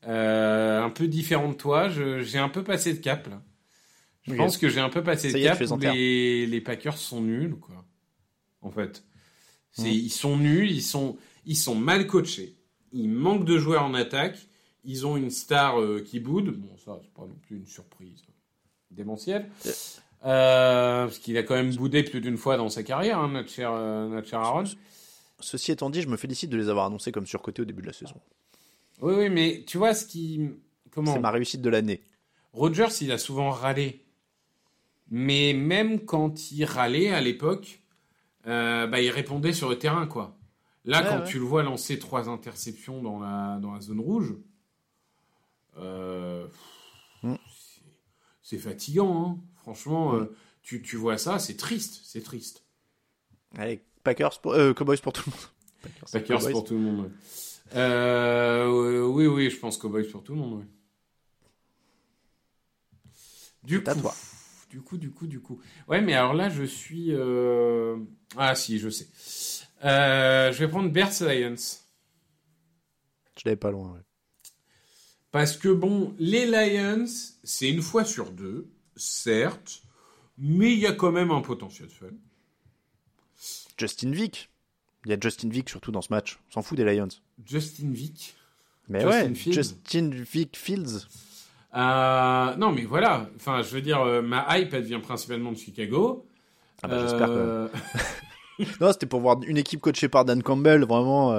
Un 0.02 0.90
peu 0.90 1.08
différent 1.08 1.48
de 1.48 1.54
toi, 1.54 1.88
j'ai 1.88 2.38
un 2.38 2.50
peu 2.50 2.62
passé 2.62 2.92
de 2.92 2.98
cap, 2.98 3.26
là. 3.28 3.40
Je 4.26 4.34
pense 4.34 4.56
que 4.56 4.68
j'ai 4.68 4.80
un 4.80 4.88
peu 4.88 5.02
passé 5.02 5.28
est, 5.28 5.42
cap. 5.42 5.58
tu 5.58 5.66
les 6.46 6.60
Packers 6.60 6.96
sont 6.96 7.20
nuls, 7.20 7.56
quoi. 7.56 7.84
En 8.62 8.70
fait. 8.70 9.04
Ils 9.78 10.10
sont 10.10 10.36
nuls, 10.36 10.70
ils 10.70 10.82
sont, 10.82 11.16
ils 11.46 11.56
sont 11.56 11.74
mal 11.74 12.06
coachés. 12.06 12.56
Ils 12.92 13.08
manquent 13.08 13.44
de 13.44 13.58
joueurs 13.58 13.84
en 13.84 13.94
attaque. 13.94 14.38
Ils 14.84 15.06
ont 15.06 15.16
une 15.16 15.30
star 15.30 15.80
euh, 15.80 16.00
qui 16.04 16.20
boude. 16.20 16.50
Bon, 16.50 16.76
ça, 16.76 16.98
c'est 17.02 17.12
pas 17.12 17.22
non 17.22 17.36
plus 17.46 17.56
une 17.56 17.66
surprise 17.66 18.22
démentielle. 18.90 19.50
Euh, 20.24 21.04
parce 21.04 21.18
qu'il 21.18 21.36
a 21.36 21.42
quand 21.42 21.54
même 21.54 21.74
boudé 21.74 22.02
plus 22.02 22.20
d'une 22.20 22.36
fois 22.36 22.56
dans 22.56 22.68
sa 22.68 22.82
carrière, 22.82 23.18
hein, 23.18 23.28
notre, 23.28 23.50
cher, 23.50 23.72
euh, 23.72 24.08
notre 24.08 24.28
cher 24.28 24.40
Aaron. 24.40 24.64
Ceci 25.40 25.72
étant 25.72 25.90
dit, 25.90 26.02
je 26.02 26.08
me 26.08 26.16
félicite 26.16 26.50
de 26.50 26.56
les 26.56 26.68
avoir 26.68 26.86
annoncés 26.86 27.12
comme 27.12 27.26
surcotés 27.26 27.62
au 27.62 27.64
début 27.64 27.82
de 27.82 27.88
la 27.88 27.92
saison. 27.92 28.20
Oui, 29.00 29.14
oui, 29.16 29.30
mais 29.30 29.64
tu 29.66 29.78
vois 29.78 29.94
ce 29.94 30.06
qui. 30.06 30.50
Comment? 30.90 31.12
C'est 31.12 31.20
ma 31.20 31.30
réussite 31.30 31.60
de 31.60 31.70
l'année. 31.70 32.02
Rogers, 32.52 33.00
il 33.00 33.10
a 33.10 33.18
souvent 33.18 33.50
râlé. 33.50 34.03
Mais 35.10 35.52
même 35.52 36.04
quand 36.04 36.50
il 36.52 36.64
râlait 36.64 37.10
à 37.10 37.20
l'époque, 37.20 37.82
euh, 38.46 38.86
bah, 38.86 39.00
il 39.00 39.10
répondait 39.10 39.52
sur 39.52 39.68
le 39.68 39.78
terrain, 39.78 40.06
quoi. 40.06 40.36
Là, 40.84 41.02
Ouais, 41.02 41.08
quand 41.08 41.18
ouais. 41.20 41.24
tu 41.28 41.38
le 41.38 41.44
vois 41.44 41.62
lancer 41.62 41.98
trois 41.98 42.28
interceptions 42.28 43.02
dans 43.02 43.18
la, 43.20 43.58
dans 43.60 43.72
la 43.72 43.80
zone 43.80 44.00
rouge, 44.00 44.34
euh, 45.78 46.46
Mm. 47.22 47.34
c'est- 48.42 48.58
fatigant, 48.58 49.26
hein. 49.26 49.38
Franchement, 49.62 50.14
euh, 50.14 50.26
tu, 50.62 50.82
tu 50.82 50.96
vois 50.96 51.16
ça, 51.18 51.38
c'est 51.38 51.56
triste, 51.56 52.00
c'est 52.04 52.22
triste. 52.22 52.64
Allez, 53.56 53.82
Packers 54.04 54.40
pour, 54.40 54.52
euh, 54.52 54.74
Cowboys 54.74 54.98
pour 54.98 55.12
tout 55.12 55.22
le 55.26 55.32
monde. 55.32 55.40
Packers, 55.82 56.10
Packers 56.12 56.38
Cowboys. 56.38 56.52
pour 56.52 56.64
tout 56.64 56.74
le 56.74 56.80
monde. 56.80 57.00
ouais. 57.06 57.10
Euh, 57.76 59.06
oui, 59.06 59.26
oui, 59.26 59.50
je 59.50 59.56
pense 59.58 59.78
Cowboys 59.78 60.04
pour 60.10 60.22
tout 60.22 60.34
le 60.34 60.38
monde. 60.40 60.60
ouais. 60.60 60.66
Du 63.62 63.76
C'est 63.78 63.88
à 63.88 63.94
coup, 63.94 64.00
toi. 64.02 64.14
Du 64.74 64.80
coup, 64.82 64.96
du 64.98 65.10
coup, 65.12 65.28
du 65.28 65.38
coup. 65.38 65.60
Ouais, 65.86 66.00
mais 66.00 66.14
alors 66.14 66.34
là, 66.34 66.48
je 66.48 66.64
suis. 66.64 67.12
euh, 67.12 67.96
Ah 68.36 68.56
si, 68.56 68.80
je 68.80 68.88
sais. 68.88 69.06
Euh, 69.84 70.50
je 70.52 70.58
vais 70.58 70.66
prendre 70.68 70.90
Bears 70.90 71.12
Lions 71.20 71.54
Je 73.36 73.42
l'avais 73.44 73.56
pas 73.56 73.70
loin. 73.70 73.92
ouais. 73.92 74.00
parce 75.30 75.56
que 75.56 75.68
bon, 75.68 76.12
les 76.18 76.44
Lions, 76.46 77.06
c'est 77.44 77.70
une 77.70 77.82
fois 77.82 78.04
sur 78.04 78.32
deux, 78.32 78.66
certes, 78.96 79.82
mais 80.38 80.72
il 80.72 80.80
y 80.80 80.86
a 80.88 80.92
quand 80.92 81.12
même 81.12 81.30
un 81.30 81.40
potentiel 81.40 81.88
fun. 81.88 82.06
Justin 83.78 84.10
Vick. 84.10 84.50
Il 85.04 85.10
y 85.10 85.14
a 85.14 85.18
Justin 85.20 85.50
Vick 85.50 85.68
surtout 85.68 85.92
dans 85.92 86.02
ce 86.02 86.12
match. 86.12 86.40
On 86.48 86.52
s'en 86.54 86.62
fout 86.62 86.76
des 86.76 86.84
Lions. 86.84 87.08
Justin 87.44 87.90
Vick. 87.92 88.34
Mais 88.88 89.00
Justin 89.02 89.28
ouais, 89.28 89.34
Fields. 89.34 89.54
Justin 89.54 90.10
Vick 90.10 90.56
Fields. 90.56 91.06
Euh, 91.74 92.56
non, 92.56 92.72
mais 92.72 92.84
voilà. 92.84 93.28
Enfin, 93.36 93.62
je 93.62 93.74
veux 93.74 93.80
dire, 93.80 94.00
euh, 94.02 94.22
ma 94.22 94.58
hype, 94.58 94.72
elle 94.72 94.84
vient 94.84 95.00
principalement 95.00 95.52
de 95.52 95.56
Chicago. 95.56 96.26
Ah 96.82 96.88
bah, 96.88 97.00
j'espère 97.00 97.28
Euh, 97.30 97.68
Non, 98.80 98.92
c'était 98.92 99.06
pour 99.06 99.20
voir 99.20 99.38
une 99.46 99.56
équipe 99.56 99.80
coachée 99.80 100.08
par 100.08 100.24
Dan 100.24 100.42
Campbell, 100.42 100.84
vraiment. 100.84 101.32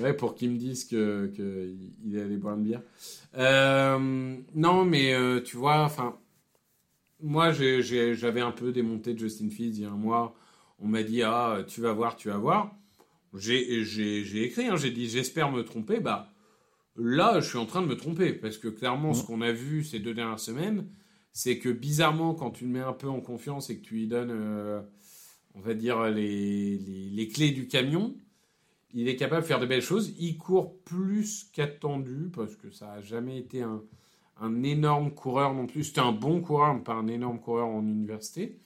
Ouais, 0.00 0.12
pour 0.12 0.34
qu'ils 0.34 0.50
me 0.50 0.58
disent 0.58 0.84
que, 0.84 1.32
que 1.34 1.72
il 2.04 2.16
est 2.16 2.22
allé 2.22 2.36
boire 2.36 2.56
une 2.56 2.64
bière. 2.64 2.82
Non, 4.54 4.84
mais 4.84 5.14
tu 5.44 5.56
vois, 5.56 5.80
enfin, 5.80 6.16
moi, 7.22 7.52
j'avais 7.52 8.42
un 8.42 8.50
peu 8.50 8.72
démonté 8.72 9.16
Justin 9.16 9.48
Fields 9.48 9.76
il 9.76 9.82
y 9.82 9.86
a 9.86 9.90
un 9.90 9.96
mois. 9.96 10.34
On 10.78 10.88
m'a 10.88 11.02
dit, 11.02 11.22
ah, 11.22 11.60
tu 11.66 11.80
vas 11.80 11.92
voir, 11.92 12.16
tu 12.16 12.28
vas 12.28 12.36
voir. 12.36 12.70
J'ai 13.34 13.80
écrit, 14.44 14.66
hein, 14.66 14.76
j'ai 14.76 14.90
dit, 14.90 15.08
j'espère 15.08 15.50
me 15.50 15.62
tromper. 15.62 16.00
Bah, 16.00 16.31
là, 16.96 17.40
je 17.40 17.48
suis 17.48 17.58
en 17.58 17.66
train 17.66 17.82
de 17.82 17.86
me 17.86 17.96
tromper. 17.96 18.32
Parce 18.32 18.58
que 18.58 18.68
clairement, 18.68 19.14
ce 19.14 19.24
qu'on 19.24 19.40
a 19.40 19.52
vu 19.52 19.84
ces 19.84 19.98
deux 19.98 20.14
dernières 20.14 20.40
semaines, 20.40 20.86
c'est 21.32 21.58
que 21.58 21.68
bizarrement, 21.70 22.34
quand 22.34 22.50
tu 22.50 22.64
le 22.64 22.70
mets 22.70 22.80
un 22.80 22.92
peu 22.92 23.08
en 23.08 23.20
confiance 23.20 23.70
et 23.70 23.78
que 23.78 23.84
tu 23.84 23.94
lui 23.94 24.06
donnes, 24.06 24.30
euh, 24.32 24.80
on 25.54 25.60
va 25.60 25.74
dire, 25.74 26.02
les, 26.10 26.78
les, 26.78 27.10
les 27.10 27.28
clés 27.28 27.50
du 27.52 27.66
camion, 27.68 28.14
il 28.94 29.08
est 29.08 29.16
capable 29.16 29.42
de 29.42 29.46
faire 29.46 29.60
de 29.60 29.66
belles 29.66 29.82
choses. 29.82 30.14
Il 30.18 30.36
court 30.36 30.76
plus 30.84 31.46
qu'attendu 31.52 32.30
parce 32.34 32.56
que 32.56 32.70
ça 32.70 32.86
n'a 32.86 33.00
jamais 33.00 33.38
été 33.38 33.62
un, 33.62 33.82
un 34.40 34.62
énorme 34.62 35.12
coureur 35.12 35.54
non 35.54 35.66
plus. 35.66 35.84
C'était 35.84 36.00
un 36.00 36.12
bon 36.12 36.40
coureur, 36.40 36.74
mais 36.74 36.82
pas 36.82 36.94
un 36.94 37.08
énorme 37.08 37.40
coureur 37.40 37.68
en 37.68 37.82
université. 37.82 38.58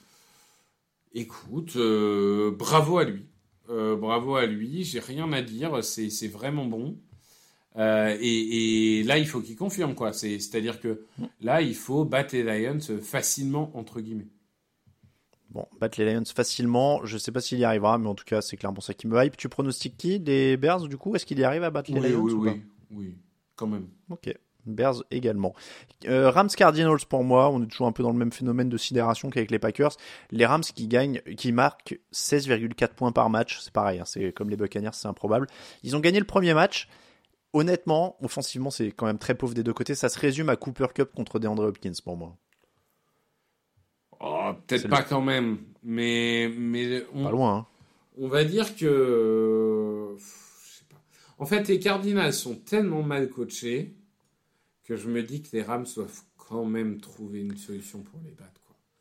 Écoute, 1.14 1.76
euh, 1.76 2.50
bravo 2.50 2.98
à 2.98 3.04
lui. 3.04 3.26
Euh, 3.68 3.96
bravo 3.96 4.36
à 4.36 4.46
lui. 4.46 4.84
J'ai 4.84 5.00
rien 5.00 5.32
à 5.32 5.42
dire. 5.42 5.82
C'est 5.84 6.10
c'est 6.10 6.28
vraiment 6.28 6.66
bon. 6.66 6.98
Euh, 7.78 8.16
et, 8.20 8.98
et 9.00 9.02
là, 9.02 9.18
il 9.18 9.26
faut 9.26 9.40
qu'il 9.40 9.56
confirme 9.56 9.94
quoi. 9.94 10.12
C'est- 10.12 10.38
C'est-à-dire 10.38 10.80
que 10.80 11.04
là, 11.40 11.60
il 11.62 11.74
faut 11.74 12.04
battre 12.04 12.34
les 12.34 12.42
Lions 12.42 12.78
facilement 13.02 13.70
entre 13.74 14.00
guillemets. 14.00 14.28
Bon, 15.50 15.66
battre 15.80 16.00
les 16.00 16.12
Lions 16.12 16.24
facilement. 16.24 17.04
Je 17.04 17.18
sais 17.18 17.32
pas 17.32 17.40
s'il 17.40 17.58
y 17.58 17.64
arrivera, 17.64 17.98
mais 17.98 18.08
en 18.08 18.14
tout 18.14 18.24
cas, 18.24 18.40
c'est 18.42 18.56
clairement 18.56 18.80
ça 18.80 18.94
qui 18.94 19.06
me 19.06 19.22
hype. 19.24 19.36
Tu 19.36 19.48
pronostiques 19.48 19.96
qui? 19.96 20.20
Des 20.20 20.56
Bears, 20.56 20.88
du 20.88 20.96
coup? 20.96 21.14
Est-ce 21.14 21.24
qu'il 21.26 21.38
y 21.38 21.44
arrive 21.44 21.62
à 21.64 21.70
battre 21.70 21.90
les 21.92 22.00
Lions 22.00 22.20
oui, 22.20 22.32
ou 22.32 22.42
oui, 22.42 22.50
pas? 22.50 22.56
Oui, 22.90 23.14
quand 23.56 23.66
même. 23.66 23.88
Ok. 24.10 24.34
Bears 24.66 25.04
également. 25.12 25.54
Euh, 26.06 26.28
Rams 26.30 26.48
Cardinals 26.48 26.98
pour 27.08 27.22
moi, 27.22 27.50
on 27.50 27.62
est 27.62 27.66
toujours 27.66 27.86
un 27.86 27.92
peu 27.92 28.02
dans 28.02 28.10
le 28.10 28.18
même 28.18 28.32
phénomène 28.32 28.68
de 28.68 28.76
sidération 28.76 29.30
qu'avec 29.30 29.52
les 29.52 29.60
Packers. 29.60 29.92
Les 30.32 30.44
Rams 30.44 30.62
qui 30.62 30.88
gagnent, 30.88 31.20
qui 31.36 31.52
marquent 31.52 32.00
16,4 32.12 32.94
points 32.94 33.12
par 33.12 33.30
match, 33.30 33.60
c'est 33.60 33.72
pareil, 33.72 34.00
hein, 34.00 34.04
c'est 34.04 34.32
comme 34.32 34.50
les 34.50 34.56
Buccaneers, 34.56 34.90
c'est 34.92 35.06
improbable. 35.06 35.46
Ils 35.84 35.94
ont 35.94 36.00
gagné 36.00 36.18
le 36.18 36.26
premier 36.26 36.52
match 36.52 36.88
honnêtement, 37.56 38.16
offensivement, 38.20 38.70
c'est 38.70 38.92
quand 38.92 39.06
même 39.06 39.18
très 39.18 39.34
pauvre 39.34 39.54
des 39.54 39.62
deux 39.62 39.72
côtés. 39.72 39.94
Ça 39.94 40.08
se 40.08 40.18
résume 40.18 40.48
à 40.50 40.56
Cooper 40.56 40.88
Cup 40.94 41.10
contre 41.14 41.38
DeAndre 41.38 41.64
Hopkins 41.64 41.92
pour 42.04 42.16
moi. 42.16 42.36
Oh, 44.20 44.52
peut-être 44.66 44.88
pas 44.88 45.02
quand 45.02 45.20
même, 45.20 45.58
mais 45.82 46.50
mais 46.56 47.04
on, 47.12 47.24
pas 47.24 47.30
loin. 47.30 47.56
Hein. 47.56 47.66
On 48.18 48.28
va 48.28 48.44
dire 48.44 48.76
que 48.76 50.14
je 50.16 50.78
sais 50.78 50.84
pas. 50.88 51.02
En 51.38 51.46
fait, 51.46 51.68
les 51.68 51.78
Cardinals 51.78 52.32
sont 52.32 52.54
tellement 52.54 53.02
mal 53.02 53.28
coachés 53.28 53.94
que 54.84 54.96
je 54.96 55.08
me 55.08 55.22
dis 55.22 55.42
que 55.42 55.48
les 55.52 55.62
Rams 55.62 55.86
doivent 55.94 56.22
quand 56.36 56.64
même 56.64 57.00
trouver 57.00 57.40
une 57.40 57.56
solution 57.56 58.00
pour 58.00 58.20
les 58.24 58.32
battre. 58.32 58.52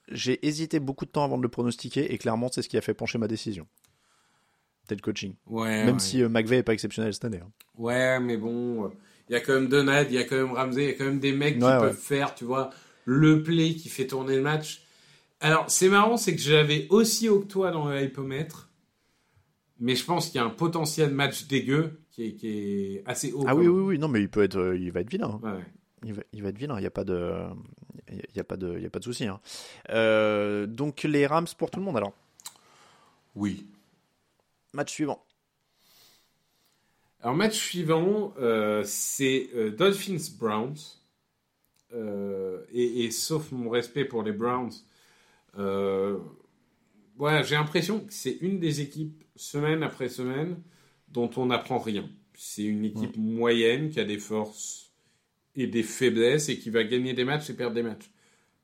J'ai 0.09 0.45
hésité 0.45 0.79
beaucoup 0.79 1.05
de 1.05 1.11
temps 1.11 1.23
avant 1.23 1.37
de 1.37 1.43
le 1.43 1.49
pronostiquer 1.49 2.13
et 2.13 2.17
clairement, 2.17 2.49
c'est 2.51 2.61
ce 2.61 2.69
qui 2.69 2.77
a 2.77 2.81
fait 2.81 2.93
pencher 2.93 3.17
ma 3.17 3.27
décision. 3.27 3.67
Tel 4.87 5.01
coaching. 5.01 5.33
Ouais, 5.47 5.85
Même 5.85 5.99
si 5.99 6.21
euh, 6.21 6.29
McVeigh 6.29 6.59
est 6.59 6.63
pas 6.63 6.73
exceptionnel 6.73 7.13
cette 7.13 7.25
année. 7.25 7.41
Hein. 7.43 7.51
Ouais, 7.77 8.19
mais 8.19 8.37
bon, 8.37 8.91
il 9.29 9.33
y 9.33 9.35
a 9.35 9.39
quand 9.39 9.53
même 9.53 9.67
Donald, 9.67 10.07
il 10.11 10.15
y 10.15 10.19
a 10.19 10.23
quand 10.23 10.35
même 10.35 10.51
Ramsey, 10.51 10.83
il 10.83 10.87
y 10.87 10.91
a 10.91 10.93
quand 10.93 11.05
même 11.05 11.19
des 11.19 11.33
mecs 11.33 11.55
qui 11.55 11.59
peuvent 11.59 11.97
faire, 11.97 12.35
tu 12.35 12.45
vois, 12.45 12.69
le 13.05 13.41
play 13.43 13.73
qui 13.73 13.89
fait 13.89 14.07
tourner 14.07 14.35
le 14.35 14.41
match. 14.41 14.83
Alors, 15.39 15.65
c'est 15.67 15.89
marrant, 15.89 16.17
c'est 16.17 16.35
que 16.35 16.41
j'avais 16.41 16.87
aussi 16.89 17.29
haut 17.29 17.39
que 17.39 17.47
toi 17.47 17.71
dans 17.71 17.89
le 17.89 18.03
hypomètre, 18.03 18.69
mais 19.79 19.95
je 19.95 20.05
pense 20.05 20.29
qu'il 20.29 20.39
y 20.39 20.43
a 20.43 20.45
un 20.45 20.51
potentiel 20.51 21.11
match 21.11 21.47
dégueu 21.47 21.99
qui 22.11 22.37
est, 22.43 23.03
assez 23.05 23.33
haut. 23.33 23.43
Ah 23.47 23.55
oui, 23.55 23.67
oui, 23.67 23.81
oui, 23.81 23.99
non, 23.99 24.07
mais 24.07 24.21
il 24.21 24.29
peut 24.29 24.43
être, 24.43 24.57
euh, 24.57 24.77
il 24.77 24.91
va 24.91 25.01
être 25.01 25.09
vilain. 25.09 25.39
Hein. 25.43 25.55
Ouais 25.55 25.63
il 26.05 26.13
va, 26.13 26.21
il 26.31 26.43
va 26.43 26.49
être 26.49 26.57
vilain, 26.57 26.77
il 26.77 26.81
n'y 26.81 26.87
a 26.87 26.91
pas 26.91 27.03
de, 27.03 27.33
il 28.09 28.35
y 28.35 28.39
a 28.39 28.43
pas 28.43 28.57
de, 28.57 28.75
il 28.77 28.83
y 28.83 28.85
a 28.85 28.89
pas 28.89 28.99
de 28.99 29.03
souci. 29.03 29.25
Hein. 29.25 29.39
Euh, 29.89 30.67
donc 30.67 31.03
les 31.03 31.25
Rams 31.27 31.47
pour 31.57 31.71
tout 31.71 31.79
le 31.79 31.85
monde 31.85 31.97
alors? 31.97 32.13
Oui. 33.35 33.65
Match 34.75 34.91
suivant. 34.91 35.25
Alors 37.21 37.33
match 37.35 37.57
suivant, 37.57 38.33
euh, 38.37 38.83
c'est 38.85 39.49
euh, 39.55 39.71
Dolphins 39.71 40.31
Browns. 40.37 40.75
Et, 42.73 43.09
sauf 43.09 43.53
mon 43.53 43.69
respect 43.69 44.03
pour 44.03 44.21
les 44.21 44.33
Browns, 44.33 44.73
voilà, 45.53 47.41
j'ai 47.41 47.55
l'impression 47.55 48.01
que 48.01 48.11
c'est 48.11 48.37
une 48.41 48.59
des 48.59 48.81
équipes 48.81 49.23
semaine 49.37 49.81
après 49.81 50.09
semaine 50.09 50.61
dont 51.07 51.29
on 51.37 51.45
n'apprend 51.45 51.79
rien. 51.79 52.09
C'est 52.33 52.65
une 52.65 52.83
équipe 52.83 53.15
moyenne 53.15 53.89
qui 53.89 54.01
a 54.01 54.03
des 54.03 54.17
forces 54.17 54.91
et 55.55 55.67
des 55.67 55.83
faiblesses 55.83 56.49
et 56.49 56.59
qui 56.59 56.69
va 56.69 56.83
gagner 56.83 57.13
des 57.13 57.23
matchs 57.23 57.49
et 57.49 57.53
perdre 57.53 57.75
des 57.75 57.83
matchs. 57.83 58.11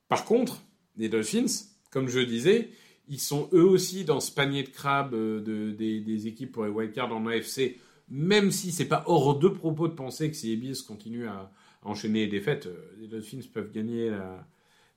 Par 0.10 0.26
contre, 0.26 0.62
les 0.98 1.08
Dolphins, 1.08 1.70
comme 1.90 2.10
je 2.10 2.20
disais, 2.20 2.72
ils 3.08 3.20
sont 3.20 3.50
eux 3.54 3.64
aussi 3.64 4.06
dans 4.06 4.20
ce 4.20 4.32
panier 4.32 4.64
de 4.64 4.70
crabes 4.70 5.14
euh, 5.14 5.42
de, 5.42 5.72
des, 5.72 6.28
équipes 6.28 6.52
pour 6.52 6.66
les 6.66 6.70
wildcards 6.70 7.14
en 7.14 7.26
AFC, 7.28 7.78
même 8.10 8.52
si 8.52 8.72
c'est 8.72 8.86
pas 8.86 9.04
hors 9.08 9.38
de 9.38 9.48
propos 9.48 9.88
de 9.88 9.94
penser 9.94 10.30
que 10.30 10.36
si 10.36 10.48
les 10.48 10.56
Bills 10.56 10.84
continuent 10.88 11.28
à, 11.28 11.52
enchaîner 11.84 12.26
les 12.26 12.28
défaites, 12.28 12.68
euh, 12.68 12.92
les 13.00 13.08
Dolphins 13.08 13.40
peuvent 13.52 13.72
gagner 13.72 14.12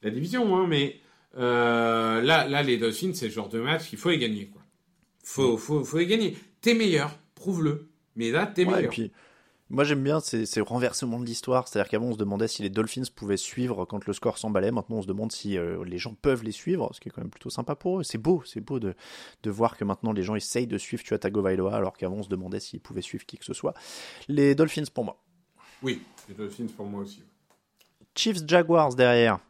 la, 0.02 0.10
division. 0.10 0.56
Hein, 0.56 0.66
mais 0.68 1.00
euh, 1.38 2.20
là, 2.20 2.46
là, 2.46 2.62
les 2.62 2.76
Dolphins, 2.76 3.12
c'est 3.14 3.26
le 3.26 3.32
genre 3.32 3.48
de 3.48 3.60
match 3.60 3.88
qu'il 3.88 3.98
faut 3.98 4.10
les 4.10 4.18
gagner. 4.18 4.46
Quoi. 4.46 4.62
Faut, 5.22 5.56
faut, 5.56 5.82
faut 5.82 5.98
les 5.98 6.06
gagner. 6.06 6.36
T'es 6.60 6.74
meilleur, 6.74 7.16
prouve-le. 7.34 7.88
Mais 8.16 8.30
là, 8.30 8.46
t'es 8.46 8.66
meilleur. 8.66 8.92
Moi 9.70 9.84
j'aime 9.84 10.02
bien 10.02 10.20
ces, 10.20 10.44
ces 10.44 10.60
renversements 10.60 11.18
de 11.18 11.24
l'histoire, 11.24 11.66
c'est-à-dire 11.66 11.90
qu'avant 11.90 12.06
on 12.08 12.12
se 12.12 12.18
demandait 12.18 12.48
si 12.48 12.62
les 12.62 12.68
Dolphins 12.68 13.02
pouvaient 13.14 13.38
suivre 13.38 13.86
quand 13.86 14.06
le 14.06 14.12
score 14.12 14.36
s'emballait, 14.36 14.70
maintenant 14.70 14.96
on 14.96 15.02
se 15.02 15.06
demande 15.06 15.32
si 15.32 15.56
euh, 15.56 15.82
les 15.84 15.96
gens 15.96 16.14
peuvent 16.14 16.44
les 16.44 16.52
suivre, 16.52 16.90
ce 16.92 17.00
qui 17.00 17.08
est 17.08 17.12
quand 17.12 17.22
même 17.22 17.30
plutôt 17.30 17.48
sympa 17.48 17.74
pour 17.74 18.00
eux. 18.00 18.02
C'est 18.02 18.18
beau, 18.18 18.42
c'est 18.44 18.60
beau 18.60 18.78
de, 18.78 18.94
de 19.42 19.50
voir 19.50 19.76
que 19.76 19.84
maintenant 19.84 20.12
les 20.12 20.22
gens 20.22 20.34
essayent 20.34 20.66
de 20.66 20.76
suivre 20.76 21.02
Tua 21.02 21.18
Tagovailoa 21.18 21.74
alors 21.74 21.96
qu'avant 21.96 22.16
on 22.16 22.22
se 22.22 22.28
demandait 22.28 22.60
s'ils 22.60 22.80
pouvaient 22.80 23.02
suivre 23.02 23.24
qui 23.24 23.38
que 23.38 23.44
ce 23.44 23.54
soit. 23.54 23.74
Les 24.28 24.54
Dolphins 24.54 24.84
pour 24.92 25.04
moi. 25.04 25.22
Oui, 25.82 26.02
les 26.28 26.34
Dolphins 26.34 26.68
pour 26.76 26.86
moi 26.86 27.00
aussi. 27.00 27.22
Chiefs 28.14 28.46
Jaguars 28.46 28.94
derrière, 28.94 29.40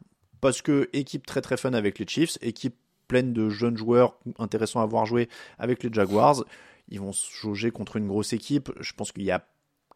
parce 0.41 0.63
que 0.63 0.89
équipe 0.93 1.27
très 1.27 1.41
très 1.41 1.57
fun 1.57 1.75
avec 1.75 1.99
les 1.99 2.07
Chiefs, 2.07 2.39
équipe 2.41 2.77
pleine 3.09 3.33
de 3.33 3.51
jeunes 3.51 3.77
joueurs 3.77 4.17
intéressants 4.39 4.81
à 4.81 4.87
voir 4.87 5.07
jouer 5.07 5.29
avec 5.59 5.83
les 5.83 5.93
Jaguars. 5.93 6.45
Ils 6.89 7.01
vont 7.01 7.13
se 7.13 7.31
jauger 7.33 7.71
contre 7.71 7.97
une 7.97 8.07
grosse 8.07 8.33
équipe. 8.33 8.71
Je 8.81 8.93
pense 8.93 9.13
qu'il 9.13 9.25
y 9.25 9.31
a 9.31 9.47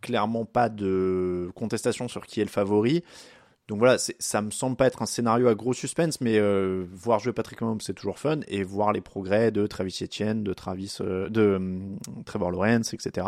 clairement 0.00 0.44
pas 0.44 0.68
de 0.68 1.50
contestation 1.54 2.08
sur 2.08 2.26
qui 2.26 2.40
est 2.40 2.44
le 2.44 2.50
favori. 2.50 3.02
Donc 3.68 3.80
voilà, 3.80 3.98
ça 3.98 4.40
me 4.40 4.50
semble 4.50 4.76
pas 4.76 4.86
être 4.86 5.02
un 5.02 5.06
scénario 5.06 5.46
à 5.46 5.54
gros 5.54 5.74
suspense, 5.74 6.22
mais 6.22 6.38
euh, 6.38 6.86
voir 6.90 7.18
jouer 7.18 7.34
Patrick 7.34 7.60
Mahomes 7.60 7.82
c'est 7.82 7.92
toujours 7.92 8.18
fun 8.18 8.40
et 8.48 8.62
voir 8.62 8.92
les 8.94 9.02
progrès 9.02 9.50
de 9.50 9.66
Travis 9.66 9.98
Etienne, 10.02 10.42
de 10.42 10.54
Travis, 10.54 10.96
euh, 11.02 11.28
de 11.28 11.56
hum, 11.56 11.98
Trevor 12.24 12.50
Lawrence, 12.50 12.94
etc. 12.94 13.26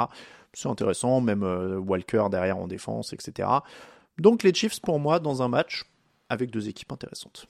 C'est 0.55 0.69
intéressant, 0.69 1.21
même 1.21 1.43
euh, 1.43 1.79
Walker 1.79 2.29
derrière 2.31 2.57
en 2.57 2.69
défense, 2.69 3.13
etc. 3.13 3.49
Donc 4.17 4.43
les 4.43 4.55
Chiefs 4.55 4.81
pour 4.81 4.99
moi 4.99 5.21
dans 5.21 5.43
un 5.43 5.49
match 5.49 5.85
avec 6.31 6.51
deux 6.51 6.71
équipes 6.71 6.93
intéressantes. 6.93 7.47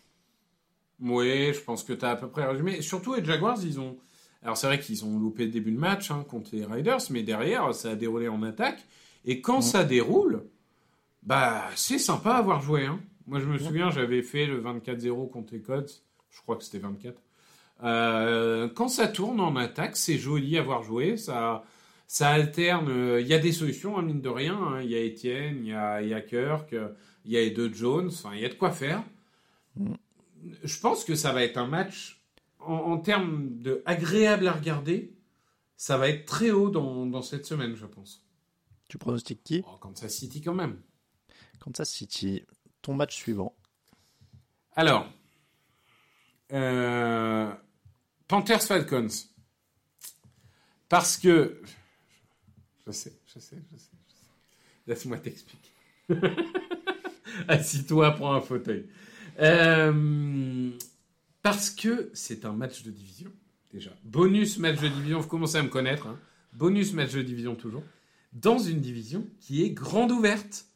Oui, 1.00 1.52
je 1.54 1.60
pense 1.60 1.84
que 1.84 1.92
tu 1.92 2.04
as 2.04 2.10
à 2.10 2.16
peu 2.16 2.28
près 2.28 2.44
résumé. 2.44 2.82
Surtout 2.82 3.14
les 3.14 3.24
Jaguars, 3.24 3.58
ils 3.62 3.78
ont. 3.78 3.98
Alors 4.42 4.56
c'est 4.56 4.66
vrai 4.66 4.80
qu'ils 4.80 5.04
ont 5.04 5.16
loupé 5.16 5.44
le 5.44 5.52
début 5.52 5.70
de 5.70 5.78
match 5.78 6.10
hein, 6.10 6.24
contre 6.28 6.50
les 6.56 6.64
Riders, 6.64 6.98
mais 7.10 7.22
derrière 7.22 7.72
ça 7.72 7.90
a 7.90 7.94
déroulé 7.94 8.26
en 8.26 8.42
attaque. 8.42 8.84
Et 9.24 9.40
quand 9.40 9.60
ça 9.60 9.84
déroule, 9.84 10.44
bah 11.22 11.64
c'est 11.76 11.98
sympa 11.98 12.32
à 12.32 12.38
avoir 12.38 12.60
joué. 12.60 12.86
Hein. 12.86 13.00
Moi 13.26 13.40
je 13.40 13.46
me 13.46 13.58
souviens, 13.58 13.90
j'avais 13.90 14.22
fait 14.22 14.46
le 14.46 14.62
24-0 14.62 15.30
contre 15.30 15.52
les 15.52 15.60
Codes. 15.60 15.90
Je 16.30 16.40
crois 16.40 16.56
que 16.56 16.64
c'était 16.64 16.78
24. 16.78 17.20
Euh, 17.82 18.68
quand 18.68 18.88
ça 18.88 19.08
tourne 19.08 19.40
en 19.40 19.56
attaque, 19.56 19.96
c'est 19.96 20.18
joli 20.18 20.56
à 20.56 20.60
avoir 20.60 20.82
joué. 20.82 21.16
Ça, 21.16 21.64
ça 22.06 22.30
alterne. 22.30 23.18
Il 23.20 23.26
y 23.26 23.34
a 23.34 23.38
des 23.38 23.52
solutions, 23.52 23.98
hein, 23.98 24.02
mine 24.02 24.20
de 24.20 24.28
rien. 24.28 24.56
Hein. 24.56 24.82
Il 24.82 24.90
y 24.90 24.96
a 24.96 25.04
Etienne, 25.04 25.58
il 25.62 25.68
y 25.68 25.72
a, 25.72 26.02
il 26.02 26.08
y 26.08 26.14
a 26.14 26.20
Kirk, 26.20 26.74
il 27.24 27.32
y 27.32 27.36
a 27.36 27.40
les 27.40 27.50
deux 27.50 27.72
Jones. 27.72 28.08
Enfin, 28.08 28.30
il 28.34 28.40
y 28.40 28.44
a 28.44 28.48
de 28.48 28.54
quoi 28.54 28.70
faire. 28.70 29.02
Mm. 29.76 29.94
Je 30.64 30.80
pense 30.80 31.04
que 31.04 31.14
ça 31.14 31.32
va 31.32 31.42
être 31.42 31.58
un 31.58 31.66
match 31.66 32.20
en, 32.60 32.74
en 32.74 32.98
termes 32.98 33.58
de 33.58 33.82
agréable 33.84 34.48
à 34.48 34.52
regarder. 34.52 35.12
Ça 35.76 35.96
va 35.96 36.08
être 36.08 36.26
très 36.26 36.50
haut 36.50 36.70
dans, 36.70 37.06
dans 37.06 37.22
cette 37.22 37.46
semaine, 37.46 37.74
je 37.74 37.86
pense. 37.86 38.26
Tu 38.90 38.98
pronostiques 38.98 39.44
qui? 39.44 39.62
Oh, 39.64 39.76
Kansas 39.76 40.12
City 40.12 40.40
quand 40.40 40.52
même. 40.52 40.76
Kansas 41.60 41.88
City. 41.88 42.44
Ton 42.82 42.94
match 42.94 43.14
suivant. 43.14 43.56
Alors, 44.74 45.08
euh, 46.52 47.54
Panthers 48.26 48.62
Falcons. 48.64 49.06
Parce 50.88 51.16
que. 51.16 51.62
Je 52.84 52.90
sais, 52.90 53.12
je 53.32 53.38
sais, 53.38 53.62
je 53.70 53.76
sais. 53.76 53.90
Laisse-moi 54.88 55.18
t'expliquer. 55.18 55.70
Assis-toi, 57.46 58.10
prends 58.16 58.34
un 58.34 58.40
fauteuil. 58.40 58.88
Euh, 59.38 60.72
parce 61.42 61.70
que 61.70 62.10
c'est 62.12 62.44
un 62.44 62.54
match 62.54 62.82
de 62.82 62.90
division, 62.90 63.30
déjà. 63.72 63.92
Bonus 64.02 64.58
match 64.58 64.80
de 64.80 64.88
division, 64.88 65.20
vous 65.20 65.28
commencez 65.28 65.58
à 65.58 65.62
me 65.62 65.68
connaître. 65.68 66.08
Hein. 66.08 66.18
Bonus 66.52 66.92
match 66.92 67.12
de 67.12 67.22
division 67.22 67.54
toujours 67.54 67.84
dans 68.32 68.58
une 68.58 68.80
division 68.80 69.26
qui 69.40 69.64
est 69.64 69.70
grande 69.70 70.12
ouverte. 70.12 70.66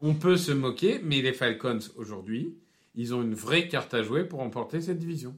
On 0.00 0.14
peut 0.14 0.36
se 0.36 0.52
moquer, 0.52 1.00
mais 1.02 1.20
les 1.20 1.32
Falcons 1.32 1.80
aujourd'hui, 1.96 2.56
ils 2.94 3.14
ont 3.14 3.22
une 3.22 3.34
vraie 3.34 3.68
carte 3.68 3.92
à 3.94 4.02
jouer 4.02 4.24
pour 4.24 4.40
remporter 4.40 4.80
cette 4.80 4.98
division. 4.98 5.36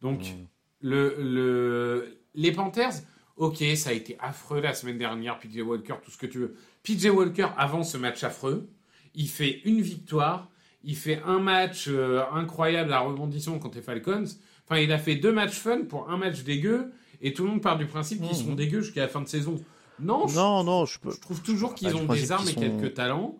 Donc, 0.00 0.20
mmh. 0.20 0.46
le, 0.82 2.18
les 2.34 2.52
Panthers, 2.52 3.02
ok, 3.36 3.62
ça 3.76 3.90
a 3.90 3.92
été 3.92 4.16
affreux 4.20 4.60
la 4.60 4.74
semaine 4.74 4.98
dernière, 4.98 5.38
PJ 5.38 5.58
Walker, 5.58 5.94
tout 6.02 6.10
ce 6.10 6.18
que 6.18 6.26
tu 6.26 6.38
veux. 6.38 6.54
PJ 6.82 7.06
Walker, 7.06 7.48
avant 7.56 7.82
ce 7.82 7.96
match 7.96 8.22
affreux, 8.22 8.68
il 9.14 9.28
fait 9.28 9.62
une 9.64 9.80
victoire, 9.80 10.50
il 10.84 10.96
fait 10.96 11.20
un 11.24 11.40
match 11.40 11.86
euh, 11.88 12.22
incroyable 12.32 12.92
à 12.92 13.00
rebondissement 13.00 13.58
contre 13.58 13.76
les 13.76 13.82
Falcons. 13.82 14.26
Enfin, 14.64 14.80
il 14.80 14.92
a 14.92 14.98
fait 14.98 15.16
deux 15.16 15.32
matchs 15.32 15.58
fun 15.58 15.82
pour 15.88 16.10
un 16.10 16.16
match 16.16 16.44
dégueu 16.44 16.92
et 17.20 17.32
tout 17.32 17.44
le 17.44 17.50
monde 17.50 17.62
part 17.62 17.78
du 17.78 17.86
principe 17.86 18.22
qu'ils 18.22 18.36
seront 18.36 18.50
mhm. 18.50 18.56
dégueux 18.56 18.80
jusqu'à 18.80 19.02
la 19.02 19.08
fin 19.08 19.20
de 19.20 19.28
saison. 19.28 19.56
Non, 20.00 20.26
non, 20.28 20.64
je, 20.64 20.66
non, 20.66 20.84
je, 20.84 21.20
trouve 21.20 21.42
toujours 21.42 21.74
qu'ils 21.74 21.96
ont 21.96 22.04
des 22.04 22.30
armes 22.30 22.48
et 22.48 22.54
quelques 22.54 22.94
talents. 22.94 23.36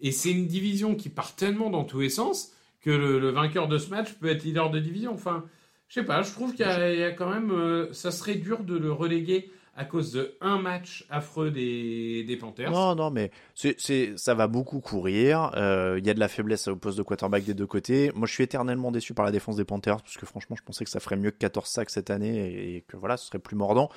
Et 0.00 0.12
c'est 0.12 0.30
une 0.30 0.46
division 0.46 0.94
qui 0.94 1.08
part 1.08 1.36
tellement 1.36 1.70
dans 1.70 1.84
tous 1.84 2.00
les 2.00 2.08
sens 2.08 2.52
que 2.80 2.90
le, 2.90 3.30
vainqueur 3.30 3.68
de 3.68 3.78
ce 3.78 3.90
match 3.90 4.14
peut 4.14 4.28
être 4.28 4.42
leader 4.44 4.70
de 4.70 4.80
division. 4.80 5.12
Enfin, 5.12 5.44
je 5.88 5.94
sais 5.94 6.04
pas, 6.04 6.22
je 6.22 6.32
trouve 6.32 6.54
qu'il 6.54 6.66
y, 6.66 7.02
a 7.02 7.12
quand 7.12 7.30
même. 7.30 7.50
Euh, 7.50 7.92
ça 7.92 8.10
serait 8.10 8.36
dur 8.36 8.64
de 8.64 8.76
le 8.76 8.92
reléguer 8.92 9.50
à 9.80 9.86
cause 9.86 10.12
de 10.12 10.36
un 10.42 10.58
match 10.58 11.06
affreux 11.08 11.50
des, 11.50 12.22
des 12.24 12.36
Panthers. 12.36 12.70
Non, 12.70 12.94
non, 12.94 13.10
mais 13.10 13.30
c'est, 13.54 13.78
ça 14.18 14.34
va 14.34 14.46
beaucoup 14.46 14.80
courir. 14.80 15.52
Euh, 15.56 15.98
il 15.98 16.06
y 16.06 16.10
a 16.10 16.14
de 16.14 16.20
la 16.20 16.28
faiblesse 16.28 16.68
au 16.68 16.76
poste 16.76 16.98
de 16.98 17.02
quarterback 17.02 17.44
des 17.44 17.54
deux 17.54 17.66
côtés. 17.66 18.12
Moi, 18.14 18.26
je 18.26 18.34
suis 18.34 18.44
éternellement 18.44 18.92
déçu 18.92 19.14
par 19.14 19.24
la 19.24 19.32
défense 19.32 19.56
des 19.56 19.64
Panthers 19.64 20.02
parce 20.02 20.18
que 20.18 20.26
franchement, 20.26 20.54
je 20.54 20.62
pensais 20.62 20.84
que 20.84 20.90
ça 20.90 21.00
ferait 21.00 21.16
mieux 21.16 21.30
que 21.30 21.38
14 21.38 21.66
sacs 21.66 21.88
cette 21.88 22.10
année 22.10 22.76
et 22.76 22.82
que 22.82 22.98
voilà, 22.98 23.16
ce 23.16 23.26
serait 23.26 23.38
plus 23.38 23.56
mordant. 23.56 23.88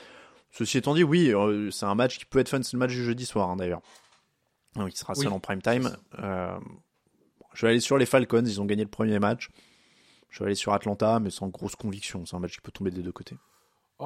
Ceci 0.52 0.78
étant 0.78 0.94
dit, 0.94 1.04
oui, 1.04 1.34
euh, 1.34 1.70
c'est 1.70 1.86
un 1.86 1.96
match 1.96 2.18
qui 2.18 2.26
peut 2.26 2.40
être 2.40 2.48
fun. 2.48 2.64
C'est 2.64 2.74
le 2.74 2.80
match 2.80 2.92
du 2.92 3.04
jeudi 3.04 3.26
soir, 3.26 3.50
hein, 3.50 3.58
d'ailleurs. 3.58 3.82
il 4.78 4.96
sera 4.96 5.16
seul 5.16 5.34
en 5.34 5.42
prime 5.42 5.62
time. 5.62 5.90
Euh, 6.20 6.58
je 7.56 7.66
vais 7.66 7.72
aller 7.72 7.82
sur 7.82 7.98
les 7.98 8.06
Falcons. 8.06 8.46
Ils 8.46 8.62
ont 8.62 8.66
gagné 8.66 8.84
le 8.84 8.90
premier 8.90 9.20
match. 9.20 9.50
Je 10.30 10.40
vais 10.40 10.46
aller 10.46 10.56
sur 10.56 10.72
Atlanta, 10.72 11.20
mais 11.20 11.30
sans 11.30 11.50
grosse 11.50 11.76
conviction. 11.76 12.26
C'est 12.26 12.38
un 12.38 12.40
match 12.40 12.54
qui 12.56 12.62
peut 12.62 12.72
tomber 12.72 12.90
des 12.90 13.02
deux 13.02 13.12
côtés. 13.12 13.36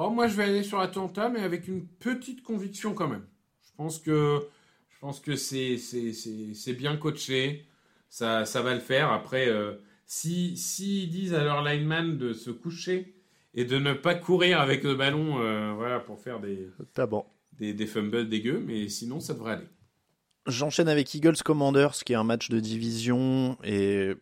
Oh, 0.00 0.10
moi, 0.10 0.28
je 0.28 0.36
vais 0.36 0.44
aller 0.44 0.62
sur 0.62 0.78
Atlanta, 0.78 1.28
mais 1.28 1.40
avec 1.40 1.66
une 1.66 1.84
petite 1.84 2.44
conviction 2.44 2.94
quand 2.94 3.08
même. 3.08 3.26
Je 3.62 3.70
pense 3.76 3.98
que 3.98 4.46
je 4.90 4.98
pense 5.00 5.18
que 5.18 5.34
c'est 5.34 5.76
c'est 5.76 6.12
c'est 6.12 6.54
c'est 6.54 6.72
bien 6.72 6.96
coaché. 6.96 7.66
Ça 8.08 8.44
ça 8.44 8.62
va 8.62 8.74
le 8.74 8.80
faire. 8.80 9.10
Après, 9.10 9.48
euh, 9.48 9.74
si 10.06 10.56
s'ils 10.56 11.10
disent 11.10 11.34
à 11.34 11.42
leur 11.42 11.64
lineman 11.64 12.16
de 12.16 12.32
se 12.32 12.50
coucher 12.50 13.16
et 13.54 13.64
de 13.64 13.76
ne 13.78 13.92
pas 13.92 14.14
courir 14.14 14.60
avec 14.60 14.84
le 14.84 14.94
ballon, 14.94 15.40
euh, 15.40 15.72
voilà, 15.74 15.98
pour 15.98 16.20
faire 16.20 16.38
des 16.38 16.68
des, 17.58 17.74
des 17.74 17.86
fumbles 17.86 18.28
dégueux, 18.28 18.62
mais 18.64 18.88
sinon 18.88 19.18
ça 19.18 19.34
devrait 19.34 19.54
aller. 19.54 19.68
J'enchaîne 20.46 20.88
avec 20.88 21.12
Eagles 21.12 21.42
Commanders, 21.44 22.04
qui 22.04 22.12
est 22.12 22.16
un 22.16 22.24
match 22.24 22.50
de 22.50 22.60
division 22.60 23.58
et 23.64 24.14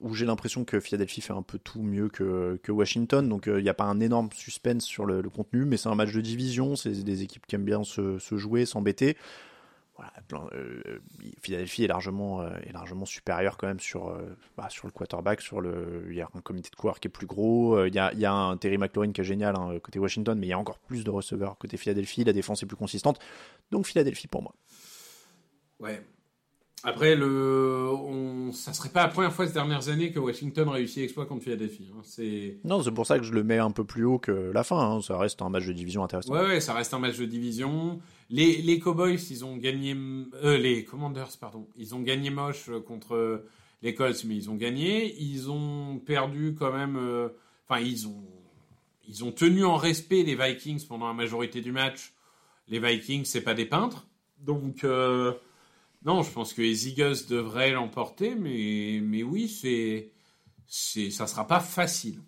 où 0.00 0.14
j'ai 0.14 0.26
l'impression 0.26 0.64
que 0.64 0.80
Philadelphie 0.80 1.20
fait 1.20 1.32
un 1.32 1.42
peu 1.42 1.58
tout 1.58 1.82
mieux 1.82 2.08
que, 2.08 2.58
Washington. 2.68 3.28
Donc 3.28 3.44
il 3.46 3.62
n'y 3.62 3.68
a 3.68 3.74
pas 3.74 3.84
un 3.84 4.00
énorme 4.00 4.28
suspense 4.32 4.84
sur 4.84 5.06
le, 5.06 5.22
contenu, 5.28 5.64
mais 5.64 5.76
c'est 5.76 5.88
un 5.88 5.94
match 5.94 6.12
de 6.12 6.20
division. 6.20 6.76
C'est 6.76 7.02
des 7.04 7.22
équipes 7.22 7.46
qui 7.46 7.54
aiment 7.54 7.64
bien 7.64 7.84
se, 7.84 8.18
jouer, 8.36 8.66
s'embêter. 8.66 9.16
Plein- 10.28 10.46
euh, 10.52 11.00
Philadelphie 11.42 11.82
est 11.82 11.88
largement, 11.88 12.42
euh, 12.42 12.50
est 12.64 12.72
largement 12.72 13.04
supérieur 13.04 13.56
quand 13.56 13.66
même 13.66 13.80
sur, 13.80 14.08
euh, 14.08 14.36
bah, 14.56 14.68
le 14.84 14.90
quarterback. 14.90 15.42
Il 16.08 16.14
y 16.14 16.20
a 16.20 16.28
un 16.32 16.40
comité 16.40 16.70
de 16.70 16.76
coureurs 16.76 17.00
qui 17.00 17.08
est 17.08 17.10
plus 17.10 17.26
gros. 17.26 17.76
euh, 17.76 17.88
Il 17.88 17.94
y 17.94 17.98
a, 17.98 18.12
il 18.12 18.20
y 18.20 18.24
a 18.24 18.32
un 18.32 18.56
Terry 18.56 18.78
McLaurin 18.78 19.10
qui 19.10 19.22
est 19.22 19.24
génial 19.24 19.56
hein, 19.56 19.76
côté 19.82 19.98
Washington, 19.98 20.38
mais 20.38 20.46
il 20.46 20.50
y 20.50 20.52
a 20.52 20.58
encore 20.58 20.78
plus 20.78 21.02
de 21.02 21.10
receveurs 21.10 21.58
côté 21.58 21.76
Philadelphie. 21.76 22.22
La 22.22 22.32
défense 22.32 22.62
est 22.62 22.66
plus 22.66 22.76
consistante. 22.76 23.18
Donc 23.72 23.86
Philadelphie 23.86 24.28
pour 24.28 24.42
moi. 24.42 24.54
Ouais. 25.80 26.00
Après, 26.84 27.16
le, 27.16 27.88
on, 27.90 28.52
ça 28.52 28.72
serait 28.72 28.88
pas 28.90 29.02
la 29.02 29.08
première 29.08 29.32
fois 29.32 29.46
ces 29.48 29.52
dernières 29.54 29.88
années 29.88 30.12
que 30.12 30.20
Washington 30.20 30.68
réussit 30.68 30.98
l'exploit 30.98 31.26
contre 31.26 31.42
Philadelphie. 31.42 31.90
hein. 31.92 32.00
C'est, 32.04 32.58
Non, 32.64 32.82
c'est 32.82 32.92
pour 32.92 33.04
ça 33.04 33.18
que 33.18 33.24
je 33.24 33.32
le 33.32 33.42
mets 33.42 33.58
un 33.58 33.72
peu 33.72 33.82
plus 33.84 34.04
haut 34.04 34.18
que 34.18 34.30
la 34.54 34.62
fin. 34.62 34.78
hein. 34.78 35.02
Ça 35.02 35.18
reste 35.18 35.42
un 35.42 35.48
match 35.48 35.66
de 35.66 35.72
division 35.72 36.04
intéressant. 36.04 36.32
ouais, 36.32 36.40
ouais, 36.46 36.60
ça 36.60 36.74
reste 36.74 36.94
un 36.94 37.00
match 37.00 37.18
de 37.18 37.24
division. 37.26 37.98
Les, 38.30 38.62
les 38.62 38.78
Cowboys, 38.78 39.18
ils 39.30 39.44
ont 39.44 39.56
gagné, 39.56 39.96
euh, 40.44 40.56
les 40.56 40.84
Commanders, 40.84 41.36
pardon, 41.40 41.66
ils 41.76 41.94
ont 41.96 42.00
gagné 42.00 42.30
moche 42.30 42.70
contre 42.86 43.42
les 43.82 43.94
Colts, 43.94 44.22
mais 44.24 44.36
ils 44.36 44.48
ont 44.48 44.54
gagné. 44.54 45.14
Ils 45.20 45.50
ont 45.50 45.98
perdu 45.98 46.54
quand 46.56 46.72
même, 46.72 46.96
euh, 46.96 47.28
enfin, 47.68 47.80
ils 47.80 48.06
ont, 48.06 48.22
ils 49.08 49.24
ont 49.24 49.32
tenu 49.32 49.64
en 49.64 49.76
respect 49.76 50.22
les 50.22 50.36
Vikings 50.36 50.86
pendant 50.86 51.08
la 51.08 51.14
majorité 51.14 51.60
du 51.60 51.72
match. 51.72 52.12
Les 52.68 52.78
Vikings, 52.78 53.24
c'est 53.24 53.40
pas 53.40 53.54
des 53.54 53.66
peintres. 53.66 54.06
Donc, 54.40 54.84
euh, 54.84 55.32
non, 56.04 56.22
je 56.22 56.30
pense 56.30 56.52
que 56.52 56.62
les 56.62 56.88
Eagles 56.88 57.26
devraient 57.28 57.72
l'emporter, 57.72 58.34
mais, 58.34 59.00
mais 59.02 59.22
oui, 59.22 59.48
c'est, 59.48 60.10
c'est, 60.66 61.10
ça 61.10 61.26
sera 61.26 61.46
pas 61.46 61.60
facile. 61.60 62.20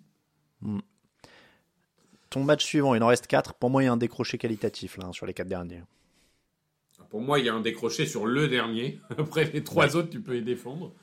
Ton 2.29 2.43
match 2.43 2.65
suivant, 2.65 2.95
il 2.95 3.03
en 3.03 3.07
reste 3.07 3.27
4. 3.27 3.55
Pour 3.55 3.69
moi, 3.69 3.83
il 3.83 3.85
y 3.85 3.89
a 3.89 3.91
un 3.91 3.97
décroché 3.97 4.37
qualitatif 4.37 4.97
là, 4.97 5.07
hein, 5.07 5.13
sur 5.13 5.25
les 5.25 5.33
4 5.33 5.47
derniers. 5.47 5.81
Pour 7.09 7.21
moi, 7.21 7.39
il 7.39 7.45
y 7.45 7.49
a 7.49 7.53
un 7.53 7.59
décroché 7.61 8.05
sur 8.05 8.25
le 8.25 8.47
dernier. 8.47 9.01
Après 9.17 9.45
les 9.45 9.63
trois 9.63 9.95
autres, 9.95 10.09
tu 10.09 10.21
peux 10.21 10.33
les 10.33 10.41
défendre. 10.41 10.93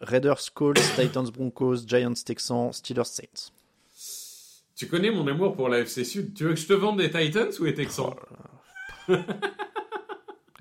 Raiders, 0.00 0.52
Colts, 0.54 0.80
Titans, 0.96 1.30
Broncos, 1.30 1.86
Giants, 1.86 2.14
Texans, 2.14 2.72
Steelers, 2.72 3.04
Saints. 3.04 3.52
Tu 4.74 4.88
connais 4.88 5.10
mon 5.10 5.26
amour 5.28 5.54
pour 5.54 5.68
la 5.68 5.80
FC 5.80 6.04
Sud. 6.04 6.34
Tu 6.34 6.44
veux 6.44 6.54
que 6.54 6.60
je 6.60 6.66
te 6.66 6.72
vende 6.72 6.98
des 6.98 7.10
Titans 7.10 7.50
ou 7.60 7.64
des 7.64 7.74
Texans? 7.74 8.14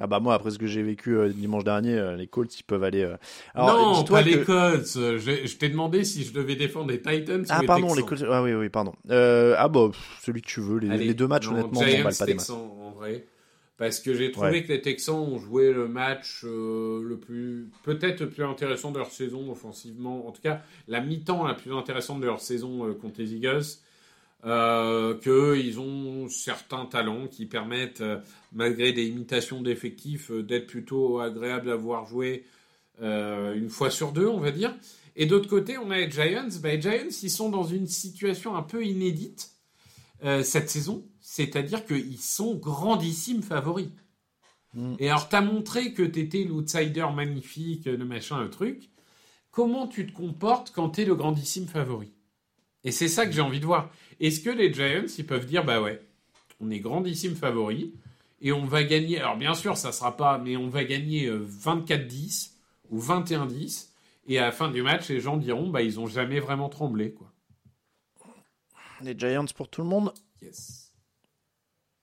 Ah 0.04 0.08
bah 0.08 0.20
moi, 0.20 0.34
après 0.34 0.49
ce 0.52 0.58
que 0.58 0.66
j'ai 0.66 0.82
vécu 0.82 1.16
euh, 1.16 1.30
dimanche 1.30 1.64
dernier, 1.64 1.93
euh, 1.95 2.16
les 2.16 2.26
Colts, 2.28 2.60
ils 2.60 2.64
peuvent 2.64 2.84
aller... 2.84 3.04
euh, 3.04 3.16
Alors, 3.54 3.97
Non, 3.99 4.04
pas 4.04 4.24
que- 4.24 4.30
les 4.30 4.41
Colts. 4.43 4.88
Je, 4.95 5.45
je 5.45 5.56
t'ai 5.58 5.70
demandé 5.70 6.04
si 6.04 6.24
je 6.24 6.34
devais 6.34 6.56
défendre 6.56 6.89
les 6.89 7.02
Titans 7.02 7.45
Ah 7.49 7.58
ou 7.60 7.62
les 7.62 7.68
pardon, 7.68 7.88
Texans. 7.88 8.04
les 8.04 8.08
Colts... 8.18 8.30
Ah 8.32 8.41
oui, 8.43 8.54
oui, 8.54 8.70
pardon. 8.70 8.93
Ah 9.10 9.68
bah, 9.68 9.89
pff, 9.91 10.20
celui 10.24 10.41
que 10.41 10.47
tu 10.47 10.60
veux. 10.62 10.80
Les, 10.80 10.89
Allez, 10.89 11.06
les 11.06 11.14
deux 11.14 11.28
matchs, 11.28 11.45
non, 11.47 11.54
honnêtement, 11.54 11.82
Giants, 11.82 11.97
m'emballent 11.99 12.18
pas 12.18 12.26
des 12.26 12.34
matchs. 12.34 12.47
Texans, 12.47 12.70
en 12.82 12.91
vrai. 12.91 13.26
Parce 13.78 13.99
que 13.99 14.14
j'ai 14.14 14.32
trouvé 14.32 14.49
Ouais. 14.52 14.64
que 14.64 14.68
les 14.74 14.82
Texans 14.82 15.16
ont 15.16 15.39
joué 15.39 15.74
le 15.74 15.88
match 15.88 16.43
le 16.43 17.16
plus, 17.18 17.70
peut-être 17.84 18.20
le 18.22 18.30
plus 18.30 18.43
intéressant 18.43 18.91
de 18.91 18.97
leur 18.99 19.10
saison 19.12 19.52
offensivement. 19.52 20.28
En 20.28 20.32
tout 20.32 20.41
cas, 20.41 20.62
la 20.88 21.02
mi-temps 21.02 21.47
la 21.47 21.56
plus 21.56 21.74
intéressante 21.74 22.20
de 22.22 22.26
leur 22.26 22.41
saison 22.41 22.93
contre 23.02 23.16
les 23.20 23.34
Eagles. 23.34 23.64
Euh, 24.44 25.20
qu'ils 25.20 25.80
ont 25.80 26.28
certains 26.28 26.88
talents 26.88 27.28
qui 27.28 27.46
permettent, 27.46 28.02
euh, 28.02 28.18
malgré 28.54 28.92
des 28.92 29.06
imitations 29.06 29.62
d'effectifs, 29.62 30.32
euh, 30.32 30.42
d'être 30.42 30.66
plutôt 30.66 31.20
agréables 31.20 31.70
à 31.70 31.76
voir 31.76 32.08
jouer 32.08 32.46
euh, 33.04 33.54
une 33.54 33.70
fois 33.70 33.92
sur 33.92 34.12
deux, 34.12 34.26
on 34.26 34.39
va 34.39 34.50
dire. 34.50 34.76
Et 35.16 35.28
d'autre 35.28 35.48
côté, 35.48 35.78
on 35.78 35.92
a 35.92 35.98
les 35.98 36.10
Giants. 36.10 36.48
Bah, 36.62 36.70
les 36.70 36.82
Giants, 36.82 37.16
ils 37.22 37.30
sont 37.30 37.50
dans 37.50 37.66
une 37.66 37.86
situation 37.86 38.56
un 38.56 38.64
peu 38.64 38.84
inédite 38.84 39.52
euh, 40.24 40.42
cette 40.42 40.72
saison, 40.72 41.06
c'est-à-dire 41.20 41.86
qu'ils 41.86 42.20
sont 42.20 42.56
grandissimes 42.56 43.44
favoris. 43.44 43.89
Mm. 44.74 44.96
Et 45.00 45.10
alors, 45.10 45.30
t'as 45.30 45.42
montré 45.42 45.94
que 45.94 46.04
t'étais 46.04 46.46
l'outsider 46.46 47.08
magnifique, 47.14 47.86
le 47.86 48.06
machin, 48.06 48.42
le 48.42 48.50
truc. 48.50 48.89
Comment 49.52 49.88
tu 49.88 50.08
te 50.08 50.14
comportes 50.14 50.72
quand 50.72 50.89
t'es 50.89 51.06
le 51.06 51.16
grandissime 51.16 51.68
favori? 51.68 52.14
Et 52.84 52.91
c'est 52.91 53.07
ça 53.07 53.25
que 53.25 53.32
j'ai 53.32 53.41
envie 53.41 53.59
de 53.59 53.65
voir. 53.65 53.91
Est-ce 54.19 54.39
que 54.39 54.49
les 54.49 54.73
Giants, 54.73 55.13
ils 55.17 55.25
peuvent 55.25 55.45
dire, 55.45 55.63
bah 55.63 55.82
ouais, 55.82 56.01
on 56.59 56.69
est 56.69 56.79
grandissime 56.79 57.36
favori 57.36 57.93
et 58.41 58.51
on 58.51 58.65
va 58.65 58.84
gagner. 58.84 59.19
Alors, 59.19 59.38
bien 59.38 59.53
sûr, 59.53 59.77
ça 59.77 59.91
sera 59.91 60.17
pas, 60.17 60.38
mais 60.38 60.57
on 60.57 60.67
va 60.67 60.84
gagner 60.84 61.27
euh, 61.27 61.45
24-10 61.45 62.51
ou 62.89 62.99
21-10. 62.99 63.89
Et 64.27 64.38
à 64.38 64.45
la 64.45 64.51
fin 64.51 64.69
du 64.69 64.82
match, 64.82 65.09
les 65.09 65.19
gens 65.19 65.38
diront, 65.38 65.69
bah, 65.69 65.82
ils 65.82 65.99
ont 65.99 66.07
jamais 66.07 66.39
vraiment 66.39 66.69
tremblé, 66.69 67.13
quoi. 67.13 67.32
Les 69.01 69.17
Giants 69.17 69.45
pour 69.55 69.67
tout 69.67 69.82
le 69.82 69.88
monde? 69.88 70.13
Yes. 70.41 70.91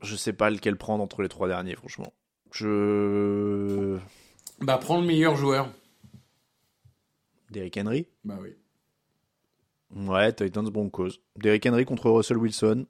Je 0.01 0.17
sais 0.17 0.33
pas 0.33 0.51
lequel 0.51 0.77
prendre 0.77 1.03
entre 1.03 1.23
les 1.23 1.29
trois 1.29 1.49
derniers, 1.49 1.77
franchement. 1.77 2.13
Je... 2.51 3.99
Bah, 4.61 4.79
prends 4.79 5.01
le 5.01 5.07
meilleur 5.07 5.37
joueur. 5.37 5.73
Derrick 7.51 7.77
Henry? 7.77 8.07
Bah 8.25 8.39
oui. 8.41 8.51
Ouais, 9.95 10.33
Titans 10.33 10.69
Broncos. 10.69 11.11
Derrick 11.37 11.67
Henry 11.67 11.85
contre 11.85 12.11
Russell 12.11 12.37
Wilson. 12.37 12.87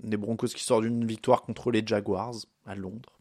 Des 0.00 0.16
Broncos 0.16 0.48
qui 0.48 0.64
sortent 0.64 0.84
d'une 0.84 1.06
victoire 1.06 1.42
contre 1.42 1.70
les 1.70 1.86
Jaguars 1.86 2.34
à 2.66 2.74
Londres. 2.74 3.18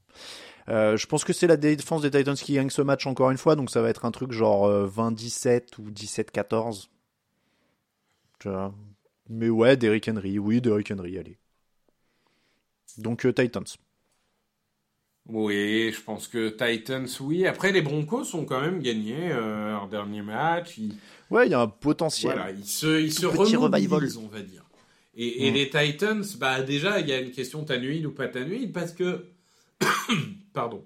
Euh, 0.70 0.96
je 0.96 1.08
pense 1.08 1.24
que 1.24 1.34
c'est 1.34 1.48
la 1.48 1.58
défense 1.58 2.02
des 2.02 2.12
Titans 2.12 2.36
qui 2.36 2.54
gagne 2.54 2.70
ce 2.70 2.82
match 2.82 3.06
encore 3.06 3.32
une 3.32 3.38
fois, 3.38 3.56
donc 3.56 3.70
ça 3.70 3.82
va 3.82 3.90
être 3.90 4.06
un 4.06 4.12
truc 4.12 4.32
genre 4.32 4.66
euh, 4.66 4.88
20-17 4.88 5.80
ou 5.80 5.90
17-14. 5.90 6.88
Tu 8.40 8.50
vois. 8.50 8.74
Mais 9.30 9.50
ouais, 9.50 9.78
Derrick 9.78 10.08
Henry, 10.08 10.40
oui, 10.40 10.62
Derrick 10.62 10.92
Henry, 10.92 11.18
allez. 11.18 11.38
Donc 12.98 13.26
euh, 13.26 13.34
Titans. 13.34 13.66
Oui, 15.30 15.92
je 15.94 16.02
pense 16.02 16.28
que 16.28 16.50
Titans, 16.50 17.08
oui. 17.22 17.48
Après, 17.48 17.72
les 17.72 17.82
Broncos 17.82 18.36
ont 18.36 18.44
quand 18.46 18.60
même 18.62 18.82
gagné 18.82 19.16
euh, 19.32 19.72
leur 19.72 19.88
dernier 19.88 20.22
match. 20.22 20.78
Ils, 20.78 20.94
Ouais, 21.32 21.48
il 21.48 21.52
y 21.52 21.56
a 21.56 21.62
un 21.62 21.68
potentiel. 21.68 22.34
voilà, 22.36 22.52
ils 22.52 22.66
se, 22.66 23.02
ils 23.02 23.12
se 23.14 23.26
remobilisent, 23.26 23.58
revival. 23.90 24.10
on 24.18 24.28
va 24.28 24.42
dire. 24.42 24.64
Et, 25.16 25.48
et 25.48 25.52
Mm. 25.52 25.54
les 25.54 25.70
Titans, 25.70 26.24
bah 26.40 26.62
déjà, 26.62 27.00
il 27.00 27.08
y 27.08 27.14
a 27.14 27.20
une 27.20 27.32
question 27.32 27.64
tanuide 27.64 28.06
ou 28.06 28.12
pas 28.12 28.28
tanuide 28.28 28.72
parce 28.74 28.92
que, 28.94 29.26
pardon, 30.54 30.84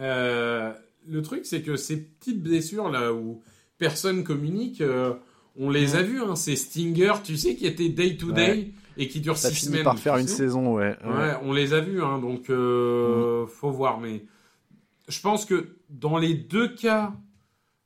Euh, 0.00 0.72
le 1.08 1.20
truc 1.22 1.44
c'est 1.44 1.60
que 1.62 1.76
ces 1.76 1.96
petites 2.00 2.40
blessures 2.42 2.88
là 2.90 3.12
où 3.12 3.42
personne 3.78 4.22
communique, 4.24 4.80
euh, 4.80 5.12
on 5.58 5.68
les 5.68 5.96
a 5.96 6.02
vues. 6.02 6.20
Hein, 6.22 6.36
ces 6.36 6.56
stingers, 6.56 7.14
tu 7.24 7.36
sais, 7.36 7.56
qui 7.56 7.66
étaient 7.66 7.88
day 7.88 8.16
to 8.16 8.30
day 8.32 8.50
Ouais. 8.50 8.70
Et 9.02 9.08
qui 9.08 9.22
six 9.22 9.48
finit 9.48 9.54
semaines. 9.72 9.84
par 9.84 9.98
faire 9.98 10.16
une 10.16 10.26
sais. 10.28 10.36
saison, 10.36 10.74
ouais. 10.74 10.96
Ouais, 11.04 11.34
on 11.42 11.52
les 11.52 11.72
a 11.74 11.80
vus, 11.80 12.02
hein, 12.02 12.18
donc 12.18 12.50
euh, 12.50 13.46
faut 13.46 13.70
voir. 13.70 13.98
Mais 14.00 14.24
je 15.08 15.20
pense 15.20 15.44
que 15.44 15.76
dans 15.88 16.18
les 16.18 16.34
deux 16.34 16.68
cas, 16.74 17.12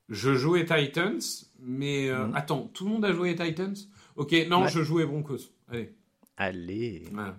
je 0.08 0.34
jouais 0.34 0.64
Titans, 0.64 1.20
mais 1.60 2.08
euh, 2.10 2.26
Mhm. 2.26 2.34
attends, 2.36 2.70
tout 2.74 2.84
le 2.84 2.90
monde 2.90 3.04
a 3.04 3.12
joué 3.12 3.34
Titans? 3.34 3.74
Ok, 4.16 4.34
non, 4.48 4.62
Ouais. 4.62 4.68
je 4.68 4.82
jouais 4.82 5.06
Broncos. 5.06 5.38
Allez. 5.68 5.94
Allez. 6.36 7.08
Voilà. 7.12 7.36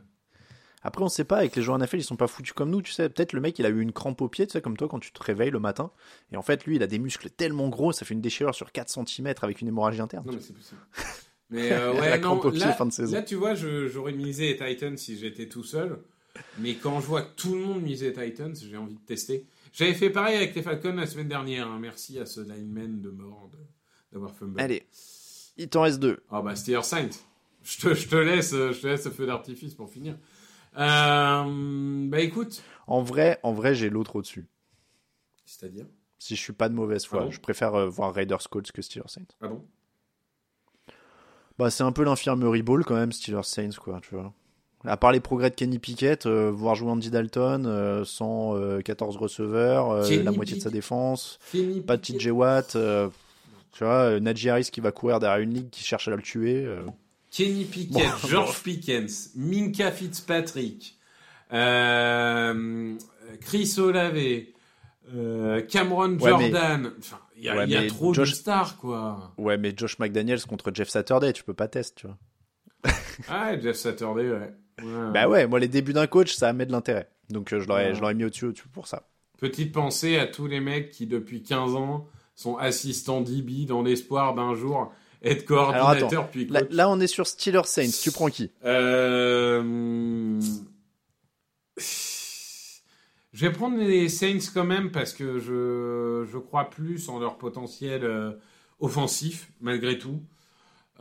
Après, 0.88 1.04
on 1.04 1.10
sait 1.10 1.24
pas, 1.24 1.38
avec 1.38 1.56
les 1.56 1.64
joueurs 1.64 1.78
NFL, 1.80 1.98
ils 1.98 2.04
sont 2.04 2.16
pas 2.16 2.28
foutus 2.28 2.54
comme 2.54 2.70
nous, 2.70 2.82
tu 2.84 2.92
sais. 2.92 3.10
Peut-être 3.10 3.34
le 3.34 3.42
mec, 3.42 3.58
il 3.58 3.66
a 3.66 3.70
eu 3.70 3.82
une 3.82 3.92
crampe 3.92 4.22
au 4.22 4.30
pied, 4.30 4.46
tu 4.46 4.54
sais, 4.54 4.62
comme 4.62 4.78
toi, 4.78 4.88
quand 4.88 5.00
tu 5.00 5.12
te 5.12 5.24
réveilles 5.24 5.50
le 5.50 5.58
matin. 5.60 5.90
Et 6.32 6.38
en 6.38 6.44
fait, 6.44 6.64
lui, 6.66 6.76
il 6.76 6.84
a 6.84 6.88
des 6.88 7.00
muscles 7.00 7.30
tellement 7.32 7.70
gros, 7.70 7.92
ça 7.92 8.06
fait 8.06 8.14
une 8.14 8.22
déchirure 8.22 8.54
sur 8.54 8.72
4 8.72 8.90
cm 8.90 9.34
avec 9.42 9.62
une 9.62 9.68
hémorragie 9.68 10.00
interne. 10.02 10.26
Non, 10.28 10.34
mais 10.34 10.40
c'est 10.40 10.54
possible. 10.54 10.80
Mais 11.50 11.72
euh, 11.72 11.94
La 11.94 12.00
ouais, 12.02 12.20
non, 12.20 12.40
au 12.42 12.50
pied, 12.52 12.60
là, 12.60 12.74
fin 12.74 12.86
de 12.86 12.92
saison. 12.92 13.14
là, 13.14 13.22
tu 13.24 13.36
vois, 13.36 13.54
j'aurais 13.56 14.14
misé 14.14 14.54
les 14.54 14.58
Titans 14.58 14.98
si 14.98 15.18
j'étais 15.18 15.48
tout 15.48 15.64
seul. 15.64 16.00
Mais 16.60 16.76
quand 16.76 17.00
je 17.00 17.06
vois 17.06 17.22
que 17.22 17.34
tout 17.36 17.54
le 17.56 17.62
monde 17.62 17.82
misait 17.82 18.12
Titans, 18.12 18.54
j'ai 18.56 18.76
envie 18.78 18.96
de 18.96 19.06
tester. 19.06 19.46
J'avais 19.72 19.94
fait 19.94 20.10
pareil 20.10 20.36
avec 20.36 20.54
les 20.56 20.62
Falcons 20.62 20.94
la 20.96 21.06
semaine 21.08 21.28
dernière. 21.30 21.68
hein. 21.68 21.80
Merci 21.80 22.20
à 22.20 22.26
ce 22.26 22.42
lineman 22.42 23.02
de 23.02 23.10
mort 23.10 23.50
d'avoir 24.12 24.34
fumble. 24.36 24.60
Allez, 24.60 24.84
il 25.58 25.70
t'en 25.70 25.82
reste 25.84 26.00
deux. 26.00 26.20
Ah 26.30 26.42
bah 26.42 26.56
Steelers 26.56 26.84
Saints. 26.84 27.10
Je 27.64 27.78
te, 27.80 27.94
je 27.94 28.08
te 28.08 28.16
laisse, 28.16 28.52
je 28.52 28.80
te 28.80 28.88
laisse 28.88 29.06
le 29.06 29.12
feu 29.12 29.26
d'artifice 29.26 29.74
pour 29.74 29.90
finir. 29.90 30.18
Euh, 30.78 31.44
bah 32.10 32.20
écoute, 32.20 32.64
En 32.88 33.02
vrai, 33.02 33.40
en 33.44 33.54
vrai, 33.54 33.74
j'ai 33.76 33.90
l'autre 33.90 34.18
au-dessus. 34.18 34.46
c'est-à-dire? 35.46 35.86
Si 36.20 36.36
je 36.36 36.42
suis 36.42 36.54
pas 36.54 36.70
de 36.70 36.74
mauvaise 36.74 37.06
foi, 37.06 37.22
Ah 37.22 37.26
bon? 37.26 37.32
je 37.32 37.40
préfère 37.40 37.76
euh, 37.76 37.88
voir 37.90 38.14
Raiders 38.14 38.48
Colts 38.50 38.72
que 38.72 38.82
Steelers 38.82 39.08
Saints. 39.10 39.26
Ah 39.42 39.48
bon? 39.48 39.66
Bah, 41.58 41.70
c'est 41.70 41.84
un 41.84 41.92
peu 41.92 42.04
l'infirmerie 42.04 42.64
ball 42.64 42.84
quand 42.84 42.96
même, 42.96 43.12
Steelers 43.12 43.44
Saints, 43.44 43.70
quoi, 43.82 44.00
tu 44.02 44.16
vois. 44.16 44.34
À 44.88 44.98
part 44.98 45.12
les 45.12 45.20
progrès 45.20 45.50
de 45.50 45.56
Kenny 45.56 45.80
Pickett, 45.80 46.28
euh, 46.28 46.52
voir 46.52 46.76
jouer 46.76 46.92
Andy 46.92 47.10
Dalton 47.10 47.66
euh, 47.66 48.06
sans 48.06 48.56
euh, 48.56 48.82
14 48.82 49.18
receveurs, 49.18 49.90
euh, 49.90 50.08
Kenny 50.08 50.24
la 50.24 50.32
moitié 50.32 50.58
de 50.58 50.62
sa 50.62 50.70
défense, 50.70 51.40
Kenny 51.52 51.82
pas 51.82 51.98
de. 51.98 52.02
TJ 52.04 52.28
Watt, 52.28 52.78
tu 53.72 53.84
vois, 53.84 54.20
Najee 54.20 54.50
Harris 54.50 54.70
qui 54.72 54.82
va 54.82 54.92
courir 54.92 55.20
derrière 55.20 55.40
une 55.40 55.54
ligue 55.54 55.70
qui 55.72 55.84
cherche 55.84 56.08
à 56.08 56.16
le 56.16 56.22
tuer. 56.22 56.68
Kenny 57.32 57.66
Pickett, 57.66 57.94
Bon, 57.94 58.02
George 58.28 58.62
Pickens, 58.62 59.32
Minka 59.36 59.92
Fitzpatrick, 59.92 60.98
Chris 61.50 61.56
Olave, 63.80 64.44
euh, 65.14 65.62
Cameron 65.62 66.18
Ouais, 66.18 66.30
Jordan. 66.30 66.92
Enfin, 67.00 67.20
il 67.38 67.44
y 67.44 67.50
a, 67.50 67.56
Ouais, 67.56 67.64
il 67.66 67.72
y 67.72 67.76
a 67.76 67.82
mais 67.82 67.88
trop 67.88 68.14
Josh- 68.14 68.32
de 68.32 68.36
stars, 68.36 68.78
quoi. 68.78 69.34
Ouais, 69.38 69.58
mais 69.58 69.74
Josh 69.76 70.00
McDaniels 70.00 70.42
contre 70.46 70.72
Jeff 70.74 70.90
Saturday, 70.90 71.34
tu 71.34 71.44
peux 71.44 71.54
pas 71.54 71.68
tester, 71.68 72.02
tu 72.02 72.08
vois. 72.08 72.18
Ah, 73.30 73.60
Jeff 73.60 73.76
Saturday, 73.76 74.30
ouais. 74.30 74.54
Ouais, 74.84 75.12
Bah 75.14 75.28
ouais, 75.30 75.48
moi 75.48 75.60
les 75.60 75.70
débuts 75.70 75.94
d'un 75.94 76.08
coach, 76.08 76.34
ça 76.36 76.52
met 76.54 76.66
de 76.66 76.72
l'intérêt. 76.72 77.10
Donc 77.30 77.54
euh, 77.54 77.62
je 77.62 77.68
l'aurais 77.68 78.14
mis 78.14 78.26
au-dessus 78.26 78.52
pour 78.74 78.88
ça. 78.88 79.08
Petite 79.40 79.72
pensée 79.72 80.18
à 80.18 80.28
tous 80.28 80.48
les 80.48 80.60
mecs 80.60 80.92
qui, 80.92 81.08
depuis 81.08 81.44
15 81.44 81.76
ans, 81.76 82.08
sont 82.36 82.58
assistants 82.58 83.22
DB 83.22 83.66
dans 83.66 83.82
l'espoir 83.84 84.36
d'un 84.36 84.54
jour 84.54 84.92
être 85.24 85.50
Alors 85.52 85.72
coordinateur 85.74 86.22
attends, 86.24 86.30
puis 86.32 86.46
là, 86.48 86.62
là, 86.70 86.90
on 86.90 87.00
est 87.00 87.08
sur 87.08 87.26
Steelers 87.26 87.66
Saints, 87.66 87.90
tu 88.04 88.12
prends 88.12 88.28
qui? 88.28 88.52
Euh, 88.64 90.40
Je 93.36 93.46
vais 93.46 93.52
prendre 93.52 93.78
les 93.78 94.08
Saints 94.08 94.50
quand 94.54 94.64
même 94.64 94.92
parce 94.92 95.12
que 95.12 95.40
je, 95.40 96.26
je 96.32 96.38
crois 96.38 96.70
plus 96.70 97.10
en 97.10 97.20
leur 97.20 97.38
potentiel 97.38 98.06
euh, 98.06 98.32
offensif, 98.80 99.52
malgré 99.60 100.00
tout. 100.00 100.22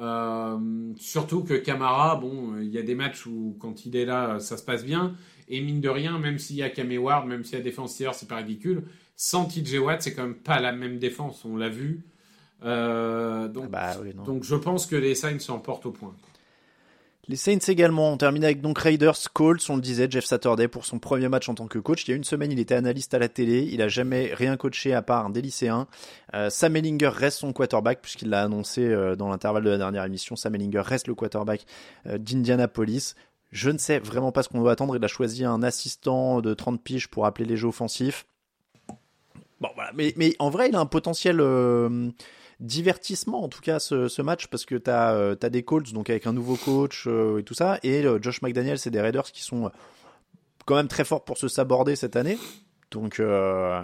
Euh, 0.01 0.59
surtout 0.97 1.45
que 1.45 1.55
Camara, 1.55 2.16
bon, 2.16 2.59
il 2.61 2.70
y 2.70 2.78
a 2.78 2.82
des 2.82 2.97
matchs 2.97 3.26
où 3.26 3.57
quand 3.61 3.87
il 3.87 3.95
est 3.95 4.05
là, 4.05 4.41
ça 4.41 4.57
se 4.57 4.64
passe 4.64 4.85
bien. 4.85 5.14
Et 5.49 5.61
mine 5.61 5.80
de 5.80 5.89
rien, 5.89 6.18
même 6.18 6.41
s'il 6.41 6.57
y 6.57 6.64
a 6.64 6.70
Cam 6.70 6.91
Ward, 6.99 7.28
même 7.28 7.45
s'il 7.45 7.57
y 7.57 7.61
a 7.61 7.64
défenseur, 7.64 8.16
c'est 8.16 8.28
pas 8.28 8.39
ridicule. 8.39 8.82
Sans 9.14 9.45
TJ 9.45 9.78
Watt, 9.78 10.03
c'est 10.03 10.12
quand 10.12 10.24
même 10.24 10.35
pas 10.35 10.59
la 10.59 10.72
même 10.72 10.99
défense, 10.99 11.45
on 11.45 11.57
l'a 11.57 11.68
vu. 11.68 12.03
Euh, 12.64 13.47
donc, 13.47 13.70
Bah 13.70 13.93
oui, 14.03 14.12
donc 14.12 14.43
je 14.43 14.57
pense 14.57 14.87
que 14.87 14.97
les 14.97 15.14
Saints 15.14 15.39
s'emportent 15.39 15.87
au 15.87 15.93
point. 15.93 16.16
Les 17.27 17.37
Saints 17.37 17.59
également, 17.68 18.12
on 18.12 18.18
termine 18.18 18.45
avec 18.45 18.61
donc 18.61 18.79
Raiders, 18.79 19.16
Colts, 19.33 19.64
on 19.70 19.77
le 19.77 19.81
disait, 19.81 20.09
Jeff 20.11 20.27
Saturday 20.27 20.68
pour 20.68 20.85
son 20.85 20.99
premier 20.99 21.29
match 21.29 21.49
en 21.49 21.55
tant 21.55 21.66
que 21.66 21.79
coach. 21.79 22.05
Il 22.07 22.11
y 22.11 22.12
a 22.12 22.16
une 22.16 22.25
semaine, 22.25 22.53
il 22.53 22.61
était 22.61 22.75
analyste 22.75 23.14
à 23.14 23.18
la 23.18 23.31
télé, 23.31 23.66
il 23.72 23.81
a 23.81 23.89
jamais 23.89 24.31
rien 24.35 24.59
coaché 24.59 24.93
à 24.93 25.01
part 25.01 25.31
des 25.31 25.41
lycéens. 25.41 25.87
Euh, 26.35 26.51
Sam 26.51 26.77
Ellinger 26.77 27.09
reste 27.09 27.39
son 27.39 27.55
quarterback 27.55 28.03
puisqu'il 28.03 28.29
l'a 28.29 28.43
annoncé 28.43 28.85
euh, 28.85 29.16
dans 29.16 29.31
l'intervalle 29.31 29.64
de 29.64 29.70
la 29.70 29.79
dernière 29.79 30.05
émission. 30.05 30.37
Sam 30.37 30.55
Ellinger 30.55 30.83
reste 30.83 31.07
le 31.07 31.14
quarterback 31.14 31.64
euh, 32.07 32.18
d'Indianapolis. 32.18 33.14
Je 33.53 33.70
ne 33.70 33.79
sais 33.79 34.01
vraiment 34.01 34.31
pas 34.31 34.43
ce 34.43 34.51
qu'on 34.51 34.61
doit 34.61 34.72
attendre. 34.72 34.95
Il 34.95 35.03
a 35.03 35.09
choisi 35.09 35.47
un 35.47 35.62
assistant 35.62 36.43
de 36.43 36.53
30 36.53 36.83
piges 36.83 37.09
pour 37.09 37.25
appeler 37.25 37.49
les 37.49 37.57
jeux 37.57 37.68
offensifs. 37.68 38.27
Bon 39.61 39.70
voilà, 39.75 39.93
mais, 39.95 40.12
mais 40.16 40.35
en 40.41 40.51
vrai, 40.51 40.68
il 40.68 40.77
a 40.77 40.81
un 40.81 40.87
potentiel 40.87 41.41
divertissement 42.65 43.45
en 43.45 43.49
tout 43.49 43.61
cas 43.61 43.79
ce, 43.79 44.23
match 44.23 44.47
parce 44.47 44.65
que 44.65 44.75
t'as 44.75 45.15
euh, 45.15 45.35
t'as 45.35 45.51
des 45.51 45.62
Colts 45.62 45.93
donc 45.93 46.09
avec 46.09 46.27
un 46.27 46.33
nouveau 46.33 46.57
coach 46.57 47.05
euh, 47.07 47.39
et 47.39 47.43
tout 47.43 47.55
ça 47.55 47.79
et 47.83 48.05
euh, 48.05 48.19
Josh 48.21 48.41
McDaniels 48.41 48.79
c'est 48.79 48.91
des 48.91 49.01
Raiders 49.01 49.31
qui 49.31 49.43
sont 49.43 49.67
euh, 49.67 49.71
quand 50.65 50.77
même 50.77 50.89
très 50.89 51.05
forts 51.05 51.25
pour 51.25 51.39
se 51.39 51.49
saborder 51.49 51.97
cette 51.97 52.17
année. 52.17 52.39
Donc, 52.91 53.21
euh, 53.21 53.83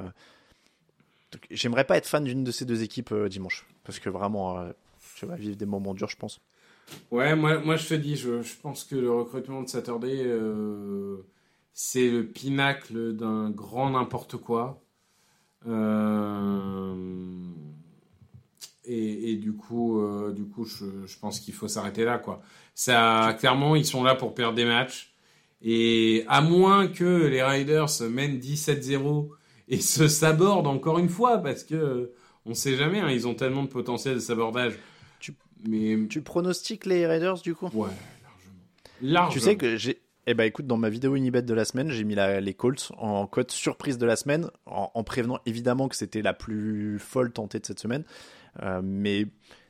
j'aimerais 1.51 1.85
pas 1.85 1.97
être 1.97 2.07
fan 2.07 2.25
d'une 2.25 2.45
de 2.45 2.51
ces 2.51 2.65
deux 2.65 2.83
équipes 2.83 3.13
euh, 3.13 3.29
dimanche. 3.29 3.67
Parce 3.85 3.99
que 3.99 4.09
vraiment 4.09 4.59
euh, 4.59 4.71
je 5.17 5.27
vais 5.27 5.37
vivre 5.37 5.57
des 5.57 5.67
moments 5.67 5.95
durs 5.95 6.09
je 6.09 6.17
pense. 6.17 6.41
Ouais, 7.11 7.37
moi, 7.37 7.59
moi 7.59 7.77
je 7.77 7.89
te 7.89 7.95
dis, 7.95 8.17
je, 8.17 8.43
je 8.43 8.55
pense 8.61 8.85
que 8.85 8.97
le 8.97 9.13
recrutement 9.13 9.63
de 9.63 9.69
Saturday, 9.69 10.25
euh, 10.25 11.19
c'est 11.73 12.11
le 12.11 12.27
pinacle 12.27 13.15
d'un 13.15 13.51
grand 13.51 13.91
n'importe 13.91 14.37
quoi. 14.37 14.83
Euh, 15.69 16.95
et, 18.93 19.33
et 19.33 19.37
du 19.37 19.53
coup, 19.53 20.01
euh, 20.01 20.33
du 20.33 20.45
coup 20.45 20.65
je, 20.65 20.85
je 21.07 21.19
pense 21.19 21.41
qu'il 21.41 21.55
faut 21.55 21.69
s'arrêter 21.69 22.05
là. 22.05 22.19
Quoi. 22.19 22.43
Ça, 22.75 23.37
clairement, 23.39 23.77
ils 23.77 23.87
sont 23.87 24.03
là 24.03 24.15
pour 24.15 24.35
perdre 24.35 24.55
des 24.57 24.65
matchs. 24.65 25.13
Et 25.63 26.25
à 26.29 26.41
moins 26.41 26.89
que 26.89 27.27
les 27.27 27.43
Riders 27.43 27.89
mènent 28.11 28.39
17-0 28.39 29.29
et 29.69 29.79
se 29.81 30.09
sabordent 30.09 30.67
encore 30.67 30.99
une 30.99 31.09
fois, 31.11 31.39
parce 31.39 31.65
que 31.65 32.13
on 32.47 32.55
sait 32.55 32.75
jamais, 32.77 33.01
hein, 33.01 33.11
ils 33.11 33.29
ont 33.29 33.35
tellement 33.35 33.63
de 33.63 33.69
potentiel 33.69 34.15
de 34.15 34.21
sabordage. 34.21 34.75
Tu- 35.21 35.35
Mais 35.69 35.99
tu 36.09 36.23
pronostiques 36.23 36.87
les 36.87 37.07
Raiders 37.07 37.41
du 37.43 37.55
coup? 37.55 37.67
Ouais, 37.75 37.91
largement. 38.23 38.55
Largement. 39.03 39.33
Tu 39.33 39.41
sais 39.41 39.57
que 39.57 39.77
j'ai. 39.77 40.01
Eh 40.27 40.35
ben 40.35 40.45
écoute, 40.45 40.67
dans 40.67 40.77
ma 40.77 40.91
vidéo 40.91 41.17
Unibet 41.17 41.43
de 41.43 41.55
la 41.55 41.65
semaine, 41.65 41.91
j'ai 41.91 42.05
mis 42.05 42.15
la- 42.15 42.41
les 42.41 42.55
Colts 42.55 42.93
en 42.99 43.27
cote 43.27 43.51
surprise 43.51 43.99
de 43.99 44.07
la 44.07 44.17
semaine, 44.17 44.49
en, 44.67 44.91
en 44.95 45.03
prévenant 45.05 45.41
évidemment 45.45 45.89
que 45.89 45.97
c'était 45.97 46.23
la 46.23 46.35
plus 46.35 46.99
folle 46.99 47.33
tentée 47.33 47.59
de 47.59 47.67
cette 47.67 47.81
semaine. 47.81 48.05
Euh, 48.63 48.81
mais, 48.83 49.27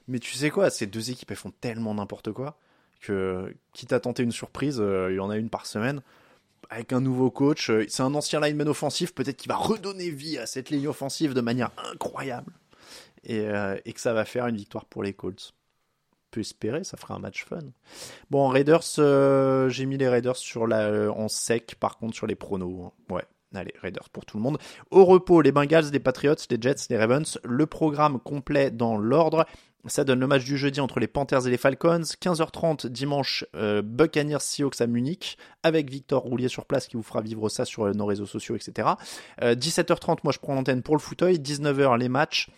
mais 0.08 0.18
tu 0.18 0.34
sais 0.34 0.50
quoi, 0.50 0.70
ces 0.70 0.86
deux 0.86 1.10
équipes, 1.10 1.30
elles 1.30 1.36
font 1.36 1.52
tellement 1.60 1.94
n'importe 1.94 2.32
quoi 2.32 2.58
que, 3.00 3.54
quitte 3.72 3.92
à 3.92 4.00
tenter 4.00 4.22
une 4.22 4.32
surprise, 4.32 4.78
euh, 4.80 5.08
il 5.10 5.16
y 5.16 5.20
en 5.20 5.30
a 5.30 5.36
une 5.36 5.50
par 5.50 5.66
semaine. 5.66 6.02
Avec 6.68 6.92
un 6.92 7.00
nouveau 7.00 7.30
coach, 7.30 7.70
euh, 7.70 7.84
c'est 7.88 8.02
un 8.02 8.14
ancien 8.14 8.40
lineman 8.40 8.68
offensif, 8.68 9.14
peut-être 9.14 9.36
qu'il 9.36 9.48
va 9.48 9.56
redonner 9.56 10.10
vie 10.10 10.38
à 10.38 10.46
cette 10.46 10.70
ligne 10.70 10.88
offensive 10.88 11.34
de 11.34 11.40
manière 11.40 11.70
incroyable. 11.92 12.52
Et, 13.24 13.42
que 13.92 14.00
ça 14.00 14.14
va 14.14 14.24
faire 14.24 14.46
une 14.46 14.56
victoire 14.56 14.86
pour 14.86 15.02
les 15.02 15.12
Colts 15.12 15.54
peut 16.30 16.40
espérer, 16.40 16.84
ça 16.84 16.96
fera 16.96 17.14
un 17.14 17.18
match 17.18 17.44
fun. 17.44 17.58
Bon, 18.30 18.48
Raiders, 18.48 18.84
j'ai 19.68 19.84
mis 19.84 19.98
les 19.98 20.08
Raiders 20.08 20.36
sur 20.36 20.66
la, 20.66 21.10
en 21.10 21.28
sec, 21.28 21.74
par 21.78 21.98
contre, 21.98 22.14
sur 22.14 22.26
les 22.26 22.36
pronos. 22.36 22.86
hein. 22.86 23.14
Ouais, 23.14 23.24
allez, 23.54 23.74
Raiders 23.80 24.08
pour 24.10 24.24
tout 24.24 24.36
le 24.36 24.42
monde. 24.42 24.58
Au 24.90 25.04
repos, 25.04 25.40
les 25.40 25.52
Bengals, 25.52 25.90
les 25.92 26.00
Patriots, 26.00 26.34
les 26.50 26.58
Jets, 26.60 26.86
les 26.88 26.98
Ravens. 26.98 27.38
Le 27.44 27.66
programme 27.66 28.18
complet 28.20 28.70
dans 28.70 28.96
l'ordre. 28.96 29.46
Ça 29.86 30.04
donne 30.04 30.20
le 30.20 30.26
match 30.26 30.44
du 30.44 30.58
jeudi 30.58 30.78
entre 30.80 31.00
les 31.00 31.06
Panthers 31.06 31.46
et 31.46 31.50
les 31.50 31.56
Falcons. 31.56 32.02
15h30 32.02 32.86
dimanche, 32.86 33.46
euh, 33.56 33.80
Buccaneers 33.80 34.40
Seahawks 34.40 34.80
à 34.80 34.86
Munich, 34.86 35.38
avec 35.62 35.88
Victor 35.88 36.22
Roulier 36.22 36.48
sur 36.48 36.66
place 36.66 36.86
qui 36.86 36.96
vous 36.96 37.02
fera 37.02 37.22
vivre 37.22 37.48
ça 37.48 37.64
sur 37.64 37.84
euh, 37.84 37.92
nos 37.92 38.04
réseaux 38.04 38.26
sociaux, 38.26 38.56
etc. 38.56 38.88
Euh, 39.42 39.54
17h30, 39.54 40.18
moi 40.22 40.34
je 40.34 40.38
prends 40.38 40.54
l'antenne 40.54 40.82
pour 40.82 40.94
le 40.94 41.00
fauteuil. 41.00 41.38
19h, 41.38 41.98
les 41.98 42.10
matchs. 42.10 42.50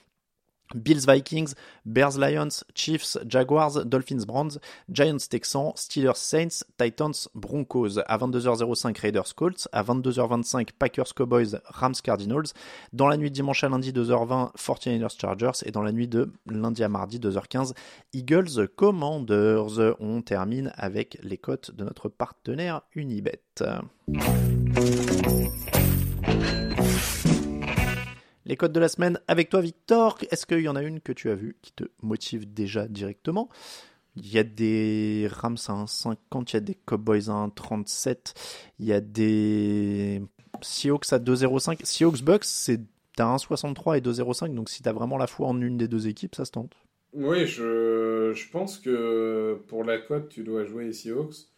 Bills 0.75 1.07
Vikings, 1.07 1.55
Bears 1.85 2.19
Lions, 2.19 2.65
Chiefs 2.75 3.19
Jaguars, 3.27 3.85
Dolphins 3.85 4.25
Browns, 4.27 4.59
Giants 4.91 5.29
Texans, 5.29 5.73
Steelers 5.77 6.17
Saints, 6.17 6.65
Titans 6.79 7.29
Broncos. 7.35 7.99
À 8.07 8.19
22h05 8.19 8.99
Raiders 9.01 9.35
Colts, 9.35 9.69
à 9.73 9.83
22h25 9.83 10.69
Packers 10.79 11.15
Cowboys, 11.15 11.61
Rams 11.67 11.95
Cardinals. 12.03 12.53
Dans 12.93 13.09
la 13.09 13.17
nuit 13.17 13.31
de 13.31 13.35
dimanche 13.35 13.65
à 13.65 13.69
lundi 13.69 13.93
2h20 13.93 14.55
49ers 14.57 15.21
Chargers 15.21 15.65
et 15.65 15.71
dans 15.71 15.83
la 15.83 15.93
nuit 15.93 16.09
de 16.09 16.33
lundi 16.47 16.83
à 16.83 16.89
mardi 16.89 17.19
2h15 17.19 17.73
Eagles 18.13 18.69
Commanders. 18.77 19.97
On 20.01 20.23
termine 20.23 20.73
avec 20.77 21.19
les 21.23 21.39
cotes 21.39 21.75
de 21.75 21.85
notre 21.85 22.09
partenaire 22.09 22.83
Unibet. 22.95 23.43
Les 28.53 28.57
codes 28.57 28.73
de 28.73 28.81
la 28.81 28.89
semaine 28.89 29.19
avec 29.29 29.49
toi, 29.49 29.63
Victor. 29.63 30.19
Est-ce 30.31 30.45
qu'il 30.45 30.61
y 30.61 30.69
en 30.69 30.77
a 30.77 30.83
une 30.83 31.01
que 31.01 31.15
tu 31.15 31.31
as 31.31 31.35
vue 31.35 31.57
qui 31.63 31.73
te 31.73 31.85
motive 32.03 32.53
déjà 32.53 32.87
directement? 32.87 33.49
Il 34.15 34.31
y 34.31 34.39
a 34.39 34.43
des 34.43 35.27
Rams 35.33 35.57
à 35.69 35.73
1,50, 35.73 36.17
il 36.51 36.53
y 36.53 36.57
a 36.59 36.61
des 36.61 36.75
Cowboys 36.75 37.31
à 37.31 37.47
1,37, 37.47 38.35
il 38.79 38.85
y 38.85 38.93
a 38.93 39.01
des 39.01 40.21
Seahawks 40.61 41.11
à 41.15 41.19
2,05. 41.19 41.83
Seahawks 41.83 42.21
Bucks, 42.23 42.45
c'est 42.45 42.83
à 43.19 43.35
1,63 43.37 43.97
et 43.97 44.01
2,05, 44.03 44.55
donc 44.55 44.69
si 44.69 44.83
tu 44.83 44.89
as 44.91 44.93
vraiment 44.93 45.17
la 45.17 45.27
foi 45.27 45.47
en 45.47 45.59
une 45.59 45.79
des 45.79 45.89
deux 45.89 46.07
équipes, 46.07 46.35
ça 46.35 46.45
se 46.45 46.51
tente. 46.51 46.75
Oui, 47.15 47.47
je, 47.47 48.35
je 48.35 48.51
pense 48.51 48.79
que 48.79 49.63
pour 49.67 49.83
la 49.83 49.97
cote, 49.97 50.29
tu 50.29 50.43
dois 50.43 50.67
jouer 50.67 50.85
les 50.85 50.93
Seahawks. 50.93 51.49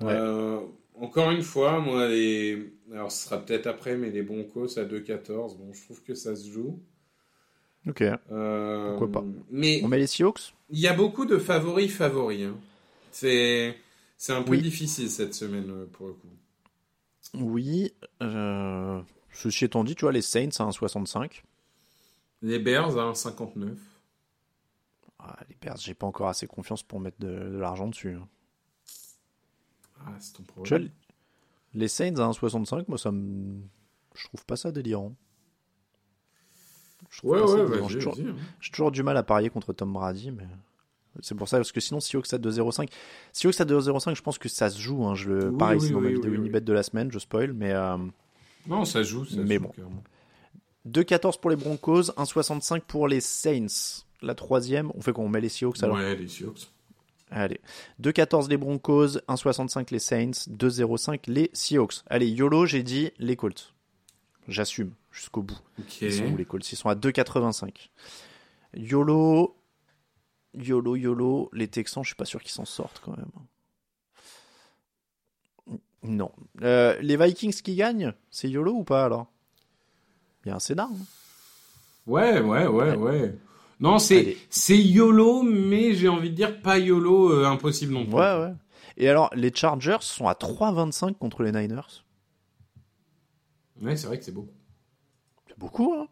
Ouais. 0.00 0.10
Euh, 0.10 0.58
encore 0.94 1.30
une 1.30 1.42
fois, 1.42 1.80
moi, 1.80 2.08
les... 2.08 2.72
alors 2.92 3.10
ce 3.12 3.24
sera 3.28 3.38
peut-être 3.44 3.66
après, 3.66 3.96
mais 3.96 4.10
les 4.10 4.22
Broncos 4.22 4.78
à 4.78 4.84
2-14, 4.84 5.56
bon, 5.58 5.72
je 5.72 5.82
trouve 5.84 6.02
que 6.02 6.14
ça 6.14 6.34
se 6.36 6.48
joue. 6.50 6.80
Ok. 7.86 8.02
Euh, 8.30 8.88
Pourquoi 8.90 9.10
pas. 9.10 9.24
Mais 9.50 9.82
On 9.84 9.88
met 9.88 9.98
les 9.98 10.06
Seahawks? 10.06 10.54
il 10.70 10.78
y 10.80 10.86
a 10.88 10.94
beaucoup 10.94 11.26
de 11.26 11.38
favoris 11.38 11.92
favoris. 11.92 12.42
hein. 12.46 12.56
C'est 13.10 13.76
c'est 14.16 14.32
un 14.32 14.42
peu 14.42 14.52
Oui. 14.52 14.62
difficile 14.62 15.10
cette 15.10 15.34
semaine 15.34 15.70
euh, 15.70 15.86
pour 15.86 16.06
le 16.08 16.14
coup. 16.14 16.28
Oui. 17.34 17.92
Euh, 18.22 19.00
ceci 19.32 19.64
étant 19.64 19.84
dit, 19.84 19.94
tu 19.94 20.02
vois, 20.04 20.12
les 20.12 20.22
Saints 20.22 20.48
à 20.58 20.64
1,65. 20.64 21.42
Les 22.42 22.60
Bears 22.60 22.96
à 22.96 23.10
1,59. 23.12 23.76
Ah, 25.18 25.36
les 25.48 25.56
Bears, 25.60 25.76
j'ai 25.78 25.94
pas 25.94 26.06
encore 26.06 26.28
assez 26.28 26.46
confiance 26.46 26.82
pour 26.82 27.00
mettre 27.00 27.18
de, 27.18 27.26
de 27.28 27.56
l'argent 27.58 27.88
dessus. 27.88 28.14
hein. 28.14 28.28
Ah, 30.06 30.10
c'est 30.20 30.32
ton 30.34 30.42
les 31.76 31.88
Saints 31.88 32.14
à 32.18 32.28
1,65, 32.30 32.84
moi, 32.88 32.98
ça 32.98 33.10
me. 33.10 33.60
Je 34.14 34.24
trouve 34.28 34.44
pas 34.46 34.54
ça 34.56 34.70
délirant. 34.70 35.12
Je 37.10 37.18
trouve 37.18 37.32
Ouais, 37.32 37.40
ouais, 37.40 37.46
délirant. 37.66 37.86
vas-y, 37.86 37.88
J'ai 37.88 37.94
toujours, 37.98 38.14
vas-y, 38.16 38.28
hein. 38.28 38.36
j'ai 38.60 38.70
toujours 38.70 38.90
du 38.92 39.02
mal 39.02 39.16
à 39.16 39.22
parier 39.22 39.50
contre 39.50 39.72
Tom 39.72 39.92
Brady, 39.92 40.30
mais. 40.30 40.46
C'est 41.20 41.34
pour 41.36 41.48
ça, 41.48 41.58
parce 41.58 41.70
que 41.70 41.80
sinon, 41.80 42.00
Seahawks 42.00 42.32
à 42.32 42.38
2-0-5. 42.38 42.88
Seahawks 43.32 43.60
à 43.60 43.64
2-0-5, 43.64 44.16
je 44.16 44.22
pense 44.22 44.36
que 44.38 44.48
ça 44.48 44.68
se 44.68 44.80
joue. 44.80 45.04
Hein. 45.04 45.14
Je 45.14 45.30
le... 45.30 45.48
Oui, 45.50 45.58
Pareil, 45.58 45.78
oui, 45.80 45.86
c'est 45.86 45.92
dans 45.92 46.00
ma 46.00 46.08
oui, 46.08 46.14
vidéo 46.14 46.30
oui, 46.32 46.36
Unibet 46.38 46.60
de 46.60 46.72
la 46.72 46.82
semaine, 46.82 47.12
je 47.12 47.20
spoil, 47.20 47.52
mais. 47.52 47.70
euh, 47.72 47.96
Non, 48.66 48.84
ça 48.84 49.04
joue. 49.04 49.24
Ça 49.24 49.36
Mais 49.38 49.56
joue, 49.56 49.62
bon. 49.62 49.68
clairement. 49.68 50.02
2-14 50.88 51.38
pour 51.40 51.50
les 51.50 51.56
Broncos, 51.56 52.02
1-65 52.16 52.80
pour 52.80 53.06
les 53.06 53.20
Saints. 53.20 54.02
La 54.22 54.34
troisième, 54.34 54.90
on 54.94 55.00
fait 55.02 55.12
qu'on 55.12 55.28
met 55.28 55.40
les 55.40 55.48
Seahawks 55.48 55.82
alors 55.84 55.96
Ouais, 55.96 56.16
les 56.16 56.26
Seahawks. 56.28 56.68
Allez. 57.30 57.60
2-14 58.00 58.48
les 58.48 58.56
Broncos, 58.56 59.18
1-65 59.28 59.90
les 59.90 59.98
Saints, 59.98 60.30
2-0-5 60.50 61.20
les 61.26 61.50
Seahawks. 61.52 62.02
Allez, 62.06 62.28
YOLO, 62.28 62.66
j'ai 62.66 62.82
dit 62.82 63.10
les 63.18 63.34
Colts. 63.36 63.74
J'assume 64.46 64.92
jusqu'au 65.10 65.42
bout. 65.42 65.58
Ils 66.00 66.12
sont 66.12 66.24
où 66.26 66.36
les 66.36 66.44
Colts? 66.44 66.70
Ils 66.70 66.76
sont 66.76 66.88
à 66.88 66.94
2,85. 66.94 67.90
YOLO, 68.74 69.56
YOLO, 70.54 70.96
YOLO. 70.96 71.50
Les 71.54 71.66
Texans, 71.68 72.02
je 72.04 72.08
suis 72.08 72.16
pas 72.16 72.24
sûr 72.26 72.40
qu'ils 72.40 72.50
s'en 72.52 72.64
sortent 72.66 73.00
quand 73.04 73.16
même. 73.16 73.30
Non. 76.02 76.30
Euh, 76.62 76.96
les 77.00 77.16
Vikings 77.16 77.62
qui 77.62 77.74
gagnent, 77.74 78.12
c'est 78.30 78.50
YOLO 78.50 78.72
ou 78.72 78.84
pas 78.84 79.04
alors? 79.06 79.26
Il 80.44 80.50
y 80.50 80.52
a 80.52 80.56
un 80.56 80.60
scénar. 80.60 80.90
hein. 80.92 81.04
Ouais, 82.06 82.40
ouais, 82.40 82.66
ouais, 82.66 82.94
ouais. 82.96 83.34
Non, 83.80 83.98
c'est 83.98 84.36
YOLO, 84.68 85.42
mais 85.42 85.94
j'ai 85.94 86.08
envie 86.08 86.30
de 86.30 86.34
dire 86.34 86.60
pas 86.60 86.78
YOLO 86.78 87.32
euh, 87.32 87.46
impossible 87.46 87.92
non 87.92 88.04
plus. 88.04 88.14
Ouais, 88.14 88.38
ouais. 88.38 88.52
Et 88.96 89.08
alors, 89.08 89.30
les 89.34 89.52
Chargers 89.52 89.98
sont 90.00 90.28
à 90.28 90.34
3,25 90.34 91.14
contre 91.14 91.42
les 91.42 91.52
Niners? 91.52 92.04
Ouais, 93.82 93.96
c'est 93.96 94.06
vrai 94.06 94.18
que 94.18 94.24
c'est 94.24 94.32
beaucoup. 94.32 94.52
C'est 95.48 95.58
beaucoup, 95.58 95.94
hein 95.94 96.06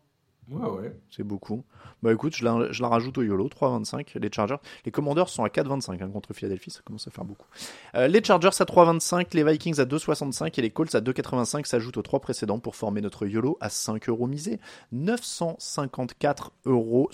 C'est 1.11 1.23
beaucoup. 1.23 1.65
Bah 2.03 2.13
écoute, 2.13 2.35
je 2.35 2.45
la, 2.45 2.89
rajoute 2.89 3.17
au 3.19 3.23
YOLO, 3.23 3.49
3,25. 3.49 4.19
Les 4.19 4.31
Chargers. 4.33 4.57
Les 4.85 4.91
Commanders 4.91 5.29
sont 5.29 5.45
à 5.45 5.49
4,25 5.49 6.03
hein, 6.03 6.09
contre 6.11 6.35
Philadelphie, 6.35 6.71
ça 6.71 6.81
commence 6.85 7.07
à 7.07 7.11
faire 7.11 7.25
beaucoup. 7.25 7.47
Euh, 7.95 8.09
les 8.09 8.23
Chargers 8.25 8.49
à 8.49 8.65
3,25, 8.65 9.29
les 9.35 9.45
Vikings 9.45 9.81
à 9.81 9.85
2,65 9.85 10.59
et 10.59 10.63
les 10.63 10.71
Colts 10.71 10.95
à 10.95 11.01
2,85 11.01 11.65
s'ajoutent 11.65 11.97
aux 11.97 12.03
trois 12.03 12.21
précédents 12.21 12.59
pour 12.59 12.75
former 12.75 13.01
notre 13.01 13.27
YOLO 13.27 13.57
à 13.61 13.69
5 13.69 14.09
euros 14.09 14.27
misés. 14.27 14.59
954,62 14.93 16.49
euros 16.67 17.09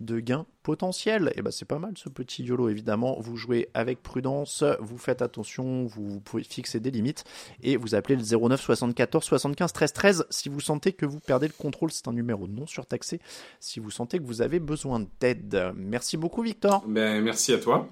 de 0.00 0.20
gain 0.20 0.46
potentiel. 0.66 1.32
Et 1.36 1.42
bah 1.42 1.52
c'est 1.52 1.64
pas 1.64 1.78
mal 1.78 1.92
ce 1.94 2.08
petit 2.08 2.42
YOLO 2.42 2.68
évidemment. 2.68 3.16
Vous 3.20 3.36
jouez 3.36 3.68
avec 3.72 4.02
prudence, 4.02 4.64
vous 4.80 4.98
faites 4.98 5.22
attention, 5.22 5.86
vous 5.86 6.18
pouvez 6.20 6.42
fixer 6.42 6.80
des 6.80 6.90
limites 6.90 7.22
et 7.62 7.76
vous 7.76 7.94
appelez 7.94 8.16
le 8.16 8.22
09 8.22 8.60
74 8.60 9.24
75 9.24 9.72
13 9.72 9.92
13 9.92 10.26
si 10.28 10.48
vous 10.48 10.60
sentez 10.60 10.92
que 10.92 11.06
vous 11.06 11.20
perdez 11.20 11.46
le 11.46 11.52
contrôle. 11.56 11.92
C'est 11.96 12.08
un 12.08 12.12
numéro 12.12 12.46
non 12.46 12.66
surtaxé 12.66 13.20
si 13.60 13.80
vous 13.80 13.90
sentez 13.90 14.18
que 14.18 14.24
vous 14.24 14.42
avez 14.42 14.60
besoin 14.60 15.04
d'aide. 15.20 15.72
Merci 15.76 16.16
beaucoup 16.16 16.42
Victor. 16.42 16.84
Ben, 16.86 17.22
merci 17.22 17.52
à 17.52 17.58
toi. 17.58 17.88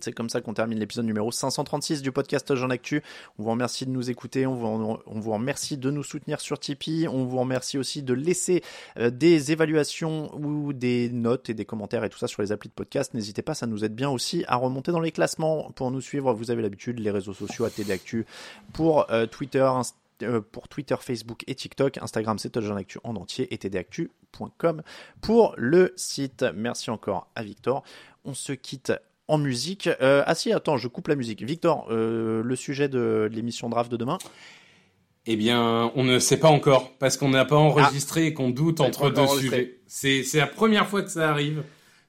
C'est 0.00 0.12
comme 0.12 0.28
ça 0.28 0.40
qu'on 0.40 0.54
termine 0.54 0.78
l'épisode 0.78 1.06
numéro 1.06 1.32
536 1.32 2.02
du 2.02 2.12
podcast 2.12 2.54
Jean 2.54 2.70
Actu. 2.70 3.02
On 3.36 3.42
vous 3.42 3.50
remercie 3.50 3.84
de 3.84 3.90
nous 3.90 4.10
écouter, 4.10 4.46
on 4.46 4.54
vous, 4.54 4.96
on 5.04 5.18
vous 5.18 5.32
remercie 5.32 5.76
de 5.76 5.90
nous 5.90 6.04
soutenir 6.04 6.40
sur 6.40 6.60
Tipeee, 6.60 7.08
on 7.08 7.24
vous 7.24 7.38
remercie 7.40 7.78
aussi 7.78 8.04
de 8.04 8.14
laisser 8.14 8.62
euh, 8.98 9.10
des 9.10 9.50
évaluations 9.50 10.32
ou 10.36 10.72
des 10.72 11.10
notes 11.10 11.50
et 11.50 11.54
des 11.54 11.64
commentaires 11.64 12.04
et 12.04 12.10
tout 12.10 12.18
ça 12.18 12.28
sur 12.28 12.42
les 12.42 12.52
applis 12.52 12.68
de 12.68 12.74
podcast. 12.74 13.12
N'hésitez 13.12 13.42
pas, 13.42 13.54
ça 13.54 13.66
nous 13.66 13.84
aide 13.84 13.96
bien 13.96 14.08
aussi 14.08 14.44
à 14.46 14.54
remonter 14.54 14.92
dans 14.92 15.00
les 15.00 15.10
classements. 15.10 15.72
Pour 15.72 15.90
nous 15.90 16.00
suivre, 16.00 16.32
vous 16.32 16.52
avez 16.52 16.62
l'habitude, 16.62 17.00
les 17.00 17.10
réseaux 17.10 17.34
sociaux 17.34 17.64
à 17.64 17.70
TD 17.70 17.90
Actu 17.92 18.24
pour 18.72 19.10
euh, 19.10 19.26
Twitter, 19.26 19.58
Inst- 19.58 19.94
euh, 20.22 20.40
pour 20.40 20.68
Twitter, 20.68 20.96
Facebook 21.00 21.44
et 21.46 21.54
TikTok. 21.54 21.98
Instagram, 21.98 22.38
c'est 22.38 22.50
Touchdown 22.50 22.78
Actu 22.78 22.98
en 23.04 23.16
entier 23.16 23.52
et 23.52 23.58
tdactu.com 23.58 24.82
pour 25.20 25.54
le 25.56 25.92
site. 25.96 26.44
Merci 26.54 26.90
encore 26.90 27.30
à 27.34 27.42
Victor. 27.42 27.82
On 28.24 28.34
se 28.34 28.52
quitte 28.52 28.92
en 29.28 29.38
musique. 29.38 29.88
Euh, 30.00 30.22
ah 30.26 30.34
si, 30.34 30.52
attends, 30.52 30.76
je 30.76 30.88
coupe 30.88 31.08
la 31.08 31.14
musique. 31.14 31.42
Victor, 31.42 31.86
euh, 31.90 32.42
le 32.42 32.56
sujet 32.56 32.88
de 32.88 33.28
l'émission 33.30 33.68
draft 33.68 33.92
de 33.92 33.96
demain. 33.96 34.18
Eh 35.26 35.36
bien, 35.36 35.92
on 35.94 36.04
ne 36.04 36.18
sait 36.18 36.38
pas 36.38 36.48
encore 36.48 36.96
parce 36.98 37.18
qu'on 37.18 37.28
n'a 37.28 37.44
pas 37.44 37.56
enregistré 37.56 38.26
et 38.26 38.34
qu'on 38.34 38.48
doute 38.48 38.80
Ouais, 38.80 38.86
entre 38.86 39.10
deux 39.10 39.26
sujets. 39.26 39.78
C'est 39.86 40.24
la 40.34 40.46
première 40.46 40.88
fois 40.88 41.02
que 41.02 41.10
ça 41.10 41.28
arrive, 41.28 41.62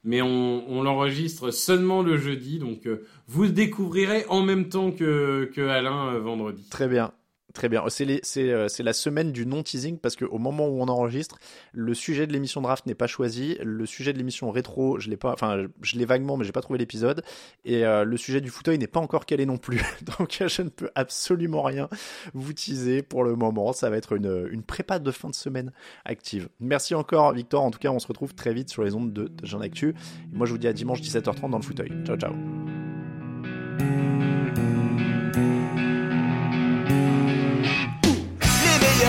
mais 0.06 0.22
on, 0.22 0.64
on 0.70 0.82
l'enregistre 0.82 1.52
seulement 1.52 2.02
le 2.02 2.18
jeudi, 2.18 2.60
donc 2.60 2.88
euh, 2.88 3.06
vous 3.28 3.44
le 3.44 3.50
découvrirez 3.50 4.26
en 4.30 4.42
même 4.42 4.70
temps 4.70 4.92
que, 4.92 5.52
que 5.54 5.68
Alain 5.68 6.18
vendredi. 6.20 6.66
Très 6.70 6.88
bien. 6.88 7.12
Très 7.54 7.68
bien. 7.68 7.84
Euh, 7.84 8.68
c'est 8.68 8.84
la 8.84 8.94
semaine 8.94 9.32
du 9.32 9.46
non-teasing 9.46 9.98
parce 9.98 10.16
qu'au 10.16 10.38
moment 10.38 10.68
où 10.68 10.82
on 10.82 10.88
enregistre, 10.88 11.40
le 11.72 11.94
sujet 11.94 12.28
de 12.28 12.34
l'émission 12.34 12.62
draft 12.62 12.86
n'est 12.86 12.96
pas 12.96 13.08
choisi. 13.08 13.58
Le 13.64 13.86
sujet 13.86 14.14
de 14.14 14.20
l'émission 14.20 14.52
rétro, 14.52 15.00
je 15.00 15.10
l'ai 15.10 15.18
pas, 15.18 15.34
enfin, 15.34 15.66
je 15.82 15.98
l'ai 15.98 16.06
vaguement, 16.06 16.38
mais 16.38 16.46
j'ai 16.46 16.52
pas 16.52 16.62
trouvé 16.62 16.78
l'épisode. 16.78 17.24
Et 17.66 17.86
euh, 17.86 18.04
le 18.04 18.18
sujet 18.18 18.40
du 18.40 18.50
fauteuil 18.50 18.78
n'est 18.78 18.88
pas 18.88 19.00
encore 19.00 19.26
calé 19.26 19.46
non 19.46 19.58
plus. 19.58 19.82
Donc 20.20 20.44
je 20.48 20.62
ne 20.62 20.70
peux 20.70 20.90
absolument 20.94 21.64
rien 21.64 21.90
vous 22.34 22.54
teaser 22.54 23.02
pour 23.02 23.24
le 23.24 23.36
moment. 23.36 23.74
Ça 23.74 23.90
va 23.90 23.98
être 23.98 24.14
une, 24.14 24.48
une 24.52 24.64
prépa 24.64 25.00
de 25.00 25.12
fin 25.12 25.30
de 25.30 25.36
semaine 25.36 25.72
active. 26.06 26.50
Merci 26.60 26.94
encore, 26.94 27.34
Victor. 27.34 27.64
En 27.64 27.72
tout 27.72 27.80
cas, 27.80 27.90
on 27.90 28.00
se 28.00 28.08
retrouve 28.08 28.36
très 28.36 28.54
vite 28.54 28.70
sur 28.70 28.84
les 28.84 28.94
ondes 28.94 29.12
de, 29.12 29.28
de 29.28 29.46
Jean 29.46 29.62
Actu. 29.62 29.90
Et 29.90 30.36
moi, 30.36 30.46
je 30.46 30.52
vous 30.52 30.60
dis 30.60 30.68
à 30.68 30.74
dimanche 30.74 31.02
17h30 31.02 31.50
dans 31.50 31.58
le 31.58 31.64
fauteuil. 31.64 31.92
Ciao, 32.06 32.16
ciao. 32.16 32.34